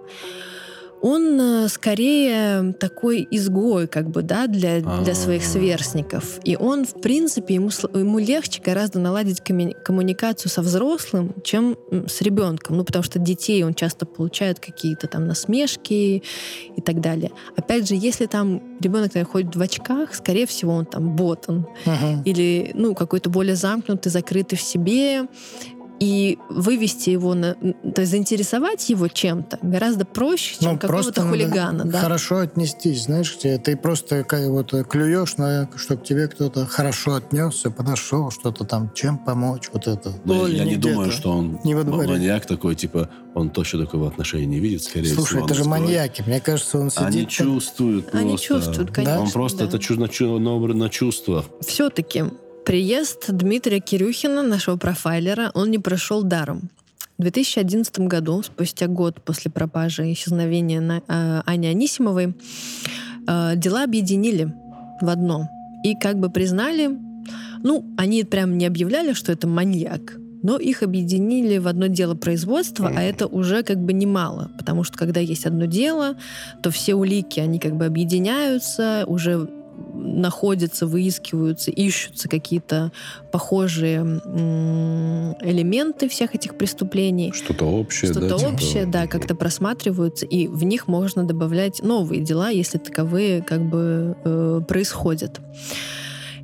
он 1.05 1.39
э, 1.39 1.69
скорее 1.69 2.73
такой 2.81 3.29
изгой, 3.31 3.87
как 3.89 4.09
бы, 4.09 4.23
да, 4.23 4.47
для, 4.47 4.81
для 4.81 5.15
своих 5.15 5.43
А. 5.43 5.47
сверстников. 5.47 6.41
И 6.45 6.57
он, 6.57 6.87
в 6.87 6.99
принципе, 7.03 7.55
ему, 7.57 7.69
ему 7.93 8.19
легче 8.19 8.63
гораздо 8.65 8.99
наладить 9.01 9.41
коммуни- 9.41 9.75
коммуникацию 9.85 10.51
со 10.51 10.63
взрослым, 10.63 11.35
чем 11.45 11.77
с 11.91 12.23
ребенком. 12.23 12.79
Ну, 12.79 12.85
потому 12.85 13.03
что 13.03 13.19
детей 13.19 13.63
он 13.65 13.75
часто 13.75 14.07
получает 14.07 14.61
какие-то 14.61 15.07
там 15.07 15.27
насмешки 15.27 16.23
и 16.77 16.81
так 16.81 17.03
далее. 17.03 17.31
Опять 17.55 17.87
же, 17.87 17.95
если 17.95 18.25
там 18.25 18.63
ребенок 18.81 19.15
наверное, 19.15 19.31
ходит 19.31 19.57
в 19.57 19.61
очках, 19.61 20.15
скорее 20.15 20.47
всего, 20.47 20.73
он 20.73 20.87
там 20.87 21.15
ботан 21.17 21.67
Мгм. 21.85 22.23
или 22.25 22.71
ну 22.75 22.95
какой-то 22.95 23.29
более 23.29 23.57
замкнутый, 23.57 24.11
закрытый 24.11 24.57
в 24.57 24.63
себе, 24.63 25.27
и 26.05 26.39
вывести 26.51 27.11
его 27.11 27.35
на, 27.35 27.55
то 27.55 28.01
есть 28.03 28.11
заинтересовать 28.11 28.91
его 28.91 29.09
чем-то 29.09 29.59
гораздо 29.63 30.05
проще, 30.05 30.57
чем 30.61 30.73
Ну, 30.75 30.79
какого-то 30.79 31.23
хулигана, 31.23 31.85
да. 31.85 32.01
Хорошо 32.01 32.39
отнестись, 32.39 33.05
знаешь, 33.05 33.31
ты 33.41 33.77
просто 33.77 34.25
как 34.25 34.47
вот 34.49 34.73
клюешь, 34.89 35.37
на, 35.37 35.69
чтобы 35.77 36.05
тебе 36.05 36.29
кто-то 36.29 36.67
хорошо 36.67 37.15
отнесся, 37.15 37.71
подошел, 37.71 38.31
что-то 38.31 38.65
там, 38.65 38.91
чем 38.95 39.19
помочь, 39.19 39.71
вот 39.73 39.87
это. 39.87 40.13
Более 40.25 40.59
я 40.59 40.65
не 40.65 40.77
думаю, 40.77 41.11
что 41.11 41.31
он 41.33 41.59
не 41.65 41.75
маньяк 41.75 42.47
такой, 42.47 42.75
типа, 42.75 43.09
он 43.35 43.51
точно 43.51 43.81
такого 43.85 44.09
отношения 44.09 44.47
не 44.47 44.61
видит, 44.61 44.83
скорее 44.83 45.13
Слушай, 45.13 45.27
всего. 45.27 45.45
это 45.45 45.53
он 45.55 45.57
же 45.57 45.65
скроет. 45.65 45.81
маньяки. 45.83 46.23
Мне 46.27 46.41
кажется, 46.41 46.79
он 46.79 46.91
сидит... 46.91 47.07
Они 47.07 47.21
там- 47.23 47.29
чувствуют 47.29 48.05
просто. 48.11 48.19
Они 48.29 48.39
чувствуют, 48.39 48.91
конечно. 48.93 49.21
Он 49.21 49.31
просто 49.31 49.59
да. 49.59 49.65
это 49.65 49.79
чу- 49.79 49.99
на, 49.99 50.09
чу- 50.09 50.39
на, 50.39 50.89
чувство. 50.89 51.45
Все-таки 51.61 52.25
приезд 52.65 53.31
Дмитрия 53.31 53.81
Кирюхина, 53.81 54.43
нашего 54.43 54.77
профайлера, 54.77 55.51
он 55.55 55.71
не 55.71 55.79
прошел 55.79 56.23
даром. 56.23 56.71
В 57.19 57.23
2011 57.23 58.01
году, 58.01 58.43
спустя 58.43 58.89
год 58.89 59.21
после 59.21 59.51
пропажи 59.51 60.09
и 60.09 60.13
исчезновения 60.15 61.03
э, 61.07 61.43
Ани 61.47 61.69
Анисимовой, 61.69 62.35
Э, 63.27 63.53
дела 63.57 63.85
объединили 63.85 64.53
в 65.01 65.09
одно. 65.09 65.49
И 65.83 65.95
как 65.95 66.19
бы 66.19 66.31
признали, 66.31 66.91
ну, 67.63 67.85
они 67.97 68.25
прям 68.25 68.59
не 68.59 68.67
объявляли, 68.67 69.13
что 69.13 69.33
это 69.33 69.47
маньяк, 69.47 70.17
но 70.43 70.59
их 70.59 70.83
объединили 70.83 71.59
в 71.59 71.69
одно 71.69 71.87
дело 71.87 72.15
производства, 72.15 72.91
а 72.95 73.03
это 73.03 73.27
уже 73.27 73.63
как 73.63 73.79
бы 73.79 73.93
немало, 73.93 74.51
потому 74.59 74.85
что 74.85 74.99
когда 74.99 75.21
есть 75.21 75.47
одно 75.47 75.67
дело, 75.67 76.17
то 76.63 76.71
все 76.71 76.95
улики, 76.95 77.41
они 77.41 77.59
как 77.59 77.77
бы 77.77 77.87
объединяются, 77.87 79.05
уже 79.07 79.49
находятся, 79.95 80.87
выискиваются, 80.87 81.71
ищутся 81.71 82.29
какие-то 82.29 82.93
похожие 83.33 84.01
элементы 85.41 86.09
всех 86.09 86.35
этих 86.35 86.57
преступлений. 86.57 87.33
Что-то 87.33 87.65
общее, 87.65 88.11
Что-то 88.11 88.29
да? 88.29 88.39
Что-то 88.39 88.51
типа 88.51 88.55
общее, 88.55 88.87
да, 88.87 89.07
как-то 89.07 89.35
просматриваются, 89.35 90.27
и 90.27 90.47
в 90.47 90.65
них 90.65 90.89
можно 90.89 91.25
добавлять 91.25 91.83
новые 91.83 92.23
дела, 92.23 92.51
если 92.51 92.79
таковые 92.79 93.43
как 93.43 93.63
бы 93.63 94.17
э, 94.25 94.61
происходят. 94.67 95.41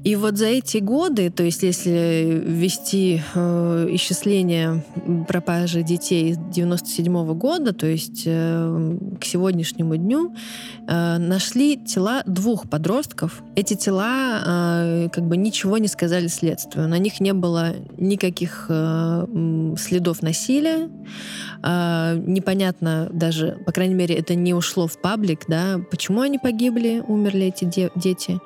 И 0.03 0.17
вот 0.17 0.39
за 0.39 0.47
эти 0.47 0.79
годы, 0.79 1.31
то 1.31 1.43
есть 1.43 1.63
если 1.63 2.43
ввести 2.43 3.21
э, 3.35 3.89
исчисление 3.91 4.83
пропажи 5.29 5.83
детей 5.83 6.35
с 6.35 6.39
97 6.39 7.13
-го 7.13 7.35
года, 7.35 7.75
то 7.75 7.87
есть 7.87 8.23
э, 8.25 8.97
к 9.21 9.25
сегодняшнему 9.25 9.97
дню, 9.97 10.35
э, 10.89 11.19
нашли 11.19 11.77
тела 11.77 12.23
двух 12.27 12.69
подростков. 12.69 13.43
Эти 13.57 13.75
тела 13.75 14.41
э, 14.47 15.09
как 15.13 15.25
бы 15.25 15.37
ничего 15.37 15.77
не 15.77 15.89
сказали 15.89 16.29
следствию. 16.29 16.89
На 16.89 16.99
них 16.99 17.21
не 17.21 17.35
было 17.35 17.75
никаких 17.99 18.67
э, 18.71 19.27
следов 19.79 20.23
насилия. 20.23 20.89
Э, 21.63 22.17
непонятно 22.27 23.09
даже, 23.13 23.59
по 23.67 23.73
крайней 23.73 23.95
мере, 23.95 24.15
это 24.15 24.35
не 24.35 24.55
ушло 24.55 24.87
в 24.87 25.01
паблик, 25.01 25.41
да, 25.47 25.81
почему 25.91 26.23
они 26.23 26.39
погибли, 26.39 27.03
умерли 27.07 27.47
эти 27.47 27.65
де 27.65 27.91
дети. 27.95 28.39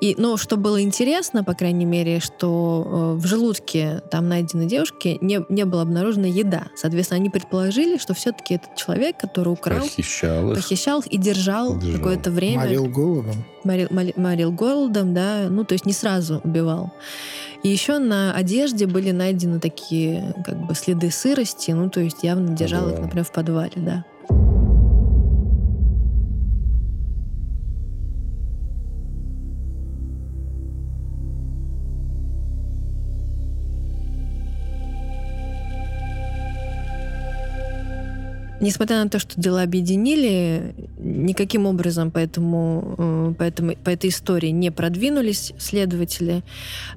И, 0.00 0.14
но 0.18 0.36
что 0.36 0.56
было 0.56 0.80
интересно, 0.80 1.44
по 1.44 1.54
крайней 1.54 1.84
мере, 1.84 2.20
что 2.20 3.16
э, 3.16 3.20
в 3.20 3.26
желудке 3.26 4.02
там 4.10 4.28
найденной 4.28 4.66
девушки 4.66 5.18
не, 5.20 5.44
не 5.48 5.64
было 5.64 5.82
обнаружена 5.82 6.26
еда. 6.26 6.68
Соответственно, 6.76 7.20
они 7.20 7.30
предположили, 7.30 7.98
что 7.98 8.14
все-таки 8.14 8.54
этот 8.54 8.76
человек, 8.76 9.18
который 9.18 9.52
украл, 9.52 9.82
похищал 9.82 10.52
их, 10.52 10.56
похищал 10.56 11.00
их 11.00 11.06
и 11.08 11.18
держал, 11.18 11.78
держал. 11.78 11.98
какое-то 11.98 12.30
время. 12.30 12.60
Морил 12.60 12.86
голодом. 12.86 13.44
Морил, 13.66 13.88
морил 14.16 14.52
голодом, 14.52 15.12
да, 15.12 15.48
ну 15.50 15.64
то 15.64 15.72
есть 15.72 15.86
не 15.86 15.92
сразу 15.92 16.40
убивал. 16.44 16.92
И 17.64 17.68
еще 17.68 17.98
на 17.98 18.32
одежде 18.32 18.86
были 18.86 19.10
найдены 19.10 19.58
такие 19.58 20.34
как 20.44 20.66
бы 20.66 20.74
следы 20.74 21.10
сырости, 21.10 21.72
ну 21.72 21.90
то 21.90 22.00
есть 22.00 22.22
явно 22.22 22.54
держал 22.54 22.86
да. 22.86 22.92
их, 22.92 23.00
например, 23.00 23.24
в 23.24 23.32
подвале, 23.32 23.72
да. 23.74 24.04
Несмотря 38.58 39.04
на 39.04 39.10
то, 39.10 39.18
что 39.18 39.40
дела 39.40 39.62
объединили, 39.62 40.74
никаким 41.16 41.66
образом 41.66 42.10
по, 42.10 42.18
этому, 42.18 42.94
э, 42.98 43.34
по, 43.38 43.42
этому, 43.42 43.74
по 43.76 43.90
этой 43.90 44.10
истории 44.10 44.50
не 44.50 44.70
продвинулись 44.70 45.52
следователи. 45.58 46.44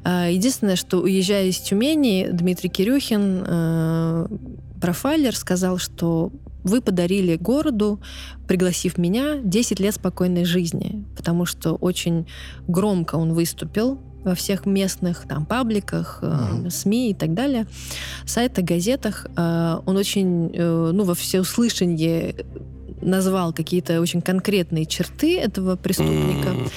А, 0.04 0.30
единственное, 0.30 0.76
что 0.76 1.00
уезжая 1.00 1.48
из 1.48 1.58
Тюмени, 1.58 2.28
Дмитрий 2.32 2.70
Кирюхин, 2.70 3.44
э, 3.46 4.28
профайлер, 4.82 5.36
сказал, 5.36 5.78
что 5.78 6.32
вы 6.64 6.82
подарили 6.82 7.38
городу, 7.38 8.00
пригласив 8.48 8.98
меня, 8.98 9.38
10 9.42 9.80
лет 9.80 9.96
спокойной 9.96 10.44
жизни, 10.44 11.06
потому 11.16 11.46
что 11.46 11.74
очень 11.76 12.28
громко 12.68 13.16
он 13.16 13.34
выступил 13.34 14.00
во 14.26 14.36
всех 14.36 14.66
местных 14.66 15.26
там 15.28 15.46
пабликах, 15.46 16.20
mm-hmm. 16.22 16.70
СМИ 16.70 17.12
и 17.12 17.14
так 17.14 17.34
далее, 17.34 17.68
сайтах, 18.26 18.66
газетах. 18.66 19.28
Э, 19.38 19.80
он 19.86 19.96
очень, 19.96 20.52
ну, 20.54 21.04
во 21.06 21.16
всеуслышание 21.16 22.36
назвал 23.02 23.54
какие-то 23.54 24.02
очень 24.02 24.22
конкретные 24.22 24.86
черты 24.86 25.40
этого 25.40 25.76
преступника. 25.76 26.50
Mm-hmm. 26.50 26.72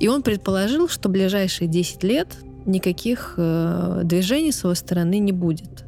И 0.00 0.08
он 0.08 0.22
предположил, 0.22 0.88
что 0.88 1.08
ближайшие 1.08 1.68
10 1.68 2.02
лет 2.04 2.28
никаких 2.66 3.34
э, 3.36 4.02
движений 4.04 4.52
с 4.52 4.64
его 4.64 4.74
стороны 4.74 5.18
не 5.18 5.32
будет. 5.32 5.84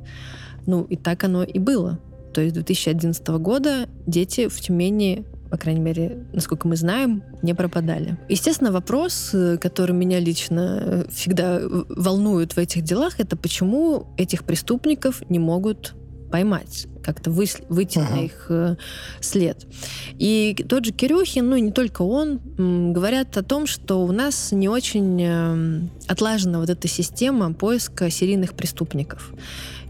Ну, 0.67 0.85
и 0.85 0.97
так 0.97 1.25
оно 1.25 1.43
и 1.43 1.59
было. 1.59 1.99
То 2.33 2.41
есть 2.41 2.55
2011 2.55 3.27
года 3.29 3.89
дети 4.07 4.49
в 4.49 4.61
Тюмени 4.61 5.25
по 5.51 5.57
крайней 5.57 5.81
мере, 5.81 6.27
насколько 6.33 6.69
мы 6.69 6.77
знаем, 6.77 7.23
не 7.43 7.55
пропадали. 7.55 8.19
Естественно, 8.29 8.71
вопрос, 8.71 9.31
э, 9.33 9.57
который 9.57 9.93
меня 9.93 10.21
лично 10.21 10.79
э, 10.81 11.05
всегда 11.11 11.61
волнует 11.89 12.53
в 12.53 12.59
этих 12.59 12.83
делах, 12.83 13.19
это 13.19 13.37
почему 13.37 14.07
этих 14.17 14.45
преступников 14.45 15.23
не 15.31 15.39
могут 15.39 15.95
поймать, 16.31 16.87
как-то 17.09 17.31
вы, 17.31 17.47
выйти 17.71 18.01
ага. 18.01 18.17
на 18.17 18.25
их 18.27 18.47
э, 18.51 18.77
след. 19.21 19.67
И 20.19 20.55
тот 20.69 20.85
же 20.85 20.93
Кирюхин, 20.93 21.49
ну 21.49 21.57
и 21.57 21.63
не 21.63 21.73
только 21.73 22.03
он, 22.03 22.39
м, 22.59 22.93
говорят 22.93 23.35
о 23.39 23.43
том, 23.43 23.67
что 23.67 24.05
у 24.05 24.13
нас 24.13 24.53
не 24.53 24.69
очень 24.69 25.19
э, 25.23 25.81
отлажена 26.07 26.59
вот 26.59 26.69
эта 26.69 26.87
система 26.87 27.55
поиска 27.55 28.11
серийных 28.11 28.53
преступников 28.53 29.33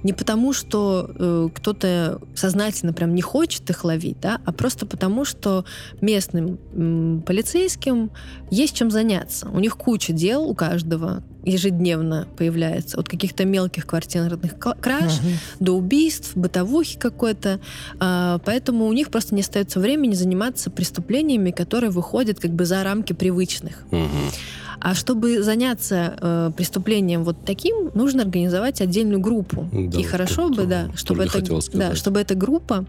не 0.02 0.12
потому, 0.12 0.52
что 0.52 1.10
э, 1.18 1.48
кто-то 1.54 2.20
сознательно 2.34 2.92
прям 2.92 3.14
не 3.14 3.22
хочет 3.22 3.68
их 3.70 3.84
ловить, 3.84 4.20
да, 4.20 4.40
а 4.44 4.52
просто 4.52 4.86
потому, 4.86 5.24
что 5.24 5.64
местным 6.00 6.58
м, 6.72 7.22
полицейским 7.26 8.10
есть 8.50 8.76
чем 8.76 8.90
заняться. 8.90 9.48
У 9.48 9.58
них 9.58 9.76
куча 9.76 10.12
дел 10.12 10.44
у 10.44 10.54
каждого 10.54 11.22
ежедневно 11.44 12.28
появляется. 12.36 12.98
От 12.98 13.08
каких-то 13.08 13.44
мелких 13.44 13.86
квартирных 13.86 14.58
краж 14.58 15.12
uh-huh. 15.12 15.34
до 15.60 15.72
убийств, 15.72 16.32
бытовухи 16.34 16.98
какой-то. 16.98 17.60
А, 17.98 18.38
поэтому 18.44 18.86
у 18.86 18.92
них 18.92 19.10
просто 19.10 19.34
не 19.34 19.40
остается 19.40 19.80
времени 19.80 20.14
заниматься 20.14 20.70
преступлениями, 20.70 21.50
которые 21.50 21.90
выходят 21.90 22.38
как 22.38 22.52
бы 22.52 22.64
за 22.64 22.82
рамки 22.82 23.12
привычных. 23.12 23.84
Uh-huh. 23.90 24.34
А 24.80 24.94
чтобы 24.94 25.42
заняться 25.42 26.16
э, 26.20 26.50
преступлением 26.56 27.24
вот 27.24 27.36
таким, 27.44 27.90
нужно 27.94 28.22
организовать 28.22 28.80
отдельную 28.80 29.20
группу. 29.20 29.68
Да, 29.72 29.98
и 29.98 30.02
хорошо 30.02 30.48
бы, 30.48 30.66
да, 30.66 30.88
чтобы 30.94 31.24
это, 31.24 31.42
да, 31.72 31.94
чтобы 31.94 32.20
эта 32.20 32.34
группа, 32.34 32.84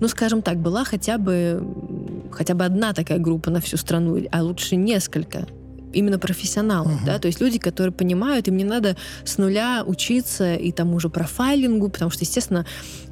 ну, 0.00 0.08
скажем 0.08 0.42
так, 0.42 0.58
была 0.58 0.84
хотя 0.84 1.18
бы 1.18 1.62
хотя 2.30 2.54
бы 2.54 2.64
одна 2.64 2.92
такая 2.92 3.18
группа 3.18 3.50
на 3.50 3.60
всю 3.60 3.76
страну, 3.76 4.18
а 4.30 4.42
лучше 4.42 4.76
несколько 4.76 5.46
именно 5.92 6.18
профессионалов, 6.18 6.92
uh-huh. 6.92 7.06
да, 7.06 7.18
то 7.18 7.26
есть 7.26 7.40
люди, 7.40 7.58
которые 7.58 7.92
понимают, 7.92 8.48
им 8.48 8.56
не 8.56 8.64
надо 8.64 8.96
с 9.24 9.38
нуля 9.38 9.82
учиться 9.84 10.54
и 10.54 10.70
тому 10.72 11.00
же 11.00 11.08
профайлингу, 11.08 11.88
потому 11.88 12.10
что, 12.12 12.24
естественно, 12.24 12.64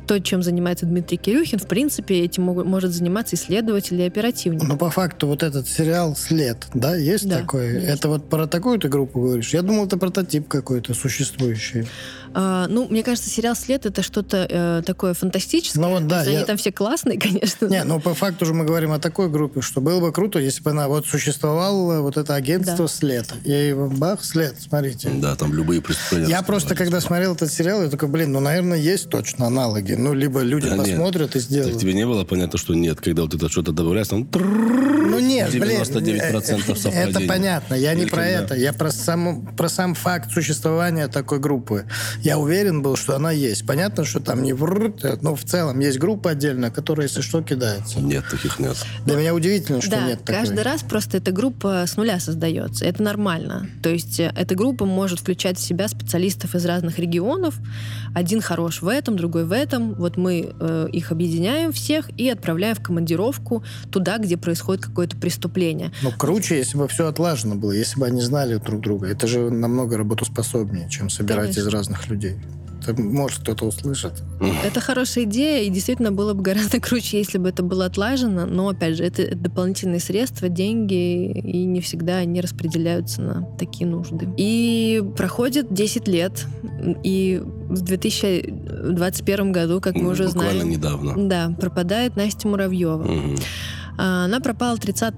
то, 0.09 0.18
чем 0.20 0.42
занимается 0.42 0.86
Дмитрий 0.86 1.18
Кирюхин, 1.18 1.59
в 1.59 1.68
принципе, 1.68 2.24
этим 2.24 2.44
могут, 2.44 2.66
может 2.66 2.92
заниматься 2.92 3.36
исследователь 3.36 4.00
и 4.00 4.04
оперативник. 4.04 4.62
Ну, 4.66 4.76
по 4.76 4.88
факту, 4.90 5.26
вот 5.26 5.42
этот 5.42 5.68
сериал 5.68 6.16
«След», 6.16 6.66
да, 6.72 6.96
есть 6.96 7.28
да, 7.28 7.40
такой? 7.40 7.74
Есть. 7.74 7.86
Это 7.86 8.09
вот 8.09 8.28
про 8.28 8.46
такую-то 8.46 8.88
группу 8.88 9.20
говоришь? 9.20 9.50
Я 9.50 9.61
думал, 9.61 9.84
это 9.84 9.98
прототип 9.98 10.48
какой-то 10.48 10.94
существующий. 10.94 11.86
А, 12.34 12.66
ну, 12.68 12.86
мне 12.88 13.02
кажется, 13.02 13.30
сериал 13.30 13.56
«След»— 13.56 13.86
это 13.86 14.02
что-то 14.02 14.46
э, 14.48 14.82
такое 14.84 15.14
фантастическое. 15.14 15.80
Ну, 15.80 15.90
вот, 15.90 16.06
да, 16.06 16.22
я... 16.24 16.38
Они 16.38 16.46
там 16.46 16.56
все 16.56 16.72
классные, 16.72 17.18
конечно. 17.20 17.66
Не, 17.66 17.84
ну, 17.84 18.00
по 18.00 18.14
факту 18.14 18.46
же 18.46 18.54
мы 18.54 18.64
говорим 18.64 18.92
о 18.92 18.98
такой 18.98 19.28
группе, 19.28 19.60
что 19.60 19.80
было 19.80 20.00
бы 20.00 20.12
круто, 20.12 20.38
если 20.38 20.62
бы 20.62 20.70
она 20.70 20.88
вот 20.88 21.06
существовала, 21.06 22.00
вот 22.00 22.16
это 22.16 22.34
агентство 22.34 22.76
да. 22.76 22.88
«След». 22.88 23.32
И 23.44 23.74
бах, 23.74 24.24
«След», 24.24 24.54
смотрите. 24.60 25.10
Да, 25.14 25.36
там 25.36 25.52
любые 25.52 25.80
преступления. 25.80 26.28
Я 26.28 26.42
просто, 26.42 26.74
когда 26.74 27.00
смотрел 27.00 27.34
этот 27.34 27.52
сериал, 27.52 27.82
я 27.82 27.88
такой, 27.88 28.08
блин, 28.08 28.32
ну, 28.32 28.40
наверное, 28.40 28.78
есть 28.78 29.10
точно 29.10 29.46
аналоги. 29.46 29.92
Ну, 29.92 30.14
либо 30.14 30.40
люди 30.40 30.68
да 30.68 30.76
посмотрят 30.76 31.34
нет. 31.34 31.36
и 31.36 31.40
сделают. 31.40 31.72
Так 31.74 31.82
тебе 31.82 31.94
не 31.94 32.06
было 32.06 32.24
понятно, 32.24 32.58
что 32.58 32.74
нет, 32.74 33.00
когда 33.00 33.22
вот 33.22 33.34
это 33.34 33.48
что-то 33.48 33.72
добавляется, 33.72 34.10
там... 34.10 34.28
Ну 34.32 35.18
нет, 35.18 35.52
99% 35.52 36.00
блин. 36.00 36.20
99% 36.20 36.92
Это 36.92 37.20
понятно, 37.20 37.74
я 37.74 37.94
не 37.94 38.06
про 38.06 38.26
это. 38.26 38.54
Я 38.54 38.72
про 38.72 38.90
сам, 38.90 39.46
про 39.56 39.68
сам 39.68 39.94
факт 39.94 40.32
существования 40.32 41.08
такой 41.08 41.38
группы. 41.38 41.84
Я 42.22 42.38
уверен 42.38 42.82
был, 42.82 42.96
что 42.96 43.16
она 43.16 43.30
есть. 43.30 43.66
Понятно, 43.66 44.04
что 44.04 44.20
там 44.20 44.42
не 44.42 44.52
врут, 44.52 45.04
но 45.22 45.34
в 45.34 45.44
целом 45.44 45.78
есть 45.80 45.98
группа 45.98 46.30
отдельная, 46.30 46.70
которая, 46.70 47.06
если 47.06 47.20
что, 47.20 47.42
кидается. 47.42 48.00
Нет, 48.00 48.24
таких 48.30 48.58
нет. 48.58 48.76
Для 49.04 49.16
меня 49.16 49.34
удивительно, 49.34 49.80
что 49.80 49.92
да, 49.92 50.06
нет 50.06 50.24
такой. 50.24 50.40
каждый 50.40 50.62
раз 50.62 50.82
просто 50.82 51.18
эта 51.18 51.32
группа 51.32 51.84
с 51.86 51.96
нуля 51.96 52.20
создается. 52.20 52.84
Это 52.84 53.02
нормально. 53.02 53.68
То 53.82 53.90
есть 53.90 54.20
э, 54.20 54.32
эта 54.36 54.54
группа 54.54 54.84
может 54.84 55.20
включать 55.20 55.58
в 55.58 55.60
себя 55.60 55.88
специалистов 55.88 56.54
из 56.54 56.64
разных 56.64 56.98
регионов. 56.98 57.56
Один 58.14 58.40
хорош 58.40 58.82
в 58.82 58.88
этом, 58.88 59.16
другой 59.16 59.44
в 59.44 59.52
этом. 59.52 59.94
Вот 59.94 60.16
мы 60.16 60.52
э, 60.58 60.88
их 60.92 61.12
объединяем 61.12 61.72
всех 61.72 62.10
и 62.18 62.28
отправляем 62.28 62.74
в 62.74 62.80
командировку 62.80 63.62
туда, 63.90 64.18
где 64.18 64.36
происходит 64.36 64.84
какое-то 64.84 65.16
преступление. 65.16 65.92
Ну, 66.02 66.10
круче, 66.12 66.56
если 66.56 66.76
бы 66.76 66.88
все 66.88 67.06
отлажено 67.06 67.54
было, 67.54 67.72
если 67.72 67.98
бы 67.98 68.06
они 68.06 68.20
знали 68.20 68.56
друг 68.56 68.80
друга. 68.80 69.08
Это 69.08 69.26
же 69.26 69.50
намного 69.50 69.96
работоспособнее, 69.96 70.88
чем 70.90 71.10
собирать 71.10 71.54
Конечно. 71.54 71.60
из 71.60 71.66
разных 71.68 72.07
людей. 72.09 72.36
Это 72.80 73.00
может 73.02 73.40
кто-то 73.40 73.66
услышит. 73.66 74.22
Это 74.64 74.80
хорошая 74.80 75.24
идея, 75.24 75.64
и 75.64 75.68
действительно 75.68 76.12
было 76.12 76.32
бы 76.32 76.42
гораздо 76.42 76.80
круче, 76.80 77.18
если 77.18 77.38
бы 77.38 77.48
это 77.48 77.62
было 77.62 77.86
отлажено. 77.86 78.46
Но, 78.46 78.68
опять 78.68 78.96
же, 78.96 79.04
это 79.04 79.34
дополнительные 79.34 80.00
средства, 80.00 80.48
деньги, 80.48 81.32
и 81.32 81.64
не 81.64 81.80
всегда 81.80 82.18
они 82.18 82.40
распределяются 82.40 83.20
на 83.20 83.42
такие 83.59 83.86
нужды. 83.86 84.28
И 84.36 85.02
проходит 85.16 85.72
10 85.74 86.09
лет, 86.09 86.46
и 87.02 87.42
в 87.44 87.80
2021 87.82 89.52
году, 89.52 89.80
как 89.80 89.96
мы 89.96 90.11
уже 90.11 90.26
Буквально 90.28 90.52
знаем... 90.52 90.70
недавно. 90.70 91.28
Да, 91.28 91.54
пропадает 91.61 92.16
Настя 92.16 92.48
Муравьева. 92.48 93.06
А, 93.98 94.24
Она 94.26 94.40
пропала 94.40 94.78
30 94.78 95.14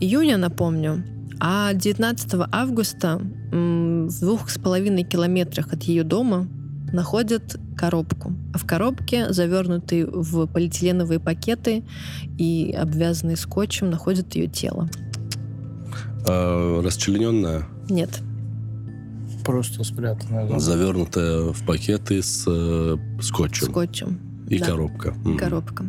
июня, 0.00 0.36
напомню, 0.36 1.04
а 1.40 1.72
19 1.72 2.48
августа 2.50 3.20
в 3.52 4.20
двух 4.20 4.50
с 4.50 4.58
половиной 4.58 5.04
километрах 5.04 5.72
от 5.72 5.82
ее 5.84 6.04
дома 6.04 6.48
находят 6.92 7.58
коробку. 7.76 8.32
А 8.54 8.58
в 8.58 8.66
коробке, 8.66 9.32
завернутые 9.32 10.06
в 10.06 10.46
полиэтиленовые 10.46 11.20
пакеты 11.20 11.84
и 12.38 12.74
обвязанные 12.78 13.36
скотчем, 13.36 13.90
находят 13.90 14.34
ее 14.34 14.48
тело. 14.48 14.88
А, 16.26 16.82
расчлененная, 16.82 17.66
Нет, 17.88 18.20
Просто 19.44 19.82
спрятанная. 19.82 20.48
да. 20.48 20.58
завернутая 20.58 21.52
в 21.52 21.64
пакеты 21.64 22.22
с 22.22 22.44
э, 22.46 22.96
скотчем. 23.22 23.68
скотчем. 23.68 24.20
И 24.48 24.58
да. 24.58 24.66
коробка. 24.66 25.12
Мгм. 25.24 25.36
Коробка. 25.38 25.84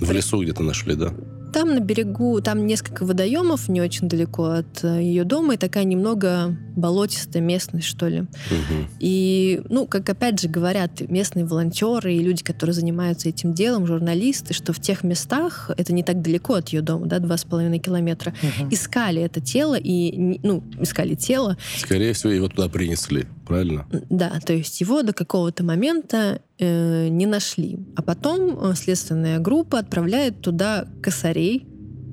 В 0.00 0.10
лесу 0.10 0.42
где-то 0.42 0.62
нашли, 0.62 0.94
да? 0.96 1.12
Там 1.56 1.74
на 1.74 1.80
берегу, 1.80 2.42
там 2.42 2.66
несколько 2.66 3.06
водоемов, 3.06 3.70
не 3.70 3.80
очень 3.80 4.10
далеко 4.10 4.44
от 4.44 4.84
э, 4.84 5.00
ее 5.02 5.24
дома, 5.24 5.54
и 5.54 5.56
такая 5.56 5.84
немного 5.84 6.54
болотистая 6.76 7.42
местность, 7.42 7.86
что 7.86 8.08
ли. 8.08 8.20
Мгм. 8.20 8.88
И, 9.00 9.62
ну, 9.70 9.86
как 9.86 10.06
опять 10.10 10.38
же 10.38 10.48
говорят 10.48 11.00
местные 11.08 11.46
волонтеры 11.46 12.12
и 12.12 12.18
люди, 12.18 12.44
которые 12.44 12.74
занимаются 12.74 13.30
этим 13.30 13.54
делом, 13.54 13.86
журналисты, 13.86 14.52
что 14.52 14.74
в 14.74 14.80
тех 14.80 15.02
местах, 15.02 15.70
это 15.78 15.94
не 15.94 16.02
так 16.02 16.20
далеко 16.20 16.56
от 16.56 16.68
ее 16.68 16.82
дома, 16.82 17.06
да, 17.06 17.20
два 17.20 17.38
с 17.38 17.44
половиной 17.44 17.78
километра, 17.78 18.34
Мгм. 18.42 18.68
искали 18.70 19.22
это 19.22 19.40
тело 19.40 19.78
и, 19.78 20.38
ну, 20.42 20.62
искали 20.78 21.14
тело, 21.14 21.56
Скорее 21.78 22.12
всего, 22.12 22.34
его 22.34 22.48
туда 22.48 22.68
принесли, 22.68 23.24
правильно? 23.46 23.86
да, 24.10 24.38
то 24.44 24.52
есть 24.52 24.80
его 24.80 25.02
до 25.02 25.12
какого-то 25.12 25.64
момента 25.64 26.40
э, 26.58 27.08
не 27.08 27.26
нашли. 27.26 27.78
А 27.96 28.02
потом 28.02 28.58
э, 28.58 28.74
следственная 28.74 29.38
группа 29.38 29.78
отправляет 29.78 30.40
туда 30.40 30.86
косарей 31.02 31.66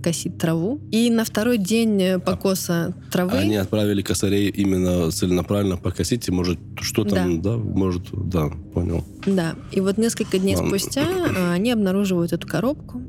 косить 0.04 0.38
траву. 0.38 0.80
И 0.92 1.10
на 1.10 1.24
второй 1.24 1.58
день 1.58 2.02
э, 2.02 2.20
покоса 2.20 2.94
травы... 3.12 3.38
Они 3.38 3.56
отправили 3.56 4.02
косарей 4.02 4.50
именно 4.50 5.10
целенаправленно 5.10 5.78
покосить, 5.78 6.28
и 6.28 6.32
может, 6.32 6.60
что 6.82 7.06
там, 7.06 7.42
да, 7.42 7.58
может, 7.58 8.04
да, 8.12 8.50
понял. 8.74 9.04
Да, 9.26 9.56
и 9.72 9.80
вот 9.80 9.98
несколько 9.98 10.38
дней 10.38 10.56
Ладно. 10.56 10.78
спустя 10.78 11.04
э, 11.04 11.54
они 11.54 11.72
обнаруживают 11.72 12.34
эту 12.34 12.48
коробку 12.48 13.02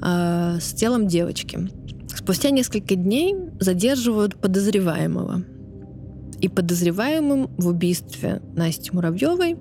э, 0.00 0.58
с 0.60 0.74
телом 0.74 1.08
девочки. 1.08 1.70
Спустя 2.14 2.50
несколько 2.50 2.94
дней 2.94 3.34
задерживают 3.58 4.36
подозреваемого. 4.36 5.44
И 6.42 6.48
подозреваемым 6.48 7.50
в 7.56 7.68
убийстве 7.68 8.42
Насти 8.54 8.90
Муравьевой 8.92 9.56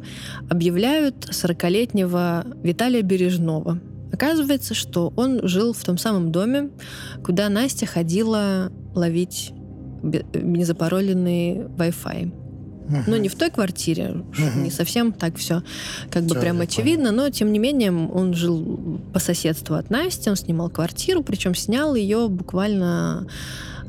объявляют 0.50 1.30
40-летнего 1.30 2.44
Виталия 2.64 3.04
Бережного. 3.04 3.80
Оказывается, 4.12 4.74
что 4.74 5.14
он 5.16 5.48
жил 5.48 5.74
в 5.74 5.84
том 5.84 6.00
самом 6.00 6.32
доме, 6.32 6.72
куда 7.24 7.48
Настя 7.50 7.86
ходила 7.86 8.72
ловить 8.96 9.54
незапароленный 10.34 11.66
Wi-Fi. 11.78 12.34
Мгм. 12.92 13.04
Ну, 13.08 13.18
не 13.18 13.30
в 13.30 13.36
той 13.36 13.52
квартире, 13.52 14.24
не 14.56 14.72
совсем 14.72 15.14
так 15.14 15.38
все 15.38 15.64
как 16.10 16.24
бы 16.24 16.32
Всё, 16.32 16.42
прям 16.42 16.60
очевидно, 16.60 17.12
но 17.12 17.30
тем 17.30 17.54
не 17.54 17.60
менее 17.60 17.92
он 17.92 18.34
жил 18.34 19.00
по 19.14 19.20
соседству 19.20 19.76
от 19.76 19.90
Насти, 19.90 20.30
он 20.30 20.36
снимал 20.36 20.70
квартиру, 20.70 21.24
причем 21.24 21.56
снял 21.56 21.96
ее 21.96 22.28
буквально 22.28 23.28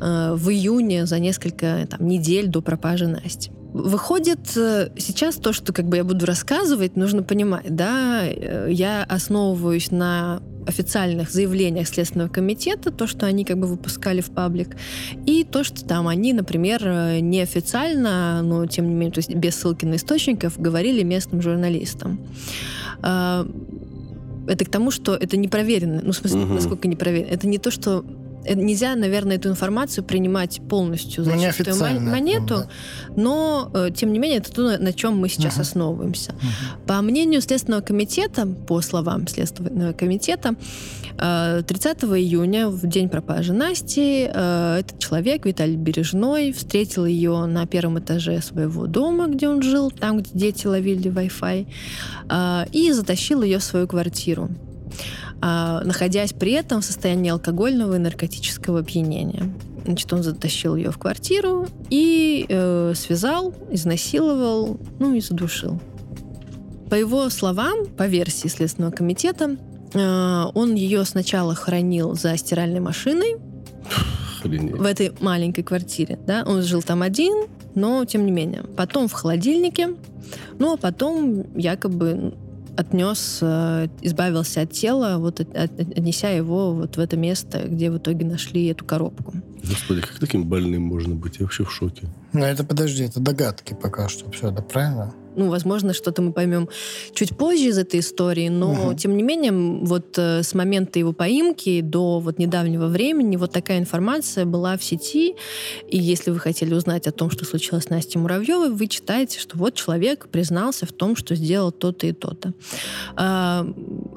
в 0.03 0.51
июне 0.51 1.07
за 1.07 1.19
несколько 1.19 1.87
там, 1.89 2.07
недель 2.09 2.49
до 2.49 2.61
пропажи 2.61 3.07
Насти. 3.07 3.51
Выходит, 3.73 4.55
э, 4.57 4.91
сейчас 4.99 5.37
то, 5.37 5.55
что 5.55 5.73
как 5.73 5.87
бы 5.87 5.97
я 5.97 6.05
буду 6.05 6.27
рассказывать, 6.27 6.95
нужно 6.97 7.23
понимать, 7.23 7.75
да, 7.75 8.23
э, 8.25 8.69
я 8.71 9.03
основываюсь 9.05 9.91
на 9.91 10.43
официальных 10.67 11.31
заявлениях 11.31 11.89
Следственного 11.89 12.29
комитета, 12.29 12.91
то, 12.91 13.07
что 13.07 13.25
они 13.27 13.45
как 13.45 13.59
бы 13.59 13.67
выпускали 13.67 14.21
в 14.21 14.31
паблик, 14.31 14.77
и 15.25 15.45
то, 15.45 15.65
что 15.65 15.85
там 15.85 16.07
они, 16.07 16.35
например, 16.35 16.83
э, 16.85 17.21
неофициально, 17.21 18.43
но 18.43 18.67
тем 18.67 18.89
не 18.89 18.95
менее, 18.95 19.13
то 19.13 19.19
есть 19.21 19.35
без 19.35 19.55
ссылки 19.57 19.87
на 19.87 19.95
источников, 19.95 20.61
говорили 20.61 21.03
местным 21.03 21.41
журналистам. 21.41 22.19
Это 24.49 24.65
к 24.65 24.69
тому, 24.69 24.91
что 24.91 25.15
это 25.15 25.37
не 25.37 25.49
проверено. 25.49 26.01
Ну, 26.05 26.13
в 26.13 26.17
смысле, 26.17 26.41
Мгм. 26.41 26.55
насколько 26.57 26.89
не 26.89 26.97
проверено. 26.97 27.31
Это 27.31 27.47
не 27.47 27.59
то, 27.59 27.71
что... 27.71 28.05
это 28.45 28.61
нельзя, 28.61 28.95
наверное, 28.97 29.37
эту 29.37 29.49
информацию 29.49 30.05
принимать 30.05 30.61
полностью 30.69 31.25
за 31.25 31.33
Ну, 31.35 31.43
чистую 31.53 32.01
монету, 32.01 32.47
да. 32.57 32.69
но, 33.17 33.71
э, 33.75 33.91
тем 33.95 34.13
не 34.13 34.19
менее, 34.19 34.39
это 34.39 34.53
то, 34.53 34.79
на 34.79 34.93
чем 34.93 35.17
мы 35.19 35.29
сейчас 35.29 35.55
Мгм. 35.55 35.63
основываемся. 35.63 36.33
Мгм. 36.33 36.87
По 36.87 37.01
мнению 37.03 37.41
Следственного 37.41 37.81
комитета, 37.83 38.47
по 38.47 38.81
словам 38.81 39.27
Следственного 39.29 39.93
комитета, 39.93 40.55
э, 41.19 41.63
30 41.67 42.19
июня, 42.19 42.69
в 42.69 42.87
день 42.87 43.09
пропажи 43.09 43.53
Насти, 43.53 44.29
э, 44.33 44.77
этот 44.81 44.99
человек, 44.99 45.47
Виталий 45.47 45.77
Бережной, 45.77 46.53
встретил 46.53 47.07
ее 47.07 47.47
на 47.47 47.67
первом 47.67 47.99
этаже 47.99 48.41
своего 48.43 48.87
дома, 48.87 49.29
где 49.29 49.49
он 49.49 49.63
жил, 49.63 49.91
там, 49.91 50.19
где 50.19 50.31
дети 50.33 50.67
ловили 50.67 51.11
Wi-Fi, 51.11 51.67
э, 52.29 52.65
и 52.73 52.93
затащил 52.93 53.43
ее 53.43 53.59
в 53.59 53.63
свою 53.65 53.87
квартиру 53.87 54.49
находясь 55.41 56.33
при 56.33 56.53
этом 56.53 56.83
в 56.83 56.85
состоянии 56.85 57.31
алкогольного 57.31 57.97
и 57.97 57.99
наркотического 57.99 58.81
опьянения. 58.81 59.53
Значит, 59.85 60.13
он 60.13 60.23
затащил 60.23 60.77
ее 60.77 60.91
в 60.91 60.99
квартиру 60.99 61.67
и 61.91 62.47
э, 62.49 62.93
связал, 62.95 63.53
изнасиловал, 63.71 64.79
ну 65.01 65.15
и 65.15 65.21
задушил. 65.21 65.81
По 66.89 66.95
его 66.95 67.29
словам, 67.31 67.87
по 67.87 68.07
версии 68.07 68.49
Следственного 68.49 68.93
комитета, 68.93 69.57
э, 69.93 70.45
он 70.55 70.75
ее 70.75 71.05
сначала 71.05 71.55
хранил 71.55 72.15
за 72.15 72.37
стиральной 72.37 72.81
машиной 72.81 73.37
Охренеть. 74.39 74.77
в 74.77 74.85
этой 74.85 75.13
маленькой 75.21 75.63
квартире. 75.63 76.19
Да? 76.27 76.45
Он 76.47 76.63
жил 76.63 76.83
там 76.83 77.03
один, 77.03 77.47
но 77.75 78.05
тем 78.05 78.25
не 78.25 78.31
менее. 78.31 78.63
Потом 78.77 79.09
в 79.09 79.13
холодильнике, 79.13 79.97
ну 80.59 80.75
а 80.75 80.77
потом 80.77 81.57
якобы 81.57 82.35
отнес, 82.77 83.39
э, 83.43 83.89
избавился 84.03 84.63
от 84.63 84.73
тела, 84.73 85.19
вот 85.19 85.41
от- 85.41 85.55
от- 85.57 85.81
отнеся 85.81 86.29
его 86.29 86.73
вот 86.75 86.97
в 86.97 87.01
это 87.01 87.17
место, 87.17 87.67
где 87.69 87.91
в 87.91 87.99
итоге 87.99 88.25
нашли 88.25 88.67
эту 88.67 88.85
коробку. 88.85 89.35
Господи, 89.65 90.01
как 90.01 90.19
таким 90.19 90.45
больным 90.45 90.83
можно 90.83 91.15
быть? 91.15 91.37
Я 91.39 91.45
вообще 91.45 91.65
в 91.65 91.71
шоке. 91.73 92.09
Ну, 92.33 92.45
это 92.45 92.65
подожди, 92.65 93.05
это 93.05 93.21
догадки 93.21 93.77
пока 93.81 94.09
что. 94.09 94.31
Все, 94.31 94.51
да, 94.51 94.63
правильно? 94.63 95.13
Ну, 95.37 95.49
возможно, 95.49 95.93
что-то 95.95 96.23
мы 96.23 96.33
поймем 96.33 96.69
чуть 97.15 97.37
позже 97.37 97.69
из 97.69 97.79
этой 97.79 98.01
истории, 98.01 98.49
но, 98.49 98.73
Мгм. 98.73 98.97
тем 98.97 99.17
не 99.17 99.23
менее, 99.23 99.53
вот 99.53 100.19
э, 100.19 100.43
с 100.43 100.55
момента 100.55 100.99
его 100.99 101.13
поимки 101.13 101.81
до 101.81 102.21
вот 102.21 102.39
недавнего 102.39 102.87
времени 102.87 103.37
вот 103.37 103.53
такая 103.53 103.79
информация 103.79 104.45
была 104.45 104.77
в 104.77 104.85
сети, 104.85 105.35
и 105.89 105.99
если 105.99 106.31
вы 106.31 106.39
хотели 106.39 106.75
узнать 106.75 107.07
о 107.07 107.13
том, 107.13 107.31
что 107.31 107.45
случилось 107.45 107.85
с 107.85 107.91
Настей 107.91 108.21
Муравьевой, 108.21 108.71
вы 108.71 108.87
читаете, 108.89 109.39
что 109.39 109.57
вот 109.57 109.75
человек 109.75 110.29
признался 110.29 110.87
в 110.87 110.93
том, 110.93 111.17
что 111.17 111.35
сделал 111.35 111.73
то-то 111.73 112.07
и 112.07 112.13
то-то. 112.13 112.53
А, 113.17 113.67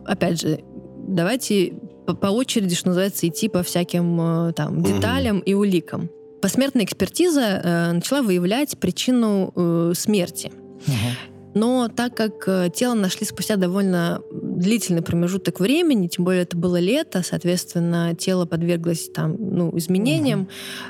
опять 0.05 0.41
же, 0.41 0.59
давайте 1.07 1.73
по, 2.05 2.13
по 2.13 2.27
очереди, 2.27 2.75
что 2.75 2.89
называется, 2.89 3.27
идти 3.27 3.47
по 3.49 3.63
всяким 3.63 4.49
э, 4.49 4.53
там 4.53 4.83
деталям 4.83 5.39
и 5.39 5.53
уликам. 5.53 6.09
Посмертная 6.41 6.83
экспертиза 6.85 7.41
э, 7.41 7.91
начала 7.93 8.21
выявлять 8.21 8.77
причину 8.77 9.51
э, 9.55 9.93
смерти. 9.95 10.51
Но 11.53 11.87
так 11.87 12.15
как 12.15 12.47
э, 12.47 12.69
тело 12.73 12.95
нашли 12.95 13.25
спустя 13.25 13.55
довольно 13.55 14.21
длительный 14.55 15.01
промежуток 15.01 15.59
времени, 15.59 16.07
тем 16.07 16.25
более 16.25 16.43
это 16.43 16.57
было 16.57 16.79
лето, 16.79 17.21
соответственно, 17.23 18.15
тело 18.15 18.45
подверглось 18.45 19.09
там, 19.13 19.35
ну, 19.39 19.77
изменениям, 19.77 20.47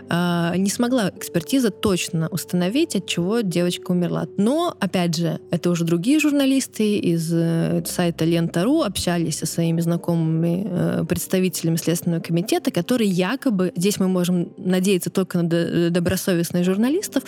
а, 0.10 0.56
не 0.56 0.70
смогла 0.70 1.12
экспертиза 1.16 1.72
точно 1.72 2.28
установить, 2.30 2.96
от 2.96 3.08
чего 3.08 3.42
девочка 3.42 3.92
умерла. 3.92 4.28
Но, 4.38 4.76
опять 4.80 5.16
же, 5.16 5.40
это 5.52 5.70
уже 5.70 5.84
другие 5.84 6.20
журналисты 6.20 6.98
из 6.98 7.32
э, 7.34 7.84
сайта 7.86 8.26
Лента.ру 8.26 8.82
общались 8.82 9.40
со 9.40 9.46
своими 9.46 9.82
знакомыми 9.82 10.66
э, 10.66 11.06
представителями 11.08 11.78
Следственного 11.78 12.22
комитета, 12.22 12.72
которые 12.72 13.10
якобы, 13.10 13.72
здесь 13.76 14.00
мы 14.00 14.08
можем 14.08 14.54
надеяться 14.58 15.10
только 15.10 15.40
на 15.40 15.50
до- 15.50 15.90
добросовестных 15.90 16.64
журналистов, 16.64 17.24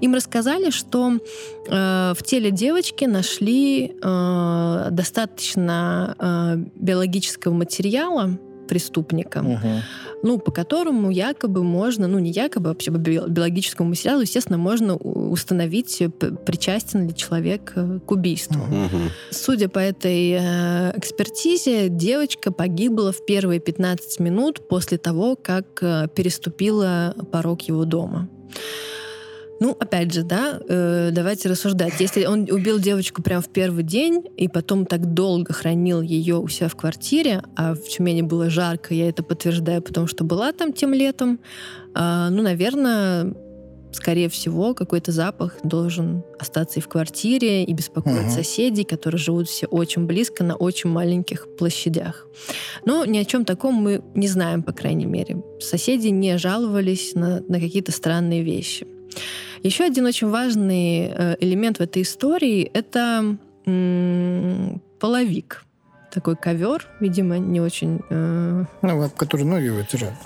им 0.00 0.14
рассказали, 0.14 0.70
что 0.70 1.18
э, 1.68 2.14
в 2.16 2.22
теле 2.24 2.50
девочки 2.50 3.04
нашли 3.04 3.92
э, 4.02 4.88
достаточно 4.90 5.81
э, 6.18 6.56
биологического 6.76 7.52
материала, 7.54 8.38
преступника, 8.68 9.38
угу. 9.38 9.82
ну, 10.22 10.38
по 10.38 10.50
которому 10.50 11.10
якобы 11.10 11.62
можно, 11.62 12.08
ну, 12.08 12.18
не 12.18 12.30
якобы, 12.30 12.70
а 12.70 12.72
вообще 12.72 12.90
по 12.90 12.96
биологическому 12.96 13.90
материалу, 13.90 14.22
естественно, 14.22 14.58
можно 14.58 14.96
установить, 14.96 16.02
причастен 16.46 17.08
ли 17.08 17.14
человек 17.14 17.72
э, 17.76 17.98
к 18.06 18.10
убийству. 18.10 18.62
Угу. 18.62 18.98
Судя 19.30 19.68
по 19.68 19.78
этой 19.78 20.38
э, 20.40 20.92
экспертизе, 20.96 21.88
девочка 21.88 22.52
погибла 22.52 23.12
в 23.12 23.24
первые 23.26 23.60
15 23.60 24.20
минут 24.20 24.68
после 24.68 24.96
того, 24.98 25.36
как 25.36 25.82
э, 25.82 26.08
переступила 26.14 27.14
порог 27.30 27.62
его 27.62 27.84
дома. 27.84 28.28
Ну, 29.62 29.76
опять 29.78 30.12
же, 30.12 30.24
да, 30.24 30.58
э, 30.68 31.10
давайте 31.12 31.48
рассуждать. 31.48 32.00
Если 32.00 32.26
он 32.26 32.48
убил 32.50 32.80
девочку 32.80 33.22
прямо 33.22 33.42
в 33.42 33.48
первый 33.48 33.84
день 33.84 34.24
и 34.36 34.48
потом 34.48 34.86
так 34.86 35.14
долго 35.14 35.52
хранил 35.52 36.00
ее 36.02 36.38
у 36.38 36.48
себя 36.48 36.66
в 36.66 36.74
квартире, 36.74 37.44
а 37.54 37.74
в 37.74 37.84
Тюмени 37.84 38.22
было 38.22 38.50
жарко, 38.50 38.92
я 38.92 39.08
это 39.08 39.22
подтверждаю, 39.22 39.80
потому 39.80 40.08
что 40.08 40.24
была 40.24 40.50
там 40.52 40.72
тем 40.72 40.92
летом, 40.92 41.38
э, 41.94 42.28
ну, 42.30 42.42
наверное, 42.42 43.36
скорее 43.92 44.28
всего, 44.28 44.74
какой-то 44.74 45.12
запах 45.12 45.54
должен 45.62 46.24
остаться 46.40 46.80
и 46.80 46.82
в 46.82 46.88
квартире, 46.88 47.62
и 47.62 47.72
беспокоить 47.72 48.26
угу. 48.26 48.30
соседей, 48.30 48.82
которые 48.82 49.20
живут 49.20 49.48
все 49.48 49.66
очень 49.66 50.06
близко 50.06 50.42
на 50.42 50.56
очень 50.56 50.90
маленьких 50.90 51.46
площадях. 51.56 52.26
Но 52.84 53.04
ни 53.04 53.18
о 53.18 53.24
чем 53.24 53.44
таком 53.44 53.74
мы 53.74 54.02
не 54.16 54.26
знаем, 54.26 54.64
по 54.64 54.72
крайней 54.72 55.06
мере. 55.06 55.40
Соседи 55.60 56.08
не 56.08 56.36
жаловались 56.36 57.14
на, 57.14 57.44
на 57.46 57.60
какие-то 57.60 57.92
странные 57.92 58.42
вещи. 58.42 58.88
Еще 59.62 59.84
один 59.84 60.06
очень 60.06 60.28
важный 60.28 61.06
э, 61.06 61.36
элемент 61.40 61.78
в 61.78 61.80
этой 61.80 62.02
истории— 62.02 62.62
это 62.74 63.36
половик. 64.98 65.64
Такой 66.12 66.36
ковер, 66.36 66.88
видимо, 67.00 67.38
не 67.38 67.60
очень... 67.60 68.00
Э... 68.10 68.64
Ну, 68.82 69.10
который 69.10 69.44
ноги 69.44 69.68
вытирают. 69.68 70.16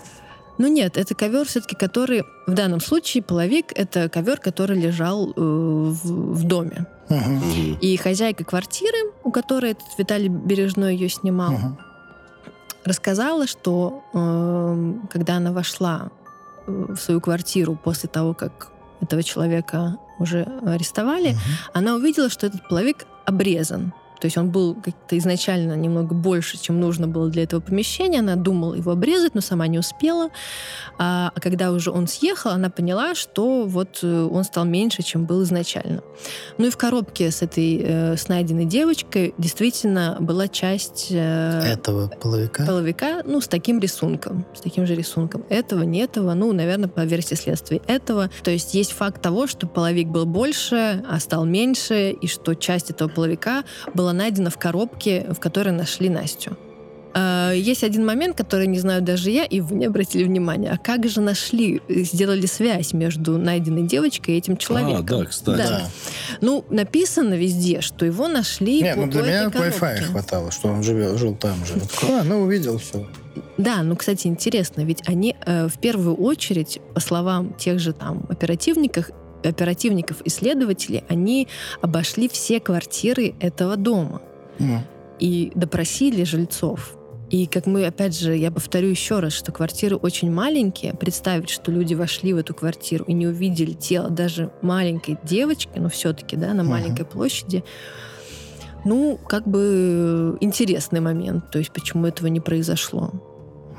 Ну 0.58 0.68
нет, 0.68 0.96
это 0.96 1.14
ковер 1.14 1.46
все-таки, 1.46 1.76
который 1.76 2.24
в 2.46 2.54
данном 2.54 2.80
случае 2.80 3.22
половик 3.22 3.72
это 3.74 4.08
ковер, 4.08 4.38
который 4.38 4.80
лежал 4.80 5.30
э, 5.30 5.32
в, 5.36 6.34
в 6.34 6.44
доме. 6.44 6.86
Угу. 7.10 7.78
И 7.80 7.96
хозяйка 7.98 8.44
квартиры, 8.44 9.12
у 9.22 9.30
которой 9.30 9.72
этот 9.72 9.86
Виталий 9.98 10.28
Бережной 10.28 10.96
ее 10.96 11.10
снимал, 11.10 11.52
угу. 11.52 11.78
рассказала, 12.84 13.46
что 13.46 14.02
э, 14.14 14.94
когда 15.10 15.36
она 15.36 15.52
вошла 15.52 16.10
э, 16.66 16.86
в 16.88 16.96
свою 16.96 17.20
квартиру 17.20 17.78
после 17.82 18.08
того, 18.08 18.32
как 18.32 18.72
этого 19.00 19.22
человека 19.22 19.98
уже 20.18 20.42
арестовали, 20.64 21.30
угу. 21.30 21.38
она 21.74 21.94
увидела, 21.94 22.28
что 22.30 22.46
этот 22.46 22.66
половик 22.68 23.06
обрезан. 23.24 23.92
То 24.20 24.26
есть 24.26 24.36
он 24.36 24.50
был 24.50 24.74
как-то 24.74 25.16
изначально 25.18 25.74
немного 25.74 26.14
больше, 26.14 26.58
чем 26.58 26.80
нужно 26.80 27.08
было 27.08 27.28
для 27.28 27.42
этого 27.42 27.60
помещения. 27.60 28.20
Она 28.20 28.36
думала 28.36 28.74
его 28.74 28.92
обрезать, 28.92 29.34
но 29.34 29.40
сама 29.40 29.66
не 29.66 29.78
успела. 29.78 30.30
А, 30.98 31.32
а 31.34 31.40
когда 31.40 31.72
уже 31.72 31.90
он 31.90 32.06
съехал, 32.06 32.50
она 32.50 32.70
поняла, 32.70 33.14
что 33.14 33.64
вот 33.64 34.00
э, 34.02 34.28
он 34.30 34.44
стал 34.44 34.64
меньше, 34.64 35.02
чем 35.02 35.26
был 35.26 35.42
изначально. 35.42 36.02
Ну 36.58 36.66
и 36.66 36.70
в 36.70 36.76
коробке 36.76 37.30
с 37.30 37.42
этой 37.42 37.82
э, 37.82 38.16
с 38.16 38.28
найденной 38.28 38.64
девочкой 38.64 39.34
действительно 39.38 40.16
была 40.20 40.48
часть... 40.48 41.08
Э, 41.10 41.60
этого 41.64 42.08
половика? 42.08 42.64
Половика, 42.64 43.22
ну, 43.24 43.40
с 43.40 43.48
таким 43.48 43.78
рисунком. 43.80 44.46
С 44.54 44.60
таким 44.60 44.86
же 44.86 44.94
рисунком. 44.94 45.44
Этого, 45.48 45.82
не 45.82 46.00
этого, 46.00 46.34
ну, 46.34 46.52
наверное, 46.52 46.88
по 46.88 47.04
версии 47.04 47.34
следствия 47.34 47.80
этого. 47.86 48.30
То 48.42 48.50
есть 48.50 48.74
есть 48.74 48.92
факт 48.92 49.20
того, 49.20 49.46
что 49.46 49.66
половик 49.66 50.08
был 50.08 50.26
больше, 50.26 51.04
а 51.08 51.20
стал 51.20 51.44
меньше, 51.44 52.10
и 52.10 52.26
что 52.26 52.54
часть 52.54 52.90
этого 52.90 53.08
половика 53.08 53.64
была 53.94 54.05
была 54.06 54.12
найдена 54.12 54.50
в 54.50 54.56
коробке, 54.56 55.26
в 55.30 55.40
которой 55.40 55.70
нашли 55.70 56.08
Настю. 56.08 56.56
А, 57.12 57.50
есть 57.50 57.82
один 57.82 58.06
момент, 58.06 58.36
который 58.36 58.68
не 58.68 58.78
знаю 58.78 59.02
даже 59.02 59.30
я, 59.30 59.44
и 59.44 59.60
вы 59.60 59.74
не 59.74 59.86
обратили 59.86 60.22
внимания. 60.22 60.70
А 60.70 60.78
как 60.78 61.08
же 61.08 61.20
нашли, 61.20 61.82
сделали 61.88 62.46
связь 62.46 62.92
между 62.92 63.36
найденной 63.36 63.82
девочкой 63.82 64.36
и 64.36 64.38
этим 64.38 64.56
человеком? 64.56 65.00
А, 65.00 65.02
да, 65.02 65.24
кстати. 65.24 65.58
Да. 65.58 65.82
Ну, 66.40 66.64
написано 66.70 67.34
везде, 67.34 67.80
что 67.80 68.06
его 68.06 68.28
нашли 68.28 68.80
Нет, 68.80 68.96
ну 68.96 69.08
для 69.08 69.22
меня 69.22 69.44
Wi-Fi 69.46 70.02
хватало, 70.04 70.52
что 70.52 70.68
он 70.68 70.84
живет, 70.84 71.18
жил 71.18 71.34
там 71.34 71.56
же. 71.66 71.74
А, 72.08 72.22
ну 72.22 72.42
увидел 72.42 72.78
все. 72.78 73.04
Да, 73.58 73.82
ну, 73.82 73.96
кстати, 73.96 74.28
интересно, 74.28 74.82
ведь 74.82 75.02
они 75.08 75.34
э, 75.44 75.66
в 75.66 75.78
первую 75.78 76.14
очередь, 76.14 76.80
по 76.94 77.00
словам 77.00 77.54
тех 77.54 77.80
же 77.80 77.92
там 77.92 78.24
оперативников, 78.28 79.10
оперативников 79.42 80.20
и 80.22 80.30
следователей, 80.30 81.04
они 81.08 81.48
обошли 81.80 82.28
все 82.28 82.60
квартиры 82.60 83.34
этого 83.40 83.76
дома 83.76 84.22
mm. 84.58 84.78
и 85.18 85.52
допросили 85.54 86.24
жильцов. 86.24 86.96
И 87.28 87.46
как 87.46 87.66
мы, 87.66 87.84
опять 87.84 88.16
же, 88.16 88.36
я 88.36 88.52
повторю 88.52 88.88
еще 88.88 89.18
раз, 89.18 89.32
что 89.32 89.50
квартиры 89.50 89.96
очень 89.96 90.30
маленькие. 90.30 90.94
Представить, 90.94 91.50
что 91.50 91.72
люди 91.72 91.94
вошли 91.94 92.32
в 92.32 92.36
эту 92.36 92.54
квартиру 92.54 93.04
и 93.04 93.12
не 93.12 93.26
увидели 93.26 93.72
тело 93.72 94.10
даже 94.10 94.52
маленькой 94.62 95.18
девочки, 95.24 95.76
но 95.76 95.88
все-таки, 95.88 96.36
да, 96.36 96.54
на 96.54 96.60
uh-huh. 96.60 96.64
маленькой 96.64 97.04
площади, 97.04 97.64
ну, 98.84 99.18
как 99.28 99.48
бы 99.48 100.38
интересный 100.40 101.00
момент, 101.00 101.50
то 101.50 101.58
есть 101.58 101.72
почему 101.72 102.06
этого 102.06 102.28
не 102.28 102.38
произошло. 102.38 103.10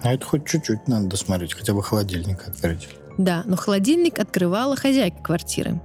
А 0.04 0.14
это 0.14 0.26
хоть 0.26 0.46
чуть-чуть 0.46 0.88
надо 0.88 1.08
досмотреть, 1.08 1.54
хотя 1.54 1.74
бы 1.74 1.82
холодильник 1.82 2.46
открыть. 2.46 2.90
Да, 3.18 3.44
но 3.46 3.56
холодильник 3.56 4.20
открывала 4.20 4.76
хозяйка 4.76 5.22
квартиры. 5.22 5.82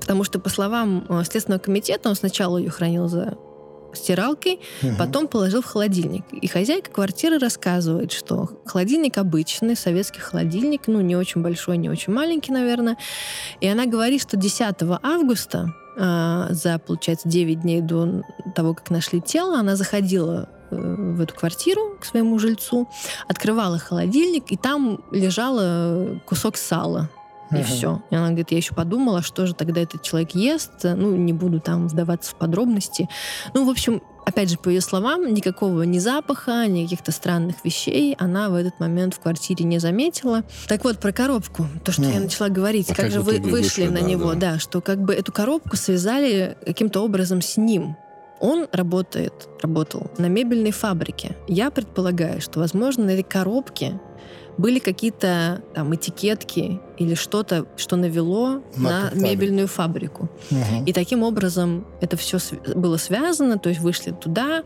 Потому 0.00 0.24
что, 0.24 0.40
по 0.40 0.48
словам 0.48 1.04
э, 1.08 1.22
Следственного 1.24 1.60
комитета, 1.60 2.08
он 2.08 2.14
сначала 2.14 2.56
ее 2.58 2.70
хранил 2.70 3.06
за 3.06 3.36
стиралкой, 3.94 4.60
угу. 4.82 4.92
потом 4.98 5.28
положил 5.28 5.62
в 5.62 5.66
холодильник. 5.66 6.24
И 6.32 6.46
хозяйка 6.46 6.90
квартиры 6.90 7.38
рассказывает, 7.38 8.12
что 8.12 8.62
холодильник 8.64 9.18
обычный, 9.18 9.76
советский 9.76 10.20
холодильник, 10.20 10.82
ну, 10.86 11.00
не 11.00 11.16
очень 11.16 11.42
большой, 11.42 11.76
не 11.76 11.88
очень 11.88 12.12
маленький, 12.12 12.52
наверное. 12.52 12.96
И 13.60 13.68
она 13.68 13.86
говорит, 13.86 14.22
что 14.22 14.36
10 14.36 14.76
августа, 15.02 15.74
э, 15.96 16.46
за, 16.50 16.78
получается, 16.78 17.28
9 17.28 17.60
дней 17.60 17.80
до 17.80 18.22
того, 18.54 18.74
как 18.74 18.90
нашли 18.90 19.20
тело, 19.20 19.58
она 19.58 19.76
заходила 19.76 20.48
в 20.70 21.20
эту 21.20 21.34
квартиру 21.34 21.96
к 22.00 22.04
своему 22.04 22.38
жильцу, 22.38 22.88
открывала 23.28 23.78
холодильник, 23.78 24.50
и 24.50 24.56
там 24.56 25.00
лежало 25.10 26.20
кусок 26.26 26.56
сала. 26.56 27.08
И 27.50 27.54
uh-huh. 27.54 27.64
все. 27.64 28.02
И 28.10 28.14
она 28.14 28.28
говорит, 28.28 28.52
я 28.52 28.58
еще 28.58 28.74
подумала, 28.74 29.22
что 29.22 29.44
же 29.46 29.54
тогда 29.54 29.80
этот 29.80 30.02
человек 30.02 30.36
ест. 30.36 30.70
Ну, 30.84 31.16
не 31.16 31.32
буду 31.32 31.60
там 31.60 31.88
вдаваться 31.88 32.30
в 32.30 32.36
подробности. 32.36 33.08
Ну, 33.54 33.66
в 33.66 33.70
общем, 33.70 34.02
опять 34.24 34.50
же, 34.50 34.56
по 34.56 34.68
ее 34.68 34.80
словам, 34.80 35.32
никакого 35.34 35.82
ни 35.82 35.98
запаха, 35.98 36.66
ни 36.66 36.84
каких-то 36.84 37.10
странных 37.10 37.64
вещей 37.64 38.14
она 38.18 38.50
в 38.50 38.54
этот 38.54 38.78
момент 38.78 39.14
в 39.14 39.20
квартире 39.20 39.64
не 39.64 39.80
заметила. 39.80 40.44
Так 40.68 40.84
вот, 40.84 40.98
про 40.98 41.12
коробку. 41.12 41.66
То, 41.84 41.90
что 41.90 42.02
ну, 42.02 42.10
я 42.10 42.20
начала 42.20 42.48
говорить, 42.48 42.90
а 42.90 42.94
как, 42.94 43.06
как 43.06 43.12
же 43.12 43.20
вы 43.20 43.38
вышли, 43.38 43.50
вышли 43.50 43.86
на 43.88 44.00
да, 44.00 44.06
него, 44.06 44.34
да. 44.34 44.52
да, 44.52 44.58
что 44.58 44.80
как 44.80 45.00
бы 45.02 45.12
эту 45.12 45.32
коробку 45.32 45.76
связали 45.76 46.56
каким-то 46.64 47.04
образом 47.04 47.42
с 47.42 47.56
ним. 47.56 47.96
Он 48.40 48.66
работает, 48.72 49.48
работал 49.62 50.10
на 50.18 50.26
мебельной 50.26 50.72
фабрике. 50.72 51.36
Я 51.46 51.70
предполагаю, 51.70 52.40
что, 52.40 52.60
возможно, 52.60 53.04
на 53.04 53.10
этой 53.10 53.22
коробке 53.22 54.00
были 54.60 54.78
какие-то 54.78 55.62
там 55.74 55.94
этикетки 55.94 56.80
или 56.98 57.14
что-то, 57.14 57.66
что 57.76 57.96
навело 57.96 58.62
на, 58.76 59.10
на 59.10 59.14
мебельную 59.14 59.66
фабрику. 59.66 60.28
Угу. 60.50 60.84
И 60.86 60.92
таким 60.92 61.22
образом 61.22 61.86
это 62.02 62.16
все 62.18 62.38
было 62.74 62.98
связано, 62.98 63.58
то 63.58 63.70
есть 63.70 63.80
вышли 63.80 64.10
туда, 64.10 64.62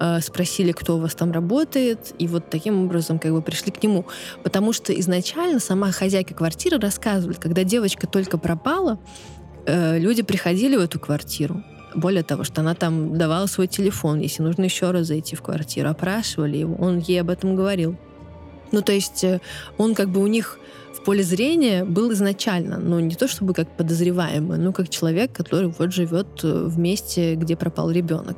э, 0.00 0.20
спросили, 0.20 0.72
кто 0.72 0.96
у 0.96 1.00
вас 1.00 1.14
там 1.14 1.30
работает, 1.30 2.14
и 2.18 2.26
вот 2.26 2.48
таким 2.48 2.84
образом 2.84 3.18
как 3.18 3.32
бы 3.32 3.42
пришли 3.42 3.70
к 3.70 3.82
нему. 3.82 4.06
Потому 4.42 4.72
что 4.72 4.98
изначально 4.98 5.60
сама 5.60 5.92
хозяйка 5.92 6.32
квартиры 6.32 6.78
рассказывала, 6.78 7.34
когда 7.34 7.64
девочка 7.64 8.06
только 8.06 8.38
пропала, 8.38 8.98
э, 9.66 9.98
люди 9.98 10.22
приходили 10.22 10.76
в 10.76 10.80
эту 10.80 10.98
квартиру, 10.98 11.62
более 11.94 12.22
того, 12.22 12.44
что 12.44 12.60
она 12.60 12.74
там 12.74 13.16
давала 13.16 13.46
свой 13.46 13.66
телефон, 13.66 14.20
если 14.20 14.42
нужно 14.42 14.64
еще 14.64 14.90
раз 14.90 15.06
зайти 15.06 15.36
в 15.36 15.42
квартиру, 15.42 15.88
опрашивали 15.88 16.58
его, 16.58 16.74
он 16.76 16.98
ей 16.98 17.20
об 17.20 17.30
этом 17.30 17.56
говорил. 17.56 17.96
Ну, 18.72 18.82
то 18.82 18.92
есть 18.92 19.24
э, 19.24 19.40
он 19.78 19.94
как 19.94 20.08
бы 20.08 20.20
у 20.20 20.26
них 20.26 20.58
в 20.92 21.04
поле 21.04 21.22
зрения 21.22 21.84
был 21.84 22.12
изначально, 22.12 22.78
ну, 22.78 22.98
не 23.00 23.14
то 23.14 23.28
чтобы 23.28 23.54
как 23.54 23.68
подозреваемый, 23.76 24.58
но 24.58 24.72
как 24.72 24.88
человек, 24.88 25.32
который 25.32 25.72
вот 25.78 25.92
живет 25.92 26.42
э, 26.42 26.64
в 26.64 26.78
месте, 26.78 27.34
где 27.34 27.56
пропал 27.56 27.90
ребенок. 27.90 28.36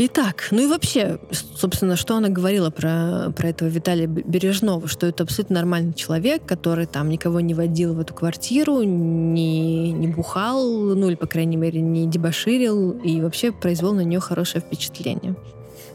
Итак, 0.00 0.48
ну 0.52 0.62
и 0.62 0.66
вообще, 0.68 1.18
собственно, 1.56 1.96
что 1.96 2.16
она 2.16 2.28
говорила 2.28 2.70
про, 2.70 3.32
про 3.36 3.48
этого 3.48 3.68
Виталия 3.68 4.06
Бережного, 4.06 4.86
что 4.86 5.06
это 5.06 5.24
абсолютно 5.24 5.56
нормальный 5.56 5.92
человек, 5.92 6.46
который 6.46 6.86
там 6.86 7.08
никого 7.08 7.40
не 7.40 7.52
водил 7.52 7.94
в 7.94 8.00
эту 8.00 8.14
квартиру, 8.14 8.82
не, 8.84 9.90
не 9.90 10.06
бухал, 10.06 10.64
ну 10.94 11.08
или, 11.08 11.16
по 11.16 11.26
крайней 11.26 11.56
мере, 11.56 11.80
не 11.80 12.06
дебоширил, 12.06 12.92
и 12.92 13.20
вообще 13.20 13.50
произвел 13.50 13.92
на 13.92 14.02
нее 14.02 14.20
хорошее 14.20 14.62
впечатление. 14.64 15.34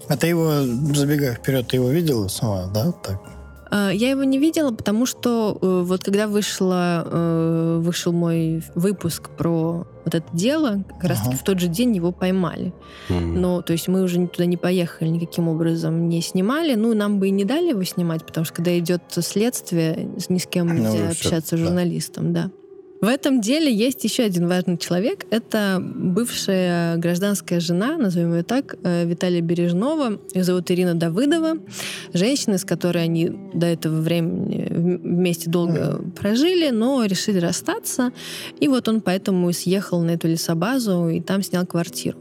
А 0.10 0.18
ты 0.18 0.28
его, 0.28 0.52
забегая 0.94 1.36
вперед, 1.36 1.68
ты 1.70 1.78
его 1.78 1.90
видела 1.90 2.28
сама, 2.28 2.68
да? 2.74 2.92
Так? 2.92 3.22
А, 3.72 3.90
я 3.90 4.10
его 4.10 4.26
не 4.26 4.38
видела, 4.38 4.72
потому 4.72 5.06
что 5.06 5.58
э, 5.62 5.82
вот 5.86 6.04
когда 6.04 6.28
вышла, 6.28 7.08
э, 7.10 7.80
вышел 7.82 8.12
мой 8.12 8.64
выпуск 8.76 9.30
про 9.30 9.88
вот 10.06 10.16
это 10.16 10.26
дело, 10.34 10.84
как 10.90 11.04
раз 11.10 11.22
таки 11.22 11.36
в 11.36 11.44
тот 11.44 11.60
же 11.60 11.68
день 11.68 11.96
его 11.96 12.12
поймали. 12.12 12.74
Мгм. 13.10 13.42
Но, 13.42 13.62
то 13.62 13.74
есть 13.74 13.88
мы 13.88 14.02
уже 14.04 14.26
туда 14.28 14.46
не 14.46 14.58
поехали, 14.58 15.10
никаким 15.10 15.48
образом 15.48 16.10
не 16.10 16.22
снимали. 16.22 16.76
Ну, 16.76 16.94
нам 16.94 17.20
бы 17.20 17.28
и 17.28 17.32
не 17.32 17.46
дали 17.46 17.70
его 17.70 17.84
снимать, 17.84 18.26
потому 18.26 18.46
что 18.46 18.56
когда 18.56 18.78
идет 18.78 19.02
следствие, 19.10 20.10
ни 20.30 20.38
с 20.38 20.46
кем 20.46 20.68
Ну, 20.68 20.74
нельзя 20.76 21.10
всё, 21.12 21.28
общаться 21.28 21.58
да. 21.58 21.64
журналистам, 21.64 22.34
да. 22.34 22.52
В 23.04 23.06
этом 23.06 23.42
деле 23.42 23.70
есть 23.70 24.02
еще 24.06 24.24
один 24.24 24.48
важный 24.48 24.78
человек. 24.78 25.26
Это 25.30 25.84
бывшая 25.84 26.96
гражданская 26.96 27.60
жена, 27.60 27.98
назовем 27.98 28.34
ее 28.34 28.44
так, 28.44 28.78
э, 28.82 29.06
Виталия 29.06 29.42
Бережного. 29.42 30.22
Ее 30.34 30.46
зовут 30.46 30.72
Ирина 30.72 30.96
Давыдова. 30.96 31.58
Женщина, 32.14 32.58
с 32.58 32.64
которой 32.64 33.04
они 33.04 33.30
до 33.54 33.66
этого 33.66 34.00
времени 34.00 34.70
вм- 34.70 35.02
вместе 35.04 35.50
долго 35.50 36.02
прожили, 36.18 36.70
но 36.70 37.04
решили 37.04 37.40
расстаться. 37.40 38.14
И 38.62 38.70
вот 38.70 38.88
он 38.88 39.02
поэтому 39.02 39.50
и 39.50 39.54
съехал 39.54 40.02
на 40.02 40.12
эту 40.12 40.30
лесобазу 40.30 41.10
и 41.10 41.20
там 41.20 41.44
снял 41.44 41.66
квартиру. 41.66 42.18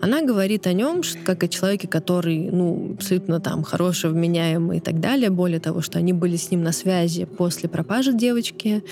Она 0.00 0.22
говорит 0.22 0.66
о 0.66 0.72
нем 0.72 1.02
как 1.24 1.42
о 1.44 1.48
человеке, 1.48 1.88
который, 1.88 2.50
ну, 2.50 2.94
абсолютно 2.94 3.40
там 3.40 3.62
хороший, 3.62 4.10
вменяемый 4.10 4.78
и 4.78 4.80
так 4.80 5.00
далее. 5.00 5.30
Более 5.30 5.60
того, 5.60 5.80
что 5.80 5.98
они 5.98 6.12
были 6.12 6.36
с 6.36 6.50
ним 6.50 6.62
на 6.62 6.72
связи 6.72 7.24
после 7.24 7.68
пропажи 7.68 8.12
девочки. 8.12 8.82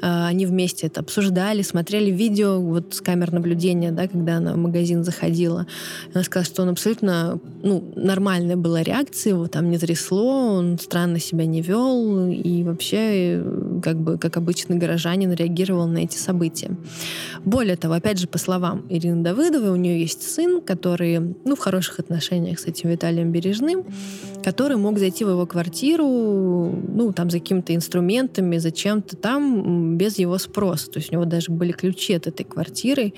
А, 0.00 0.28
Они 0.28 0.46
вместе 0.46 0.86
это 0.86 1.00
обсуждали, 1.00 1.62
смотрели 1.62 2.10
видео 2.10 2.60
вот 2.60 2.94
с 2.94 3.00
камер 3.00 3.32
наблюдения, 3.32 3.92
да, 3.92 4.08
когда 4.08 4.36
она 4.36 4.54
в 4.54 4.56
магазин 4.56 5.04
заходила. 5.04 5.66
Она 6.14 6.24
сказала, 6.24 6.46
что 6.46 6.62
он 6.62 6.68
абсолютно, 6.70 7.38
ну, 7.62 7.92
нормальная 7.96 8.56
была 8.56 8.82
реакция, 8.82 9.30
его 9.30 9.46
там 9.46 9.70
не 9.70 9.78
трясло, 9.78 10.54
он 10.56 10.78
странно 10.78 11.18
себя 11.18 11.46
не 11.46 11.62
вел 11.62 12.28
и 12.28 12.62
вообще, 12.62 12.98
э, 13.38 13.80
как 13.82 13.96
бы, 13.96 14.18
как 14.18 14.36
обычный 14.36 14.76
горожанин 14.76 15.32
реагировал 15.32 15.86
на 15.86 15.98
эти 15.98 16.16
события. 16.16 16.70
Более 17.44 17.76
того, 17.76 17.94
опять 17.94 18.18
же, 18.18 18.26
по 18.26 18.38
словам 18.38 18.84
Ирины 18.88 19.22
Давыдовой, 19.22 19.70
у 19.70 19.76
нее 19.76 20.00
есть 20.00 20.11
сын, 20.20 20.60
который, 20.60 21.18
ну, 21.18 21.54
в 21.54 21.58
хороших 21.58 22.00
отношениях 22.00 22.58
с 22.58 22.66
этим 22.66 22.90
Виталием 22.90 23.32
Бережным, 23.32 23.84
который 24.44 24.76
мог 24.76 24.98
зайти 24.98 25.24
в 25.24 25.30
его 25.30 25.46
квартиру, 25.46 26.04
ну, 26.88 27.12
там, 27.12 27.30
за 27.30 27.38
какими-то 27.38 27.74
инструментами, 27.74 28.58
за 28.58 28.72
чем-то 28.72 29.16
там, 29.16 29.96
без 29.96 30.18
его 30.18 30.36
спроса. 30.38 30.90
То 30.90 30.98
есть 30.98 31.10
у 31.10 31.14
него 31.14 31.24
даже 31.24 31.52
были 31.52 31.72
ключи 31.72 32.14
от 32.14 32.26
этой 32.26 32.44
квартиры, 32.44 33.14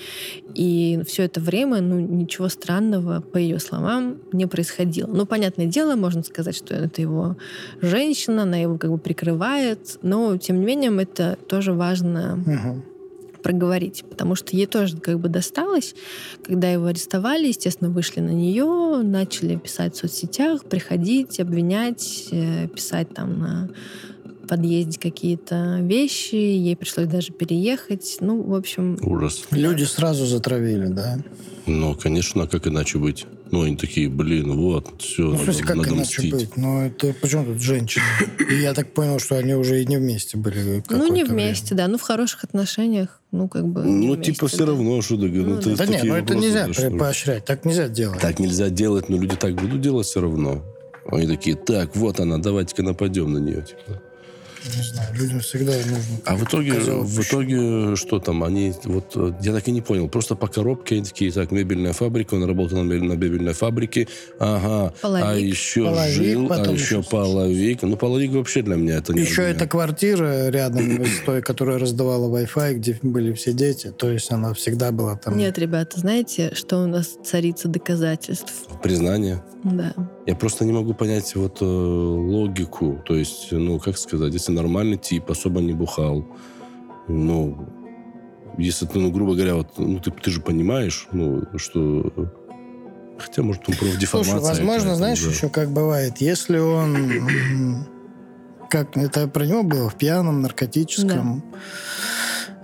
и 0.54 1.00
все 1.06 1.24
это 1.24 1.40
время, 1.40 1.80
ну, 1.80 1.98
ничего 1.98 2.48
странного, 2.48 3.20
по 3.20 3.38
ее 3.38 3.58
словам, 3.58 4.18
не 4.32 4.46
происходило. 4.46 5.08
Ну, 5.08 5.26
понятное 5.26 5.66
дело, 5.66 5.96
можно 5.96 6.22
сказать, 6.22 6.56
что 6.56 6.74
это 6.74 7.00
его 7.00 7.36
женщина, 7.80 8.42
она 8.42 8.58
его 8.58 8.78
как 8.78 8.90
бы 8.90 8.98
прикрывает, 8.98 9.98
но, 10.02 10.36
тем 10.36 10.60
не 10.60 10.66
менее, 10.66 10.92
это 11.02 11.38
тоже 11.48 11.72
важно 11.72 12.42
Мгм. 12.46 12.82
Проговорить, 13.44 14.04
потому 14.08 14.34
что 14.34 14.56
ей 14.56 14.66
тоже 14.66 14.96
как 14.96 15.20
бы 15.20 15.28
досталось. 15.28 15.94
Когда 16.42 16.68
его 16.72 16.86
арестовали, 16.86 17.46
естественно, 17.46 17.90
вышли 17.90 18.20
на 18.20 18.30
нее, 18.30 19.02
начали 19.04 19.56
писать 19.56 19.94
в 19.94 19.98
соцсетях, 19.98 20.64
приходить, 20.64 21.38
обвинять, 21.38 22.28
э, 22.32 22.66
писать 22.68 23.10
там 23.14 23.38
на 23.38 23.70
подъезде 24.48 24.98
какие-то 24.98 25.78
вещи, 25.82 26.34
ей 26.34 26.74
пришлось 26.74 27.06
даже 27.06 27.32
переехать. 27.32 28.16
Ну, 28.20 28.42
в 28.42 28.54
общем, 28.54 28.98
Ужас. 29.02 29.44
Люди 29.50 29.84
сразу 29.84 30.26
затравили, 30.26 30.86
да. 30.86 31.18
Ну, 31.66 31.94
конечно, 31.94 32.44
а 32.44 32.46
как 32.46 32.66
иначе 32.66 32.98
быть? 32.98 33.26
Ну, 33.54 33.62
они 33.62 33.76
такие, 33.76 34.08
блин, 34.08 34.56
вот, 34.56 35.00
все, 35.00 35.22
Ну, 35.22 35.28
в 35.28 35.32
надо, 35.34 35.44
смысле, 35.44 35.64
как 35.64 35.76
надо 35.76 35.88
иначе 35.90 36.22
мстить. 36.22 36.32
быть? 36.34 36.56
Ну, 36.56 36.80
это 36.80 37.14
почему 37.20 37.44
тут 37.44 37.62
женщина? 37.62 38.04
И 38.50 38.54
я 38.56 38.74
так 38.74 38.92
понял, 38.92 39.20
что 39.20 39.36
они 39.38 39.54
уже 39.54 39.80
и 39.80 39.86
не 39.86 39.96
вместе 39.96 40.36
были. 40.36 40.82
ну, 40.90 41.06
не 41.06 41.22
время. 41.22 41.34
вместе, 41.34 41.76
да, 41.76 41.86
ну, 41.86 41.96
в 41.96 42.02
хороших 42.02 42.42
отношениях, 42.42 43.20
ну, 43.30 43.46
как 43.48 43.68
бы... 43.68 43.84
Ну, 43.84 44.14
вместе, 44.14 44.32
типа, 44.32 44.48
все 44.48 44.58
да. 44.58 44.66
равно, 44.66 45.00
что 45.02 45.16
ты, 45.16 45.28
ну, 45.28 45.54
Ну, 45.54 45.60
ты 45.60 45.76
Да 45.76 45.86
нет, 45.86 46.02
ну 46.02 46.14
это 46.16 46.34
нельзя 46.34 46.68
поощрять, 46.98 47.44
так 47.44 47.64
нельзя 47.64 47.86
делать. 47.86 48.20
Так 48.20 48.40
нельзя 48.40 48.70
делать, 48.70 49.08
но 49.08 49.18
люди 49.18 49.36
так 49.36 49.54
будут 49.54 49.80
делать 49.80 50.08
все 50.08 50.20
равно. 50.20 50.64
Они 51.06 51.28
такие, 51.28 51.54
так, 51.54 51.94
вот 51.94 52.18
она, 52.18 52.38
давайте-ка 52.38 52.82
нападем 52.82 53.32
на 53.32 53.38
нее. 53.38 53.62
типа. 53.62 54.02
Не 54.64 54.82
знаю, 54.82 55.14
людям 55.14 55.40
всегда 55.40 55.72
нужно. 55.72 56.16
А 56.24 56.36
в 56.36 56.44
итоге, 56.44 56.72
в 56.72 57.20
итоге, 57.20 57.96
что 57.96 58.18
там, 58.18 58.42
они, 58.42 58.72
вот, 58.84 59.14
я 59.42 59.52
так 59.52 59.68
и 59.68 59.72
не 59.72 59.82
понял, 59.82 60.08
просто 60.08 60.36
по 60.36 60.46
коробке 60.48 60.96
они 60.96 61.04
такие, 61.04 61.30
так, 61.32 61.50
мебельная 61.50 61.92
фабрика, 61.92 62.34
он 62.34 62.44
работал 62.44 62.82
на, 62.82 62.88
мебель- 62.90 63.04
на 63.04 63.12
мебельной 63.12 63.52
фабрике, 63.52 64.08
ага, 64.38 64.94
а 65.02 65.02
Половик. 65.02 65.44
еще 65.44 65.84
Половик, 65.84 66.14
жил, 66.14 66.52
а 66.52 66.72
еще 66.72 67.02
половик. 67.02 67.82
Ну, 67.82 67.96
половик 67.96 68.32
вообще 68.32 68.62
для 68.62 68.76
меня 68.76 68.96
это 68.96 69.12
не 69.12 69.20
Еще 69.20 69.42
эта 69.42 69.66
квартира 69.66 70.48
рядом 70.48 71.04
с 71.04 71.20
той, 71.26 71.42
которая 71.42 71.78
раздавала 71.78 72.34
Wi-Fi, 72.34 72.74
где 72.74 72.98
были 73.02 73.32
все 73.34 73.52
дети. 73.52 73.92
То 73.96 74.10
есть 74.10 74.30
она 74.32 74.54
всегда 74.54 74.92
была 74.92 75.16
там. 75.16 75.36
Нет, 75.36 75.58
ребята, 75.58 76.00
знаете, 76.00 76.52
что 76.54 76.82
у 76.82 76.86
нас 76.86 77.16
царица 77.24 77.68
доказательств? 77.68 78.52
Признание. 78.82 79.42
Да. 79.62 79.94
Я 80.26 80.34
просто 80.34 80.64
не 80.64 80.72
могу 80.72 80.94
понять 80.94 81.34
вот 81.36 81.60
э, 81.60 81.64
логику. 81.64 83.02
То 83.04 83.14
есть, 83.14 83.52
ну, 83.52 83.78
как 83.78 83.98
сказать, 83.98 84.32
если 84.32 84.52
нормальный 84.52 84.96
тип, 84.96 85.30
особо 85.30 85.60
не 85.60 85.74
бухал, 85.74 86.26
ну, 87.08 87.68
если 88.56 88.86
ты, 88.86 88.98
ну, 88.98 89.10
грубо 89.10 89.34
говоря, 89.34 89.56
вот, 89.56 89.76
ну, 89.76 89.98
ты, 89.98 90.10
ты 90.10 90.30
же 90.30 90.40
понимаешь, 90.40 91.08
ну, 91.12 91.42
что... 91.56 92.12
Хотя, 93.18 93.42
может, 93.42 93.68
он 93.68 93.76
профдеформация. 93.76 94.38
Слушай, 94.38 94.48
возможно, 94.48 94.96
знаешь, 94.96 95.22
да. 95.22 95.30
еще 95.30 95.48
как 95.48 95.70
бывает, 95.70 96.18
если 96.18 96.58
он, 96.58 97.86
как 98.70 98.96
это 98.96 99.28
про 99.28 99.44
него 99.44 99.62
было, 99.62 99.90
в 99.90 99.96
пьяном, 99.96 100.40
наркотическом, 100.42 101.44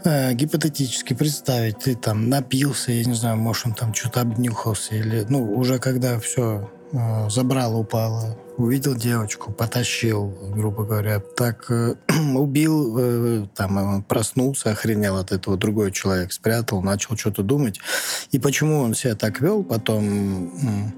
э, 0.05 0.33
гипотетически 0.33 1.15
представить, 1.15 1.79
ты 1.79 1.95
там 1.95 2.29
напился, 2.29 2.91
я 2.91 3.05
не 3.05 3.15
знаю, 3.15 3.37
может, 3.37 3.67
он 3.67 3.75
там 3.75 3.95
что-то 3.95 4.23
обнюхался, 4.23 4.97
или, 4.97 5.25
ну, 5.29 5.53
уже 5.53 5.79
когда 5.79 6.19
все 6.19 6.69
забрало, 7.29 7.77
упало, 7.77 8.37
увидел 8.57 8.95
девочку, 8.95 9.53
потащил, 9.53 10.35
грубо 10.55 10.85
говоря, 10.85 11.21
так 11.21 11.71
э, 11.71 11.95
убил, 12.35 12.97
э, 12.99 13.47
там, 13.55 13.99
э, 13.99 14.03
проснулся, 14.03 14.71
охренел 14.71 15.17
от 15.17 15.33
этого, 15.33 15.57
другой 15.57 15.93
человек 15.93 16.33
спрятал, 16.33 16.83
начал 16.83 17.17
что-то 17.17 17.43
думать. 17.43 17.81
И 18.31 18.39
почему 18.39 18.81
он 18.81 18.95
себя 18.95 19.15
так 19.15 19.41
вел, 19.41 19.63
потом, 19.65 20.93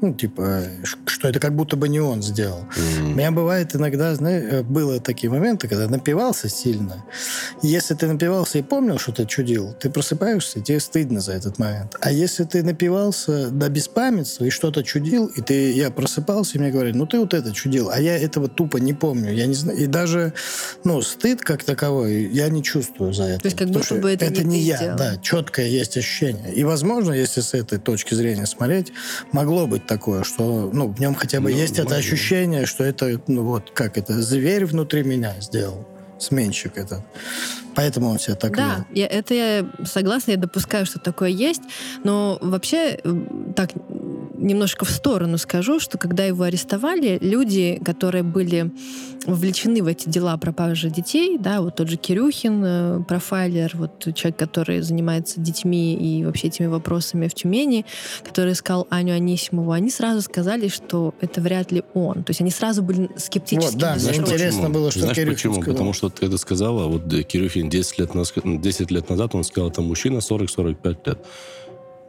ну, 0.00 0.14
типа, 0.14 0.62
что 1.06 1.28
это 1.28 1.38
как 1.40 1.54
будто 1.54 1.76
бы 1.76 1.88
не 1.88 2.00
он 2.00 2.22
сделал. 2.22 2.64
У 2.76 3.00
М. 3.00 3.16
меня 3.16 3.30
бывает 3.30 3.74
иногда, 3.74 4.14
знаешь, 4.14 4.64
было 4.64 5.00
такие 5.00 5.30
моменты, 5.30 5.68
когда 5.68 5.88
напивался 5.88 6.48
сильно. 6.48 7.04
Если 7.62 7.94
ты 7.94 8.06
напивался 8.06 8.58
и 8.58 8.62
помнил, 8.62 8.98
что 8.98 9.12
ты 9.12 9.26
чудил, 9.26 9.74
ты 9.78 9.90
просыпаешься, 9.90 10.58
и 10.58 10.62
тебе 10.62 10.80
стыдно 10.80 11.20
за 11.20 11.32
этот 11.32 11.58
момент. 11.58 11.96
А 12.00 12.10
если 12.10 12.44
ты 12.44 12.62
напивался 12.62 13.50
до 13.50 13.68
беспамятства 13.68 14.44
и 14.44 14.50
что-то 14.50 14.82
чудил, 14.82 15.26
и 15.26 15.40
ты, 15.40 15.72
я 15.72 15.90
просыпался, 15.90 16.56
и 16.56 16.60
мне 16.60 16.70
говорят, 16.70 16.94
ну 16.94 17.06
ты 17.06 17.18
вот 17.18 17.34
это 17.34 17.52
чудил, 17.52 17.90
а 17.90 18.00
я 18.00 18.18
этого 18.18 18.48
тупо 18.48 18.78
не 18.78 18.92
помню. 18.94 19.32
Я 19.32 19.46
не 19.46 19.54
знаю. 19.54 19.78
И 19.78 19.86
даже, 19.86 20.32
ну, 20.84 21.02
стыд 21.02 21.40
как 21.42 21.64
таковой 21.64 22.28
я 22.32 22.48
не 22.48 22.62
чувствую 22.62 23.12
за 23.12 23.24
это. 23.24 23.40
То 23.40 23.46
есть 23.46 23.58
как 23.58 23.68
будто 23.70 23.94
бы 23.96 24.10
это 24.10 24.28
не 24.28 24.44
не 24.44 24.58
ты 24.60 24.64
я, 24.64 24.76
сделал. 24.76 24.96
да, 24.98 25.16
четкое 25.18 25.66
есть 25.66 25.96
ощущение. 25.96 26.52
И, 26.54 26.64
возможно, 26.64 27.12
если 27.12 27.40
с 27.40 27.54
этой 27.54 27.78
точки 27.78 28.14
зрения 28.14 28.46
смотреть, 28.46 28.92
могло 29.32 29.66
быть 29.66 29.86
такое, 29.90 30.22
что 30.22 30.70
ну, 30.72 30.86
в 30.86 31.00
нем 31.00 31.16
хотя 31.16 31.40
бы 31.40 31.50
Ну, 31.50 31.56
есть 31.56 31.80
это 31.80 31.96
ощущение, 31.96 32.64
что 32.64 32.84
это, 32.84 33.20
ну 33.26 33.42
вот, 33.42 33.72
как 33.74 33.98
это, 33.98 34.22
зверь 34.22 34.64
внутри 34.64 35.02
меня 35.02 35.34
сделал, 35.40 35.84
сменщик 36.20 36.78
этот. 36.78 37.02
Поэтому 37.74 38.08
он 38.08 38.18
себя 38.18 38.34
так 38.34 38.56
Да, 38.56 38.76
вел. 38.76 38.84
я, 38.94 39.06
это 39.06 39.34
я 39.34 39.66
согласна, 39.84 40.32
я 40.32 40.36
допускаю, 40.36 40.86
что 40.86 40.98
такое 40.98 41.30
есть, 41.30 41.62
но 42.04 42.38
вообще 42.40 42.98
так 43.56 43.70
немножко 44.36 44.84
в 44.84 44.90
сторону 44.90 45.38
скажу, 45.38 45.80
что 45.80 45.98
когда 45.98 46.24
его 46.24 46.44
арестовали, 46.44 47.18
люди, 47.20 47.80
которые 47.84 48.22
были 48.22 48.72
вовлечены 49.26 49.82
в 49.82 49.86
эти 49.86 50.08
дела 50.08 50.36
пропажи 50.38 50.88
детей, 50.90 51.36
да, 51.38 51.60
вот 51.60 51.76
тот 51.76 51.88
же 51.90 51.96
Кирюхин, 51.96 52.62
э, 52.64 53.00
профайлер, 53.06 53.70
вот 53.74 54.08
человек, 54.14 54.38
который 54.38 54.80
занимается 54.80 55.40
детьми 55.40 55.94
и 55.94 56.24
вообще 56.24 56.48
этими 56.48 56.66
вопросами 56.66 57.28
в 57.28 57.34
Тюмени, 57.34 57.84
который 58.24 58.54
искал 58.54 58.86
Аню 58.88 59.14
Анисимову, 59.14 59.72
они 59.72 59.90
сразу 59.90 60.22
сказали, 60.22 60.68
что 60.68 61.14
это 61.20 61.42
вряд 61.42 61.70
ли 61.70 61.82
он. 61.92 62.24
То 62.24 62.30
есть 62.30 62.40
они 62.40 62.50
сразу 62.50 62.82
были 62.82 63.10
скептически 63.16 63.72
Вот, 63.72 63.78
да, 63.80 63.96
мне 63.96 64.16
интересно 64.16 64.70
было, 64.70 64.90
что 64.90 65.00
Знаешь 65.00 65.16
Кирюхин 65.16 65.34
почему? 65.34 65.54
сказал. 65.54 65.72
Потому 65.74 65.92
что 65.92 66.08
ты 66.08 66.26
это 66.26 66.38
сказала, 66.38 66.86
вот 66.86 67.12
э, 67.12 67.22
Кирюхин 67.60 67.68
10 67.68 67.98
лет, 67.98 68.10
наз- 68.14 68.58
10 68.58 68.90
лет 68.90 69.10
назад, 69.10 69.34
он 69.34 69.44
сказал, 69.44 69.70
это 69.70 69.82
мужчина 69.82 70.18
40-45 70.20 71.06
лет. 71.06 71.18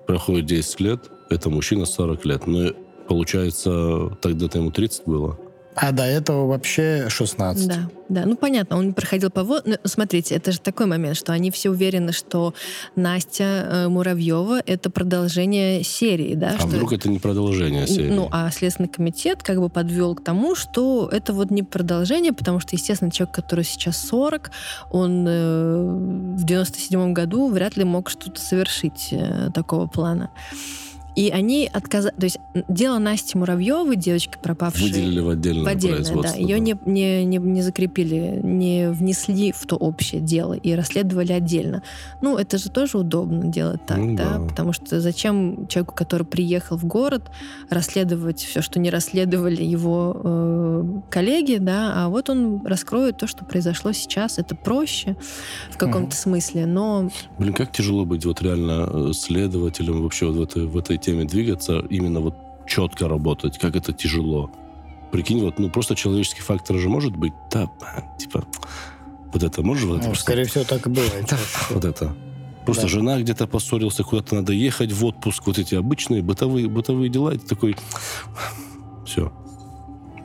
Проходит 0.07 0.45
10 0.45 0.79
лет, 0.79 0.99
это 1.29 1.49
мужчина 1.49 1.85
40 1.85 2.25
лет. 2.25 2.47
Ну, 2.47 2.73
получается, 3.07 4.17
тогда-то 4.21 4.59
ему 4.59 4.71
30 4.71 5.03
было. 5.05 5.37
А 5.75 5.91
до 5.91 6.03
этого 6.03 6.47
вообще 6.47 7.07
16. 7.09 7.67
Да, 7.67 7.89
да. 8.09 8.25
Ну, 8.25 8.35
понятно, 8.35 8.77
он 8.77 8.93
проходил 8.93 9.29
по... 9.31 9.43
во- 9.43 9.61
Ну, 9.63 9.77
смотрите, 9.85 10.35
это 10.35 10.51
же 10.51 10.59
такой 10.59 10.85
момент, 10.85 11.15
что 11.15 11.31
они 11.31 11.49
все 11.49 11.69
уверены, 11.69 12.11
что 12.11 12.53
Настя 12.95 13.43
э, 13.43 13.87
Муравьева— 13.87 14.61
это 14.65 14.89
продолжение 14.89 15.83
серии, 15.83 16.35
да? 16.35 16.55
А 16.55 16.59
что... 16.59 16.67
вдруг 16.67 16.91
это 16.91 17.09
не 17.09 17.19
продолжение 17.19 17.87
серии? 17.87 18.11
Ну, 18.11 18.27
а 18.31 18.51
Следственный 18.51 18.89
комитет 18.89 19.43
как 19.43 19.59
бы 19.59 19.69
подвел 19.69 20.13
к 20.15 20.23
тому, 20.23 20.55
что 20.55 21.07
это 21.11 21.31
вот 21.31 21.51
не 21.51 21.63
продолжение, 21.63 22.33
потому 22.33 22.59
что, 22.59 22.75
естественно, 22.75 23.09
человек, 23.11 23.33
который 23.33 23.63
сейчас 23.63 23.97
40, 24.07 24.51
он 24.91 25.25
э, 25.27 25.83
в 26.37 26.43
97 26.43 27.13
году 27.13 27.49
вряд 27.49 27.77
ли 27.77 27.85
мог 27.85 28.09
что-то 28.09 28.41
совершить 28.41 29.09
э, 29.11 29.49
такого 29.53 29.87
плана. 29.87 30.31
И 31.15 31.29
они 31.29 31.69
отказали... 31.71 32.13
То 32.15 32.23
есть 32.23 32.39
дело 32.67 32.97
Насти 32.97 33.37
Муравьевой, 33.37 33.95
девочки 33.95 34.37
пропавшей... 34.41 34.87
Выделили 34.87 35.19
в 35.19 35.29
отдельное, 35.29 35.65
В 35.65 35.67
отдельное, 35.67 35.99
да. 35.99 36.03
производство. 36.05 36.39
Ее 36.39 36.59
не, 36.59 36.77
не, 36.85 37.25
не, 37.25 37.37
не 37.37 37.61
закрепили, 37.61 38.39
не 38.41 38.89
внесли 38.89 39.51
в 39.51 39.65
то 39.65 39.75
общее 39.75 40.21
дело 40.21 40.53
и 40.53 40.73
расследовали 40.73 41.33
отдельно. 41.33 41.83
Ну, 42.21 42.37
это 42.37 42.57
же 42.57 42.69
тоже 42.69 42.97
удобно 42.97 43.47
делать 43.47 43.85
так, 43.85 43.97
Ну 43.97 44.15
да? 44.15 44.37
да. 44.37 44.47
Потому 44.47 44.73
что 44.73 45.01
зачем 45.01 45.67
человеку, 45.67 45.93
который 45.95 46.25
приехал 46.25 46.77
в 46.77 46.85
город, 46.85 47.29
расследовать 47.69 48.39
все, 48.39 48.61
что 48.61 48.79
не 48.79 48.89
расследовали 48.89 49.63
его 49.63 50.19
э, 50.23 50.85
коллеги, 51.09 51.57
да? 51.57 51.93
А 51.95 52.09
вот 52.09 52.29
он 52.29 52.65
раскроет 52.65 53.17
то, 53.17 53.27
что 53.27 53.43
произошло 53.43 53.91
сейчас. 53.91 54.37
Это 54.37 54.55
проще 54.55 55.15
в 55.71 55.77
каком-то 55.77 56.15
смысле, 56.15 56.65
но 56.65 57.09
Блин, 57.37 57.53
как 57.53 57.71
тяжело 57.71 58.05
быть 58.05 58.25
вот 58.25 58.41
реально 58.41 58.89
э, 58.91 59.11
следователем, 59.13 60.03
вообще 60.03 60.27
вот 60.27 60.35
в 60.37 60.41
этой, 60.41 60.65
в 60.67 60.77
этой 60.77 60.97
теме 61.01 61.25
двигаться, 61.25 61.79
именно 61.89 62.19
вот 62.21 62.35
четко 62.67 63.07
работать, 63.09 63.57
как 63.57 63.75
это 63.75 63.91
тяжело. 63.93 64.49
Прикинь, 65.11 65.41
вот, 65.41 65.59
ну, 65.59 65.69
просто 65.69 65.95
человеческий 65.95 66.41
фактор 66.41 66.77
же 66.77 66.87
может 66.89 67.15
быть, 67.15 67.33
да, 67.51 67.69
а, 67.81 68.17
типа, 68.17 68.45
вот 69.33 69.43
это 69.43 69.61
можешь 69.61 69.83
вот 69.83 69.95
это 69.95 70.03
Ну, 70.03 70.09
просто- 70.11 70.23
скорее 70.23 70.45
всего, 70.45 70.63
так 70.63 70.85
и 70.87 70.89
бывает. 70.97 71.25
Да, 71.29 71.37
вот 71.71 71.83
это. 71.85 72.15
Просто 72.65 72.83
Да. 72.83 72.87
жена 72.89 73.19
где-то 73.19 73.47
поссорился, 73.47 74.03
куда-то 74.03 74.35
надо 74.35 74.53
ехать 74.53 74.91
в 74.93 75.03
отпуск, 75.03 75.47
вот 75.47 75.57
эти 75.57 75.75
обычные 75.75 76.21
бытовые, 76.21 76.67
бытовые 76.69 77.09
дела, 77.09 77.31
ты 77.31 77.39
такой, 77.39 77.75
все. 79.05 79.33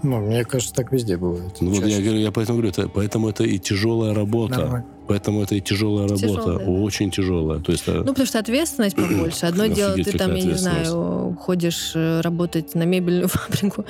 Ну, 0.03 0.21
мне 0.21 0.45
кажется, 0.45 0.75
так 0.75 0.93
везде 0.93 1.17
бывает. 1.17 1.57
Ну, 1.61 1.71
вот 1.71 1.85
я 1.87 2.01
говорю, 2.01 2.19
я 2.19 2.33
поэтому 2.33 2.59
говорю, 2.59 2.71
это, 2.71 2.89
поэтому 2.89 3.29
это 3.29 3.45
и 3.45 3.59
тяжелая 3.59 4.15
работа. 4.15 4.59
Нормально. 4.59 4.87
Поэтому 5.09 5.43
это 5.43 5.55
и 5.55 5.61
тяжелая 5.61 6.09
работа, 6.09 6.27
Тяжелая. 6.27 6.67
очень 6.67 7.11
тяжелая. 7.11 7.61
То 7.61 7.73
есть, 7.73 7.85
э, 7.87 7.93
Ну, 7.93 8.07
потому 8.07 8.27
что 8.27 8.39
ответственность 8.41 8.97
побольше. 8.97 9.47
Одно 9.47 9.67
дело, 9.67 9.95
ты 9.95 10.19
там, 10.19 10.35
я 10.35 10.43
не 10.43 10.55
знаю, 10.55 11.37
ходишь 11.41 11.93
э, 11.95 12.21
работать 12.23 12.75
на 12.75 12.83
мебельную 12.83 13.29
фабрику, 13.33 13.85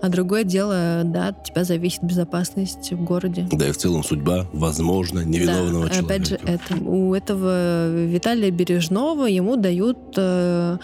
а 0.00 0.08
другое 0.08 0.44
дело, 0.44 1.02
да, 1.04 1.28
от 1.28 1.44
тебя 1.44 1.64
зависит 1.64 2.02
безопасность 2.02 2.92
в 2.92 3.04
городе. 3.04 3.46
да 3.52 3.68
и 3.68 3.72
в 3.72 3.76
целом 3.76 4.02
судьба, 4.02 4.46
возможно, 4.52 5.20
невиновного 5.20 5.88
да, 5.88 5.94
человека. 5.94 6.14
опять 6.14 6.28
же, 6.28 6.40
это, 6.44 6.82
у 6.82 7.14
этого 7.14 7.90
Виталия 8.06 8.50
Бережного 8.50 9.26
ему 9.26 9.56
дают 9.56 9.98
э, 10.16 10.78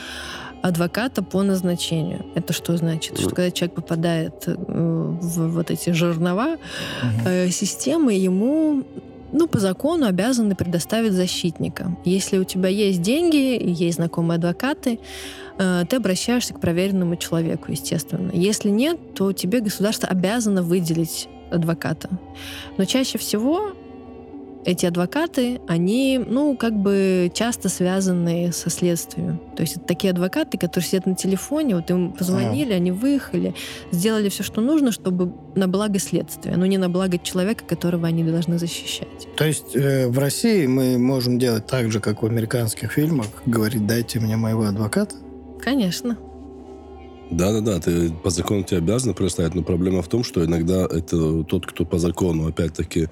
адвоката 0.62 1.22
по 1.22 1.42
назначению. 1.42 2.24
Это 2.34 2.52
что 2.52 2.76
значит? 2.76 3.18
Что 3.18 3.30
когда 3.30 3.50
человек 3.50 3.74
попадает 3.74 4.44
э, 4.46 4.54
в 4.56 5.48
вот 5.48 5.70
эти 5.70 5.90
жернова 5.90 6.56
э, 7.24 7.50
системы, 7.50 8.12
ему 8.12 8.84
ну, 9.32 9.46
по 9.46 9.58
закону 9.58 10.06
обязаны 10.06 10.54
предоставить 10.54 11.12
защитника. 11.12 11.96
Если 12.04 12.38
у 12.38 12.44
тебя 12.44 12.68
есть 12.68 13.02
деньги, 13.02 13.60
есть 13.62 13.96
знакомые 13.96 14.36
адвокаты, 14.36 14.98
э, 15.58 15.84
ты 15.88 15.96
обращаешься 15.96 16.54
к 16.54 16.60
проверенному 16.60 17.16
человеку, 17.16 17.70
естественно. 17.70 18.30
Если 18.32 18.70
нет, 18.70 19.14
то 19.14 19.32
тебе 19.32 19.60
государство 19.60 20.08
обязано 20.08 20.62
выделить 20.62 21.28
адвоката. 21.50 22.08
Но 22.76 22.84
чаще 22.84 23.18
всего 23.18 23.72
эти 24.68 24.84
адвокаты, 24.84 25.62
они, 25.66 26.18
ну, 26.18 26.54
как 26.54 26.74
бы 26.74 27.32
часто 27.32 27.70
связаны 27.70 28.52
со 28.52 28.68
следствием. 28.68 29.40
То 29.56 29.62
есть 29.62 29.78
это 29.78 29.86
такие 29.86 30.10
адвокаты, 30.10 30.58
которые 30.58 30.86
сидят 30.86 31.06
на 31.06 31.14
телефоне, 31.14 31.76
вот 31.76 31.88
им 31.90 32.12
позвонили, 32.12 32.74
они 32.74 32.92
выехали, 32.92 33.54
сделали 33.92 34.28
все, 34.28 34.42
что 34.42 34.60
нужно, 34.60 34.92
чтобы 34.92 35.32
на 35.54 35.68
благо 35.68 35.98
следствия, 35.98 36.54
но 36.58 36.66
не 36.66 36.76
на 36.76 36.90
благо 36.90 37.18
человека, 37.18 37.64
которого 37.64 38.06
они 38.06 38.22
должны 38.22 38.58
защищать. 38.58 39.08
То 39.38 39.46
есть 39.46 39.74
э, 39.74 40.06
в 40.06 40.18
России 40.18 40.66
мы 40.66 40.98
можем 40.98 41.38
делать 41.38 41.66
так 41.66 41.90
же, 41.90 41.98
как 42.00 42.22
в 42.22 42.26
американских 42.26 42.92
фильмах, 42.92 43.28
говорить, 43.46 43.86
дайте 43.86 44.20
мне 44.20 44.36
моего 44.36 44.64
адвоката. 44.64 45.16
Конечно. 45.62 46.18
Да-да-да, 47.30 47.80
ты 47.80 48.10
по 48.10 48.28
закону 48.28 48.64
тебе 48.64 48.78
обязаны 48.78 49.14
представить, 49.14 49.54
но 49.54 49.62
проблема 49.62 50.02
в 50.02 50.08
том, 50.08 50.24
что 50.24 50.44
иногда 50.44 50.84
это 50.84 51.42
тот, 51.44 51.66
кто 51.66 51.86
по 51.86 51.98
закону, 51.98 52.48
опять-таки, 52.48 53.08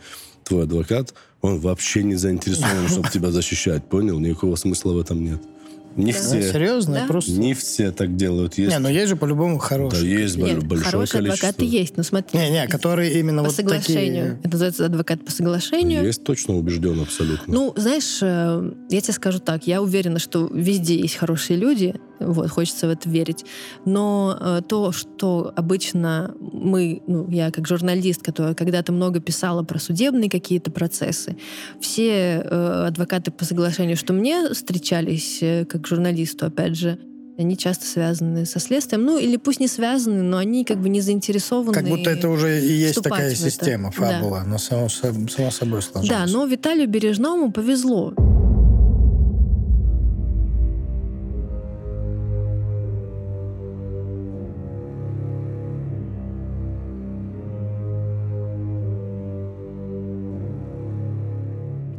твой 0.46 0.64
адвокат, 0.64 1.12
он 1.46 1.60
вообще 1.60 2.02
не 2.02 2.16
заинтересован, 2.16 2.88
чтобы 2.88 3.08
тебя 3.08 3.30
защищать, 3.30 3.84
понял? 3.84 4.18
Никакого 4.18 4.56
смысла 4.56 4.92
в 4.92 5.00
этом 5.00 5.24
нет. 5.24 5.40
Не 5.96 6.12
Да. 6.12 6.18
Ну, 6.18 6.24
все, 6.24 6.52
серьезно? 6.52 6.94
Да. 6.94 7.06
Просто... 7.06 7.32
не 7.32 7.54
все 7.54 7.90
так 7.90 8.16
делают. 8.16 8.58
Есть, 8.58 8.70
Не, 8.70 8.78
ну 8.78 8.90
есть 8.90 9.08
же 9.08 9.16
по-любому 9.16 9.56
да, 9.56 9.64
хорошие. 9.64 10.20
есть 10.20 10.36
Нет, 10.36 10.62
большое 10.64 10.90
хорошие 10.90 11.22
количество. 11.22 11.48
адвокаты 11.48 11.64
есть, 11.64 11.96
но 11.96 12.02
смотри. 12.02 12.38
Не-не, 12.38 12.66
которые 12.66 13.18
именно 13.18 13.42
по 13.42 13.48
вот 13.48 13.56
соглашению. 13.56 14.24
такие... 14.24 14.38
Это 14.40 14.50
называется 14.50 14.86
адвокат 14.86 15.24
по 15.24 15.30
соглашению. 15.30 16.04
Есть 16.04 16.22
точно 16.22 16.56
убежден 16.56 17.00
абсолютно. 17.00 17.52
Ну, 17.52 17.72
знаешь, 17.76 18.18
э, 18.20 18.72
я 18.90 19.00
тебе 19.00 19.14
скажу 19.14 19.38
так, 19.38 19.66
я 19.66 19.80
уверена, 19.80 20.18
что 20.18 20.50
везде 20.52 21.00
есть 21.00 21.16
хорошие 21.16 21.58
люди, 21.58 21.94
вот, 22.20 22.48
хочется 22.50 22.86
в 22.86 22.90
это 22.90 23.08
верить, 23.08 23.44
но 23.84 24.36
э, 24.40 24.60
то, 24.66 24.92
что 24.92 25.52
обычно 25.56 26.34
мы, 26.40 27.02
ну, 27.06 27.28
я 27.30 27.50
как 27.50 27.66
журналист, 27.66 28.22
которая 28.22 28.54
когда-то 28.54 28.92
много 28.92 29.20
писала 29.20 29.62
про 29.62 29.78
судебные 29.78 30.30
какие-то 30.30 30.70
процессы, 30.70 31.36
все 31.80 32.42
э, 32.44 32.84
адвокаты 32.86 33.30
по 33.30 33.44
соглашению, 33.44 33.96
что 33.96 34.12
мне 34.12 34.48
встречались 34.52 35.38
э, 35.42 35.64
как 35.64 35.86
журналисту, 35.86 36.46
опять 36.46 36.76
же, 36.76 36.98
они 37.38 37.56
часто 37.58 37.84
связаны 37.86 38.46
со 38.46 38.58
следствием, 38.58 39.04
ну 39.04 39.18
или 39.18 39.36
пусть 39.36 39.60
не 39.60 39.68
связаны, 39.68 40.22
но 40.22 40.38
они 40.38 40.64
как 40.64 40.80
бы 40.80 40.88
не 40.88 41.02
заинтересованы. 41.02 41.72
Как 41.74 41.84
будто 41.86 42.08
это 42.10 42.30
уже 42.30 42.64
и 42.64 42.72
есть 42.72 43.02
такая 43.02 43.34
система, 43.34 43.92
Да. 43.96 44.06
фабула. 44.06 44.40
Она 44.40 44.58
само, 44.58 44.86
соб- 44.86 45.28
само 45.30 45.50
собой 45.50 45.82
сложилась. 45.82 46.08
Да, 46.08 46.24
но 46.26 46.46
Виталию 46.46 46.88
Бережному 46.88 47.52
повезло. 47.52 48.14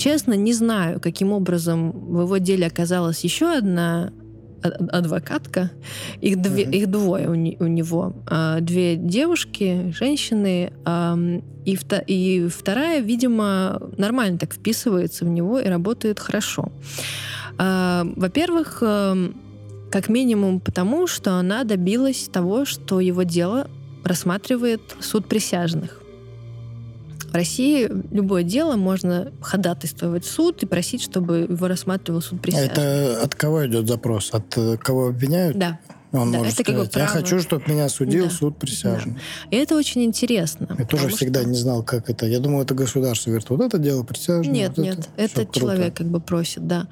Честно, 0.07 0.35
не 0.35 0.53
знаю, 0.53 1.01
каким 1.01 1.33
образом 1.33 1.91
в 1.91 2.21
его 2.21 2.37
деле 2.37 2.67
оказалась 2.67 3.25
еще 3.25 3.57
одна 3.57 4.13
а- 4.63 4.97
адвокатка. 4.97 5.69
Их, 6.21 6.41
две- 6.41 6.63
Мгм. 6.65 6.71
их 6.73 6.87
двое 6.87 7.29
у, 7.29 7.35
не- 7.35 7.57
у 7.59 7.67
него. 7.67 8.13
А, 8.25 8.59
Две 8.61 8.95
девушки, 8.95 9.93
женщины. 9.99 10.71
ам, 10.85 11.43
И, 11.65 11.75
вта- 11.75 12.03
и 12.07 12.47
вторая, 12.47 13.01
видимо, 13.01 13.81
нормально 13.97 14.37
так 14.37 14.53
вписывается 14.53 15.25
в 15.25 15.27
него 15.27 15.59
и 15.59 15.67
работает 15.67 16.19
хорошо. 16.19 16.71
А, 17.57 18.05
Во-первых, 18.15 18.79
как 19.91 20.07
минимум 20.09 20.61
потому, 20.61 21.07
что 21.07 21.33
она 21.33 21.65
добилась 21.65 22.29
того, 22.31 22.63
что 22.63 23.01
его 23.01 23.23
дело 23.23 23.67
рассматривает 24.05 24.79
суд 25.01 25.25
присяжных. 25.27 26.01
В 27.38 27.39
России 27.39 27.88
любое 28.11 28.41
дело 28.41 28.77
можно 28.77 29.31
ходатайствовать 29.41 30.25
в 30.25 30.31
суд 30.31 30.63
и 30.63 30.65
просить, 30.65 31.03
чтобы 31.03 31.41
его 31.41 31.67
рассматривал 31.67 32.19
суд 32.19 32.41
присяжных. 32.41 32.71
это 32.71 33.21
от 33.21 33.35
кого 33.35 33.67
идет 33.67 33.88
запрос? 33.88 34.33
От 34.33 34.57
э, 34.57 34.75
кого 34.77 35.09
обвиняют? 35.09 35.55
Да. 35.55 35.77
Он 36.13 36.31
Да, 36.31 36.39
может 36.39 36.55
это 36.55 36.63
как 36.63 36.75
бы 36.77 36.85
сказать, 36.88 36.95
я 36.95 37.05
право. 37.13 37.21
хочу, 37.23 37.39
чтобы 37.39 37.63
меня 37.67 37.89
судил 37.89 38.23
Да. 38.25 38.31
суд 38.31 38.57
присяжный. 38.57 39.17
И 39.51 39.55
это 39.55 39.75
очень 39.75 40.03
интересно. 40.03 40.67
Я 40.79 40.85
тоже 40.85 41.09
всегда 41.09 41.41
что- 41.41 41.49
не 41.49 41.55
знал, 41.55 41.83
как 41.83 42.09
это. 42.09 42.25
Я 42.25 42.39
думал, 42.39 42.63
это 42.63 42.73
государство 42.73 43.29
говорит, 43.29 43.47
вот 43.51 43.61
это 43.61 43.77
дело 43.77 44.01
присяжного. 44.01 44.51
Нет, 44.51 44.73
вот 44.75 44.83
нет, 44.83 45.09
это 45.15 45.41
круто. 45.43 45.59
человек 45.59 45.93
как 45.93 46.07
бы 46.07 46.19
просит, 46.19 46.65
да. 46.65 46.88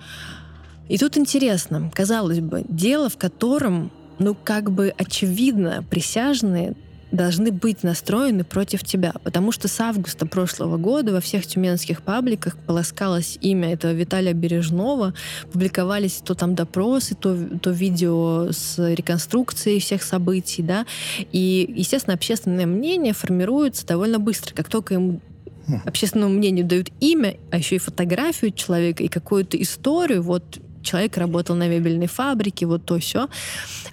И 0.89 0.99
тут 0.99 1.17
интересно, 1.17 1.89
казалось 1.91 2.39
бы, 2.41 2.63
дело, 2.69 3.09
в 3.09 3.17
котором, 3.17 3.91
ну, 4.19 4.35
как 4.35 4.69
бы 4.69 4.93
очевидно, 4.95 5.83
присяжные 5.89 6.75
должны 7.11 7.51
быть 7.51 7.83
настроены 7.83 8.43
против 8.43 8.83
тебя, 8.83 9.13
потому 9.23 9.51
что 9.51 9.67
с 9.67 9.79
августа 9.79 10.25
прошлого 10.25 10.77
года 10.77 11.13
во 11.13 11.21
всех 11.21 11.45
тюменских 11.45 12.01
пабликах 12.01 12.57
полоскалось 12.57 13.37
имя 13.41 13.73
этого 13.73 13.91
Виталия 13.91 14.33
Бережного, 14.33 15.13
публиковались 15.51 16.21
то 16.23 16.35
там 16.35 16.55
допросы, 16.55 17.15
то, 17.15 17.37
то 17.61 17.71
видео 17.71 18.49
с 18.51 18.77
реконструкцией 18.77 19.79
всех 19.79 20.03
событий, 20.03 20.61
да, 20.61 20.85
и, 21.31 21.73
естественно, 21.75 22.15
общественное 22.15 22.65
мнение 22.65 23.13
формируется 23.13 23.85
довольно 23.85 24.19
быстро, 24.19 24.53
как 24.53 24.69
только 24.69 24.95
ему 24.95 25.21
Хм. 25.67 25.81
общественному 25.85 26.33
мнению 26.33 26.65
дают 26.65 26.89
имя, 26.99 27.37
а 27.49 27.57
еще 27.57 27.75
и 27.75 27.79
фотографию 27.79 28.51
человека 28.51 29.03
и 29.03 29.07
какую-то 29.07 29.59
историю, 29.59 30.21
вот 30.21 30.59
человек 30.85 31.17
работал 31.17 31.55
на 31.55 31.67
мебельной 31.67 32.07
фабрике, 32.07 32.65
вот 32.65 32.85
то 32.85 32.99
все, 32.99 33.27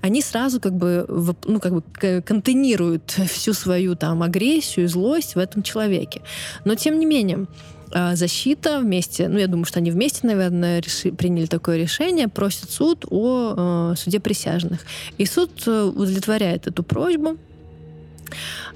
они 0.00 0.22
сразу 0.22 0.60
как 0.60 0.74
бы, 0.74 1.06
ну, 1.44 1.58
как 1.58 1.72
бы 1.72 1.82
контейнируют 2.22 3.10
всю 3.30 3.52
свою 3.54 3.96
там 3.96 4.22
агрессию, 4.22 4.88
злость 4.88 5.34
в 5.34 5.38
этом 5.38 5.62
человеке. 5.62 6.22
Но 6.64 6.74
тем 6.76 6.98
не 6.98 7.06
менее, 7.06 7.46
а, 7.94 8.16
защита 8.16 8.80
вместе, 8.80 9.28
ну, 9.28 9.38
я 9.38 9.46
думаю, 9.46 9.64
что 9.64 9.78
они 9.78 9.90
вместе, 9.90 10.26
наверное, 10.26 10.80
реши, 10.80 11.12
приняли 11.12 11.46
такое 11.46 11.76
решение, 11.76 12.28
просят 12.28 12.70
суд 12.70 13.04
о 13.10 13.92
э, 13.92 13.96
суде 13.96 14.18
присяжных. 14.18 14.80
И 15.18 15.26
суд 15.26 15.50
э, 15.66 15.82
удовлетворяет 15.82 16.66
эту 16.66 16.82
просьбу. 16.82 17.36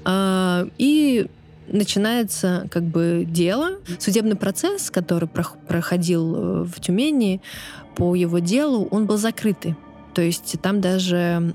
Э, 0.05 0.67
и 0.77 1.27
начинается 1.67 2.67
как 2.71 2.83
бы 2.83 3.25
дело. 3.27 3.71
Судебный 3.99 4.35
процесс, 4.35 4.89
который 4.89 5.27
проходил 5.27 6.35
э, 6.35 6.63
в 6.63 6.79
Тюмени 6.79 7.41
по 7.97 8.13
его 8.13 8.39
делу, 8.39 8.87
он 8.91 9.07
был 9.07 9.17
закрытый. 9.17 9.75
То 10.13 10.23
есть 10.23 10.55
там 10.63 10.81
даже 10.81 11.53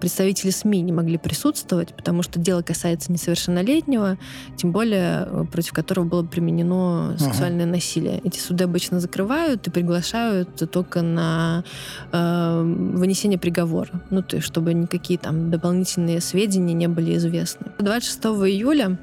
представители 0.00 0.50
СМИ 0.50 0.80
не 0.80 0.90
могли 0.90 1.18
присутствовать, 1.18 1.94
потому 1.94 2.24
что 2.24 2.40
дело 2.40 2.62
касается 2.62 3.12
несовершеннолетнего, 3.12 4.18
тем 4.56 4.72
более 4.72 5.24
э, 5.24 5.44
против 5.52 5.72
которого 5.72 6.04
было 6.04 6.24
применено 6.24 7.14
сексуальное 7.16 7.64
ага. 7.64 7.74
насилие. 7.74 8.20
Эти 8.24 8.40
суды 8.40 8.64
обычно 8.64 8.98
закрывают 8.98 9.68
и 9.68 9.70
приглашают 9.70 10.68
только 10.68 11.02
на 11.02 11.62
э, 12.10 12.62
вынесение 12.64 13.38
приговора, 13.38 14.02
ну 14.10 14.20
то 14.20 14.34
есть 14.34 14.48
чтобы 14.48 14.74
никакие 14.74 15.16
там 15.16 15.52
дополнительные 15.52 16.20
сведения 16.20 16.74
не 16.74 16.88
были 16.88 17.16
известны. 17.16 17.68
26 17.78 18.18
июля 18.50 18.98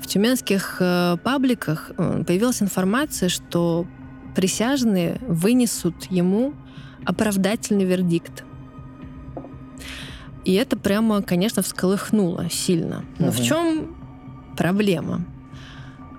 в 0.00 0.08
тюменских 0.08 0.78
э, 0.80 1.16
пабликах 1.22 1.92
э, 1.96 2.24
появилась 2.26 2.60
информация, 2.60 3.28
что 3.28 3.86
присяжные 4.36 5.18
вынесут 5.26 6.04
ему 6.10 6.52
оправдательный 7.06 7.86
вердикт. 7.86 8.44
И 10.44 10.52
это 10.52 10.76
прямо, 10.76 11.22
конечно, 11.22 11.62
всколыхнуло 11.62 12.48
сильно. 12.50 13.04
Но 13.18 13.28
угу. 13.28 13.36
в 13.36 13.42
чем 13.42 13.96
проблема? 14.56 15.24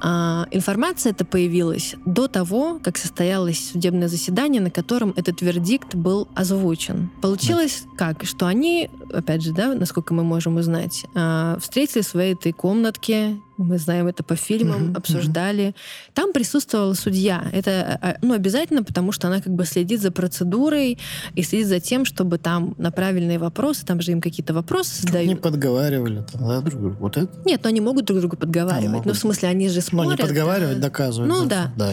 А, 0.01 0.47
информация 0.49 1.11
эта 1.11 1.25
появилась 1.25 1.95
до 2.05 2.27
того, 2.27 2.79
как 2.83 2.97
состоялось 2.97 3.71
судебное 3.71 4.07
заседание, 4.07 4.61
на 4.61 4.71
котором 4.71 5.13
этот 5.15 5.41
вердикт 5.41 5.93
был 5.93 6.27
озвучен. 6.33 7.11
Получилось 7.21 7.83
да. 7.85 8.13
как? 8.13 8.25
Что 8.25 8.47
они, 8.47 8.89
опять 9.13 9.43
же, 9.43 9.53
да, 9.53 9.75
насколько 9.75 10.13
мы 10.15 10.23
можем 10.23 10.57
узнать, 10.57 11.05
а, 11.13 11.57
встретили 11.59 12.01
в 12.01 12.07
своей 12.07 12.33
этой 12.33 12.51
комнатке, 12.51 13.39
мы 13.57 13.77
знаем 13.77 14.07
это 14.07 14.23
по 14.23 14.35
фильмам, 14.35 14.89
mm-hmm. 14.89 14.97
обсуждали. 14.97 15.75
Там 16.13 16.33
присутствовала 16.33 16.93
судья. 16.93 17.47
Это 17.51 17.99
а, 18.01 18.17
ну, 18.21 18.33
обязательно, 18.33 18.83
потому 18.83 19.11
что 19.11 19.27
она 19.27 19.41
как 19.41 19.53
бы 19.53 19.65
следит 19.65 20.01
за 20.01 20.11
процедурой 20.11 20.97
и 21.35 21.43
следит 21.43 21.67
за 21.67 21.79
тем, 21.79 22.05
чтобы 22.05 22.37
там 22.37 22.75
на 22.77 22.91
правильные 22.91 23.39
вопросы, 23.39 23.85
там 23.85 24.01
же 24.01 24.11
им 24.11 24.21
какие-то 24.21 24.53
вопросы 24.53 25.01
задают. 25.01 25.27
Не 25.27 25.35
подговаривали 25.35 26.23
да, 26.33 26.61
друг 26.61 26.79
другу? 26.81 26.97
Вот 26.99 27.17
это? 27.17 27.29
Нет, 27.45 27.61
но 27.63 27.69
они 27.69 27.81
могут 27.81 28.05
друг 28.05 28.19
другу 28.19 28.37
подговаривать. 28.37 29.01
А, 29.01 29.07
ну, 29.07 29.13
в 29.13 29.17
смысле, 29.17 29.49
они 29.49 29.69
же 29.69 29.81
смотрят. 29.81 30.19
Ну, 30.19 30.23
не 30.23 30.27
подговаривать, 30.27 30.79
доказывать. 30.79 31.29
Ну, 31.29 31.45
да. 31.45 31.73
Да. 31.75 31.91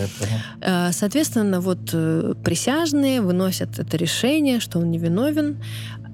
А, 0.61 0.93
соответственно, 0.93 1.61
вот 1.61 1.91
э, 1.93 2.35
присяжные 2.45 3.21
выносят 3.21 3.79
это 3.79 3.97
решение, 3.97 4.61
что 4.61 4.79
он 4.79 4.91
невиновен 4.91 5.59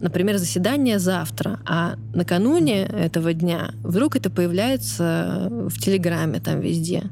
например, 0.00 0.38
заседание 0.38 0.98
завтра, 0.98 1.60
а 1.66 1.96
накануне 2.14 2.82
этого 2.82 3.32
дня 3.32 3.72
вдруг 3.82 4.16
это 4.16 4.30
появляется 4.30 5.48
в 5.50 5.78
Телеграме, 5.78 6.40
там 6.40 6.60
везде. 6.60 7.04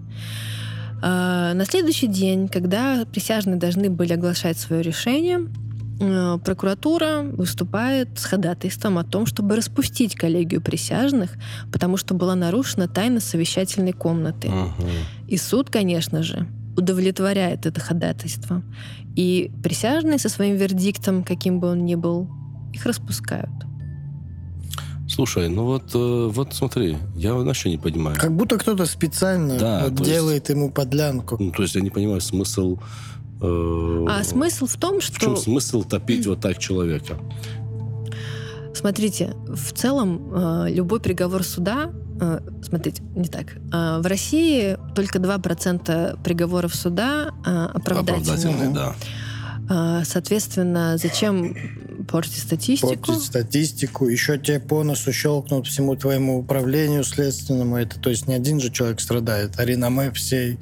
А, 1.01 1.55
на 1.55 1.65
следующий 1.65 2.09
день, 2.09 2.49
когда 2.49 3.05
присяжные 3.11 3.57
должны 3.57 3.91
были 3.91 4.15
оглашать 4.15 4.59
свое 4.59 4.83
решение, 4.83 5.47
э, 6.01 6.39
прокуратура 6.45 7.23
выступает 7.23 8.19
с 8.19 8.25
ходатайством 8.25 8.99
о 8.99 9.05
том, 9.05 9.27
чтобы 9.27 9.57
распустить 9.57 10.17
коллегию 10.17 10.61
присяжных, 10.61 11.31
потому 11.73 11.97
что 11.97 12.15
была 12.15 12.35
нарушена 12.35 12.89
тайна 12.89 13.21
совещательной 13.21 13.93
комнаты. 13.93 14.49
Ага. 14.51 14.73
И 15.29 15.37
суд, 15.37 15.71
конечно 15.71 16.23
же, 16.23 16.49
удовлетворяет 16.77 17.67
это 17.67 17.81
ходатайство. 17.81 18.63
И 19.15 19.51
присяжные 19.63 20.19
со 20.19 20.29
своим 20.29 20.57
вердиктом, 20.57 21.25
каким 21.25 21.59
бы 21.61 21.69
он 21.69 21.85
ни 21.85 21.97
был, 21.97 22.29
их 22.73 22.87
распускают. 22.87 23.51
Слушай, 25.09 25.49
ну 25.49 25.65
вот, 25.65 25.95
э, 25.95 26.29
вот 26.31 26.55
смотри, 26.55 26.99
я 27.17 27.35
вообще 27.35 27.71
не 27.71 27.79
понимаю. 27.79 28.17
Как 28.21 28.35
будто 28.37 28.59
кто-то 28.59 28.85
специально 28.85 29.59
да, 29.59 29.85
вот 29.85 29.95
делает 30.03 30.49
есть, 30.49 30.51
ему 30.51 30.71
подлянку. 30.71 31.37
Ну, 31.41 31.51
то 31.51 31.63
есть 31.63 31.75
я 31.75 31.81
не 31.81 31.91
понимаю 31.91 32.21
смысл... 32.21 32.79
Э, 33.41 34.07
а 34.09 34.23
смысл 34.23 34.67
в 34.67 34.77
том, 34.77 35.01
что... 35.01 35.15
В 35.15 35.19
чем 35.19 35.37
смысл 35.37 35.83
топить 35.83 36.27
вот 36.27 36.41
так 36.41 36.59
человека? 36.59 37.17
Смотрите, 38.79 39.35
в 39.49 39.73
целом 39.73 40.31
э, 40.33 40.71
любой 40.71 41.01
приговор 41.01 41.43
суда 41.43 41.91
э, 42.21 42.41
смотрите, 42.63 43.03
не 43.17 43.29
так. 43.29 43.57
Э, 43.73 44.01
в 44.01 44.07
России 44.07 44.79
только 44.95 45.19
2% 45.19 46.23
приговоров 46.23 46.75
суда 46.77 47.31
оправдательные. 47.45 48.37
Оправдательные, 48.37 48.95
да. 49.69 50.05
Соответственно, 50.05 50.97
зачем 50.97 51.55
портить 52.09 52.39
статистику. 52.39 52.97
Портить 52.97 53.25
статистику. 53.25 54.09
Еще 54.09 54.39
тебе 54.39 54.61
по 54.61 54.83
носу 54.83 55.13
щелкнут 55.13 55.67
всему 55.67 55.95
твоему 55.95 56.39
управлению 56.39 57.05
следственному. 57.05 57.77
Это, 57.77 58.01
то 58.01 58.11
есть 58.11 58.27
не 58.27 58.35
один 58.35 58.61
же 58.61 58.71
человек 58.71 59.01
страдает, 59.01 59.53
а 59.59 59.65
реноме 59.65 60.11
всей 60.11 60.59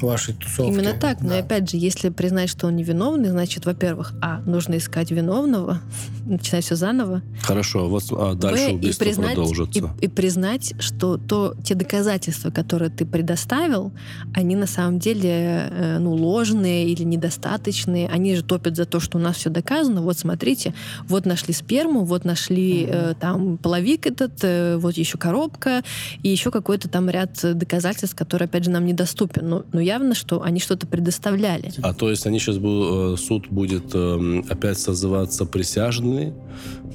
вашей 0.00 0.34
тусовки. 0.34 0.72
Именно 0.72 0.92
так. 0.92 1.20
Да. 1.20 1.28
Но 1.28 1.38
опять 1.38 1.70
же, 1.70 1.76
если 1.76 2.10
признать, 2.10 2.50
что 2.50 2.66
он 2.66 2.76
невиновный, 2.76 3.30
значит, 3.30 3.66
во-первых, 3.66 4.12
а, 4.20 4.40
нужно 4.42 4.76
искать 4.76 5.10
виновного, 5.10 5.80
начинать 6.26 6.64
все 6.64 6.76
заново. 6.76 7.22
Хорошо, 7.42 7.88
вот 7.88 8.04
а 8.12 8.34
дальше 8.34 8.68
Б, 8.68 8.74
убийство 8.74 9.04
и 9.04 9.06
признать, 9.06 9.34
продолжится. 9.34 9.94
И, 10.00 10.04
и 10.04 10.08
признать, 10.08 10.74
что 10.78 11.16
то, 11.16 11.54
те 11.64 11.74
доказательства, 11.74 12.50
которые 12.50 12.90
ты 12.90 13.06
предоставил, 13.06 13.92
они 14.34 14.56
на 14.56 14.66
самом 14.66 14.98
деле 14.98 15.70
э, 15.70 15.98
ну, 15.98 16.12
ложные 16.12 16.88
или 16.88 17.02
недостаточные. 17.04 18.08
Они 18.08 18.34
же 18.36 18.42
топят 18.42 18.76
за 18.76 18.84
то, 18.84 19.00
что 19.00 19.18
у 19.18 19.20
нас 19.20 19.36
все 19.36 19.50
доказано. 19.50 20.02
Вот 20.02 20.18
смотрите, 20.18 20.74
вот 21.08 21.26
нашли 21.26 21.54
сперму, 21.54 22.04
вот 22.04 22.24
нашли 22.24 22.86
э, 22.88 23.14
там 23.18 23.58
половик 23.58 24.06
этот, 24.06 24.32
э, 24.42 24.76
вот 24.76 24.96
еще 24.96 25.18
коробка, 25.18 25.82
и 26.22 26.28
еще 26.28 26.50
какой-то 26.50 26.88
там 26.88 27.08
ряд 27.10 27.38
доказательств, 27.42 28.16
которые, 28.16 28.46
опять 28.46 28.64
же, 28.64 28.70
нам 28.70 28.86
недоступен. 28.86 29.48
Но, 29.48 29.64
но 29.72 29.80
явно, 29.80 30.14
что 30.14 30.42
они 30.42 30.60
что-то 30.60 30.86
предоставляли. 30.86 31.72
А 31.82 31.94
то 31.94 32.10
есть 32.10 32.26
они 32.26 32.38
сейчас, 32.38 32.58
будут, 32.58 33.18
э, 33.18 33.22
суд 33.22 33.48
будет 33.48 33.90
э, 33.94 34.42
опять 34.48 34.78
созываться 34.78 35.44
присяжные, 35.44 36.34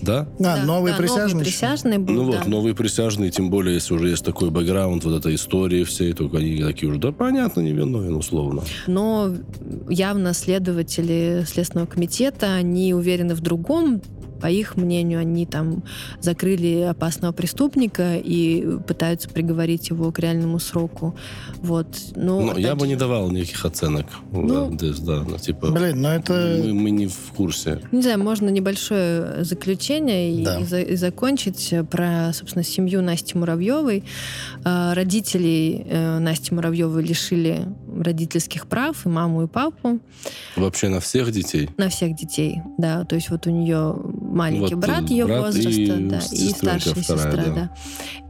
да? 0.02 0.28
Да, 0.40 0.58
да 0.58 0.64
новые 0.64 0.94
да, 0.94 1.00
присяжные. 1.00 1.28
Новые 1.28 1.46
присяжные 1.46 2.00
будут, 2.00 2.16
ну 2.16 2.32
да. 2.32 2.38
вот, 2.40 2.48
новые 2.48 2.76
присяжные, 2.76 3.32
тем 3.32 3.50
более, 3.50 3.76
если 3.76 3.94
уже 3.94 4.10
есть 4.10 4.26
такой 4.26 4.50
бэкграунд, 4.50 5.04
вот 5.04 5.18
этой 5.18 5.36
истории 5.36 5.84
всей, 5.84 6.14
только 6.14 6.38
они 6.38 6.62
такие 6.62 6.90
уже, 6.90 7.00
да, 7.00 7.12
понятно, 7.12 7.62
невиновен, 7.62 8.16
условно. 8.16 8.64
Но 8.88 9.34
явно 9.90 10.34
следователи 10.34 11.44
Следственного 11.48 11.88
комитета, 11.88 12.54
они 12.54 12.94
уверены 12.94 13.36
в 13.36 13.42
другом, 13.42 13.85
потом 13.86 14.02
по 14.40 14.48
их 14.48 14.76
мнению, 14.76 15.20
они 15.20 15.46
там 15.46 15.84
закрыли 16.20 16.82
опасного 16.82 17.32
преступника 17.32 18.18
и 18.18 18.78
пытаются 18.86 19.30
приговорить 19.30 19.90
его 19.90 20.12
к 20.12 20.20
реальному 20.20 20.60
сроку. 20.60 21.18
Вот. 21.62 21.88
Но, 22.16 22.42
ну, 22.42 22.58
я 22.58 22.76
бы 22.76 22.88
не 22.88 22.96
давал 22.96 23.32
никаких 23.32 23.64
оценок. 23.66 24.06
Ну, 24.32 24.70
да, 24.72 24.88
да, 25.00 25.24
ну, 25.28 25.38
типа, 25.38 25.72
блин, 25.72 26.02
но 26.02 26.14
это... 26.14 26.62
Мы, 26.64 26.74
мы 26.74 26.92
не 26.92 27.08
в 27.08 27.34
курсе. 27.36 27.82
Не 27.92 28.02
знаю, 28.02 28.20
можно 28.20 28.50
небольшое 28.50 29.44
заключение 29.44 30.44
да. 30.44 30.60
и, 30.60 30.64
и, 30.64 30.66
за, 30.66 30.82
и 30.82 30.96
закончить 30.96 31.74
про, 31.90 32.32
собственно, 32.34 32.64
семью 32.64 33.02
Насти 33.02 33.38
Муравьевой. 33.38 34.04
А, 34.64 34.94
родителей 34.94 35.86
э, 35.90 36.20
Насти 36.20 36.54
Муравьевой 36.54 37.04
лишили 37.04 37.68
родительских 37.98 38.68
прав, 38.68 39.06
и 39.06 39.10
маму, 39.10 39.44
и 39.44 39.48
папу. 39.48 40.00
Вообще 40.56 40.90
на 40.90 41.00
всех 41.00 41.32
детей? 41.32 41.70
На 41.78 41.90
всех 41.90 42.16
детей, 42.16 42.62
да. 42.78 43.06
То 43.06 43.16
есть 43.16 43.30
вот 43.30 43.48
у 43.48 43.50
нее 43.50 43.75
маленький 44.22 44.76
вот 44.76 44.84
брат 44.84 45.10
ее 45.10 45.26
брат 45.26 45.46
возраста, 45.46 45.70
и 45.70 46.08
да, 46.08 46.20
и 46.32 46.50
старшая 46.50 46.94
вторая, 46.94 47.32
сестра, 47.32 47.46
да. 47.46 47.54
да. 47.54 47.70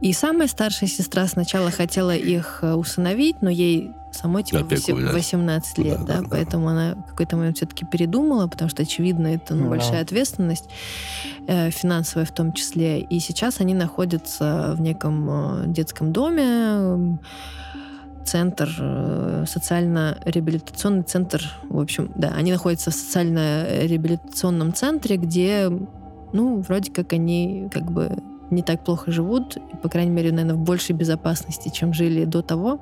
И 0.00 0.12
самая 0.12 0.48
старшая 0.48 0.88
сестра 0.88 1.26
сначала 1.26 1.70
хотела 1.70 2.14
их 2.14 2.60
э, 2.62 2.74
усыновить, 2.74 3.42
но 3.42 3.50
ей 3.50 3.92
самой 4.12 4.42
типа 4.42 4.60
Опеку, 4.60 4.96
18 4.96 5.78
лет, 5.78 5.98
да, 6.00 6.06
да, 6.06 6.20
да, 6.20 6.26
поэтому 6.30 6.66
да. 6.66 6.70
она 6.72 6.94
в 6.94 7.10
какой-то 7.10 7.36
момент 7.36 7.56
все-таки 7.56 7.84
передумала, 7.84 8.46
потому 8.46 8.68
что, 8.70 8.82
очевидно, 8.82 9.28
это 9.28 9.54
ну, 9.54 9.64
да. 9.64 9.70
большая 9.70 10.02
ответственность, 10.02 10.68
э, 11.46 11.70
финансовая 11.70 12.26
в 12.26 12.32
том 12.32 12.52
числе. 12.52 13.00
И 13.00 13.20
сейчас 13.20 13.60
они 13.60 13.74
находятся 13.74 14.74
в 14.76 14.80
неком 14.80 15.28
э, 15.28 15.64
детском 15.68 16.12
доме, 16.12 17.18
центр, 18.26 18.68
э, 18.78 19.44
социально-реабилитационный 19.46 21.02
центр, 21.04 21.42
в 21.68 21.80
общем, 21.80 22.10
да, 22.14 22.28
они 22.36 22.52
находятся 22.52 22.90
в 22.90 22.94
социально-реабилитационном 22.94 24.74
центре, 24.74 25.16
где, 25.16 25.70
ну, 26.32 26.60
вроде 26.60 26.90
как 26.90 27.12
они 27.12 27.68
как 27.72 27.90
бы 27.90 28.18
не 28.50 28.62
так 28.62 28.84
плохо 28.84 29.10
живут, 29.10 29.56
и, 29.56 29.76
по 29.82 29.88
крайней 29.88 30.12
мере, 30.12 30.30
наверное, 30.30 30.54
в 30.54 30.60
большей 30.64 30.94
безопасности, 30.94 31.68
чем 31.68 31.92
жили 31.92 32.24
до 32.24 32.42
того. 32.42 32.80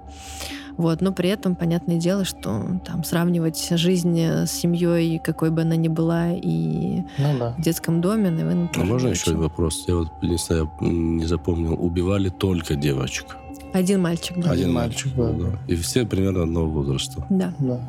Вот, 0.76 1.00
но 1.00 1.12
при 1.12 1.28
этом, 1.28 1.54
понятное 1.54 1.98
дело, 1.98 2.24
что 2.24 2.80
там 2.84 3.04
сравнивать 3.04 3.68
жизнь 3.70 4.20
с 4.20 4.50
семьей, 4.50 5.20
какой 5.20 5.50
бы 5.50 5.62
она 5.62 5.76
ни 5.76 5.86
была, 5.88 6.32
и 6.32 7.02
Ну 7.18 7.38
да. 7.38 7.54
в 7.56 7.62
детском 7.62 8.00
доме, 8.00 8.30
наверное, 8.30 8.66
А 8.66 8.74
тоже 8.74 8.92
можно 8.92 9.06
не 9.06 9.12
еще 9.12 9.34
вопрос? 9.36 9.84
Я 9.86 9.94
вот 9.94 10.08
не 10.22 10.36
знаю, 10.36 10.70
я 10.80 10.88
не 10.88 11.26
запомнил. 11.26 11.74
Убивали 11.74 12.28
только 12.28 12.74
девочек. 12.74 13.36
Один 13.74 14.00
мальчик 14.02 14.36
был. 14.36 14.48
Один 14.50 14.72
мальчик 14.72 15.12
был, 15.14 15.32
да. 15.34 15.58
И 15.66 15.74
все 15.74 16.06
примерно 16.06 16.44
одного 16.44 16.68
возраста. 16.70 17.26
Да. 17.28 17.52
Да. 17.58 17.80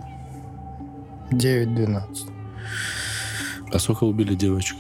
9-12. 1.32 2.02
А 3.72 3.80
сколько 3.80 4.06
убили 4.06 4.34
девочек? 4.34 4.78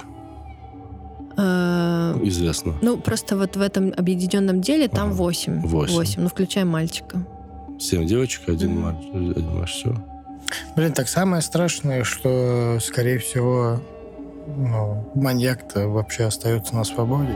Э, 1.37 2.19
Известно. 2.23 2.73
Ну, 2.81 2.97
просто 2.97 3.37
вот 3.37 3.55
в 3.55 3.61
этом 3.61 3.93
объединенном 3.95 4.61
деле 4.61 4.87
там 4.87 5.09
Ага. 5.09 5.15
восемь. 5.17 5.59
Восемь. 5.61 5.93
Восемь, 5.95 6.21
ну, 6.23 6.29
включая 6.29 6.65
мальчика. 6.65 7.23
Семь 7.79 8.07
девочек, 8.07 8.49
один 8.49 8.79
мальчик. 8.79 9.13
Один 9.13 9.55
мальчик. 9.55 9.75
Все. 9.75 9.95
Блин, 10.75 10.91
так 10.93 11.07
самое 11.07 11.43
страшное, 11.43 12.03
что, 12.03 12.79
скорее 12.81 13.19
всего, 13.19 13.79
ну, 14.47 15.11
маньяк-то 15.13 15.87
вообще 15.87 16.23
остается 16.23 16.75
на 16.75 16.83
свободе. 16.83 17.35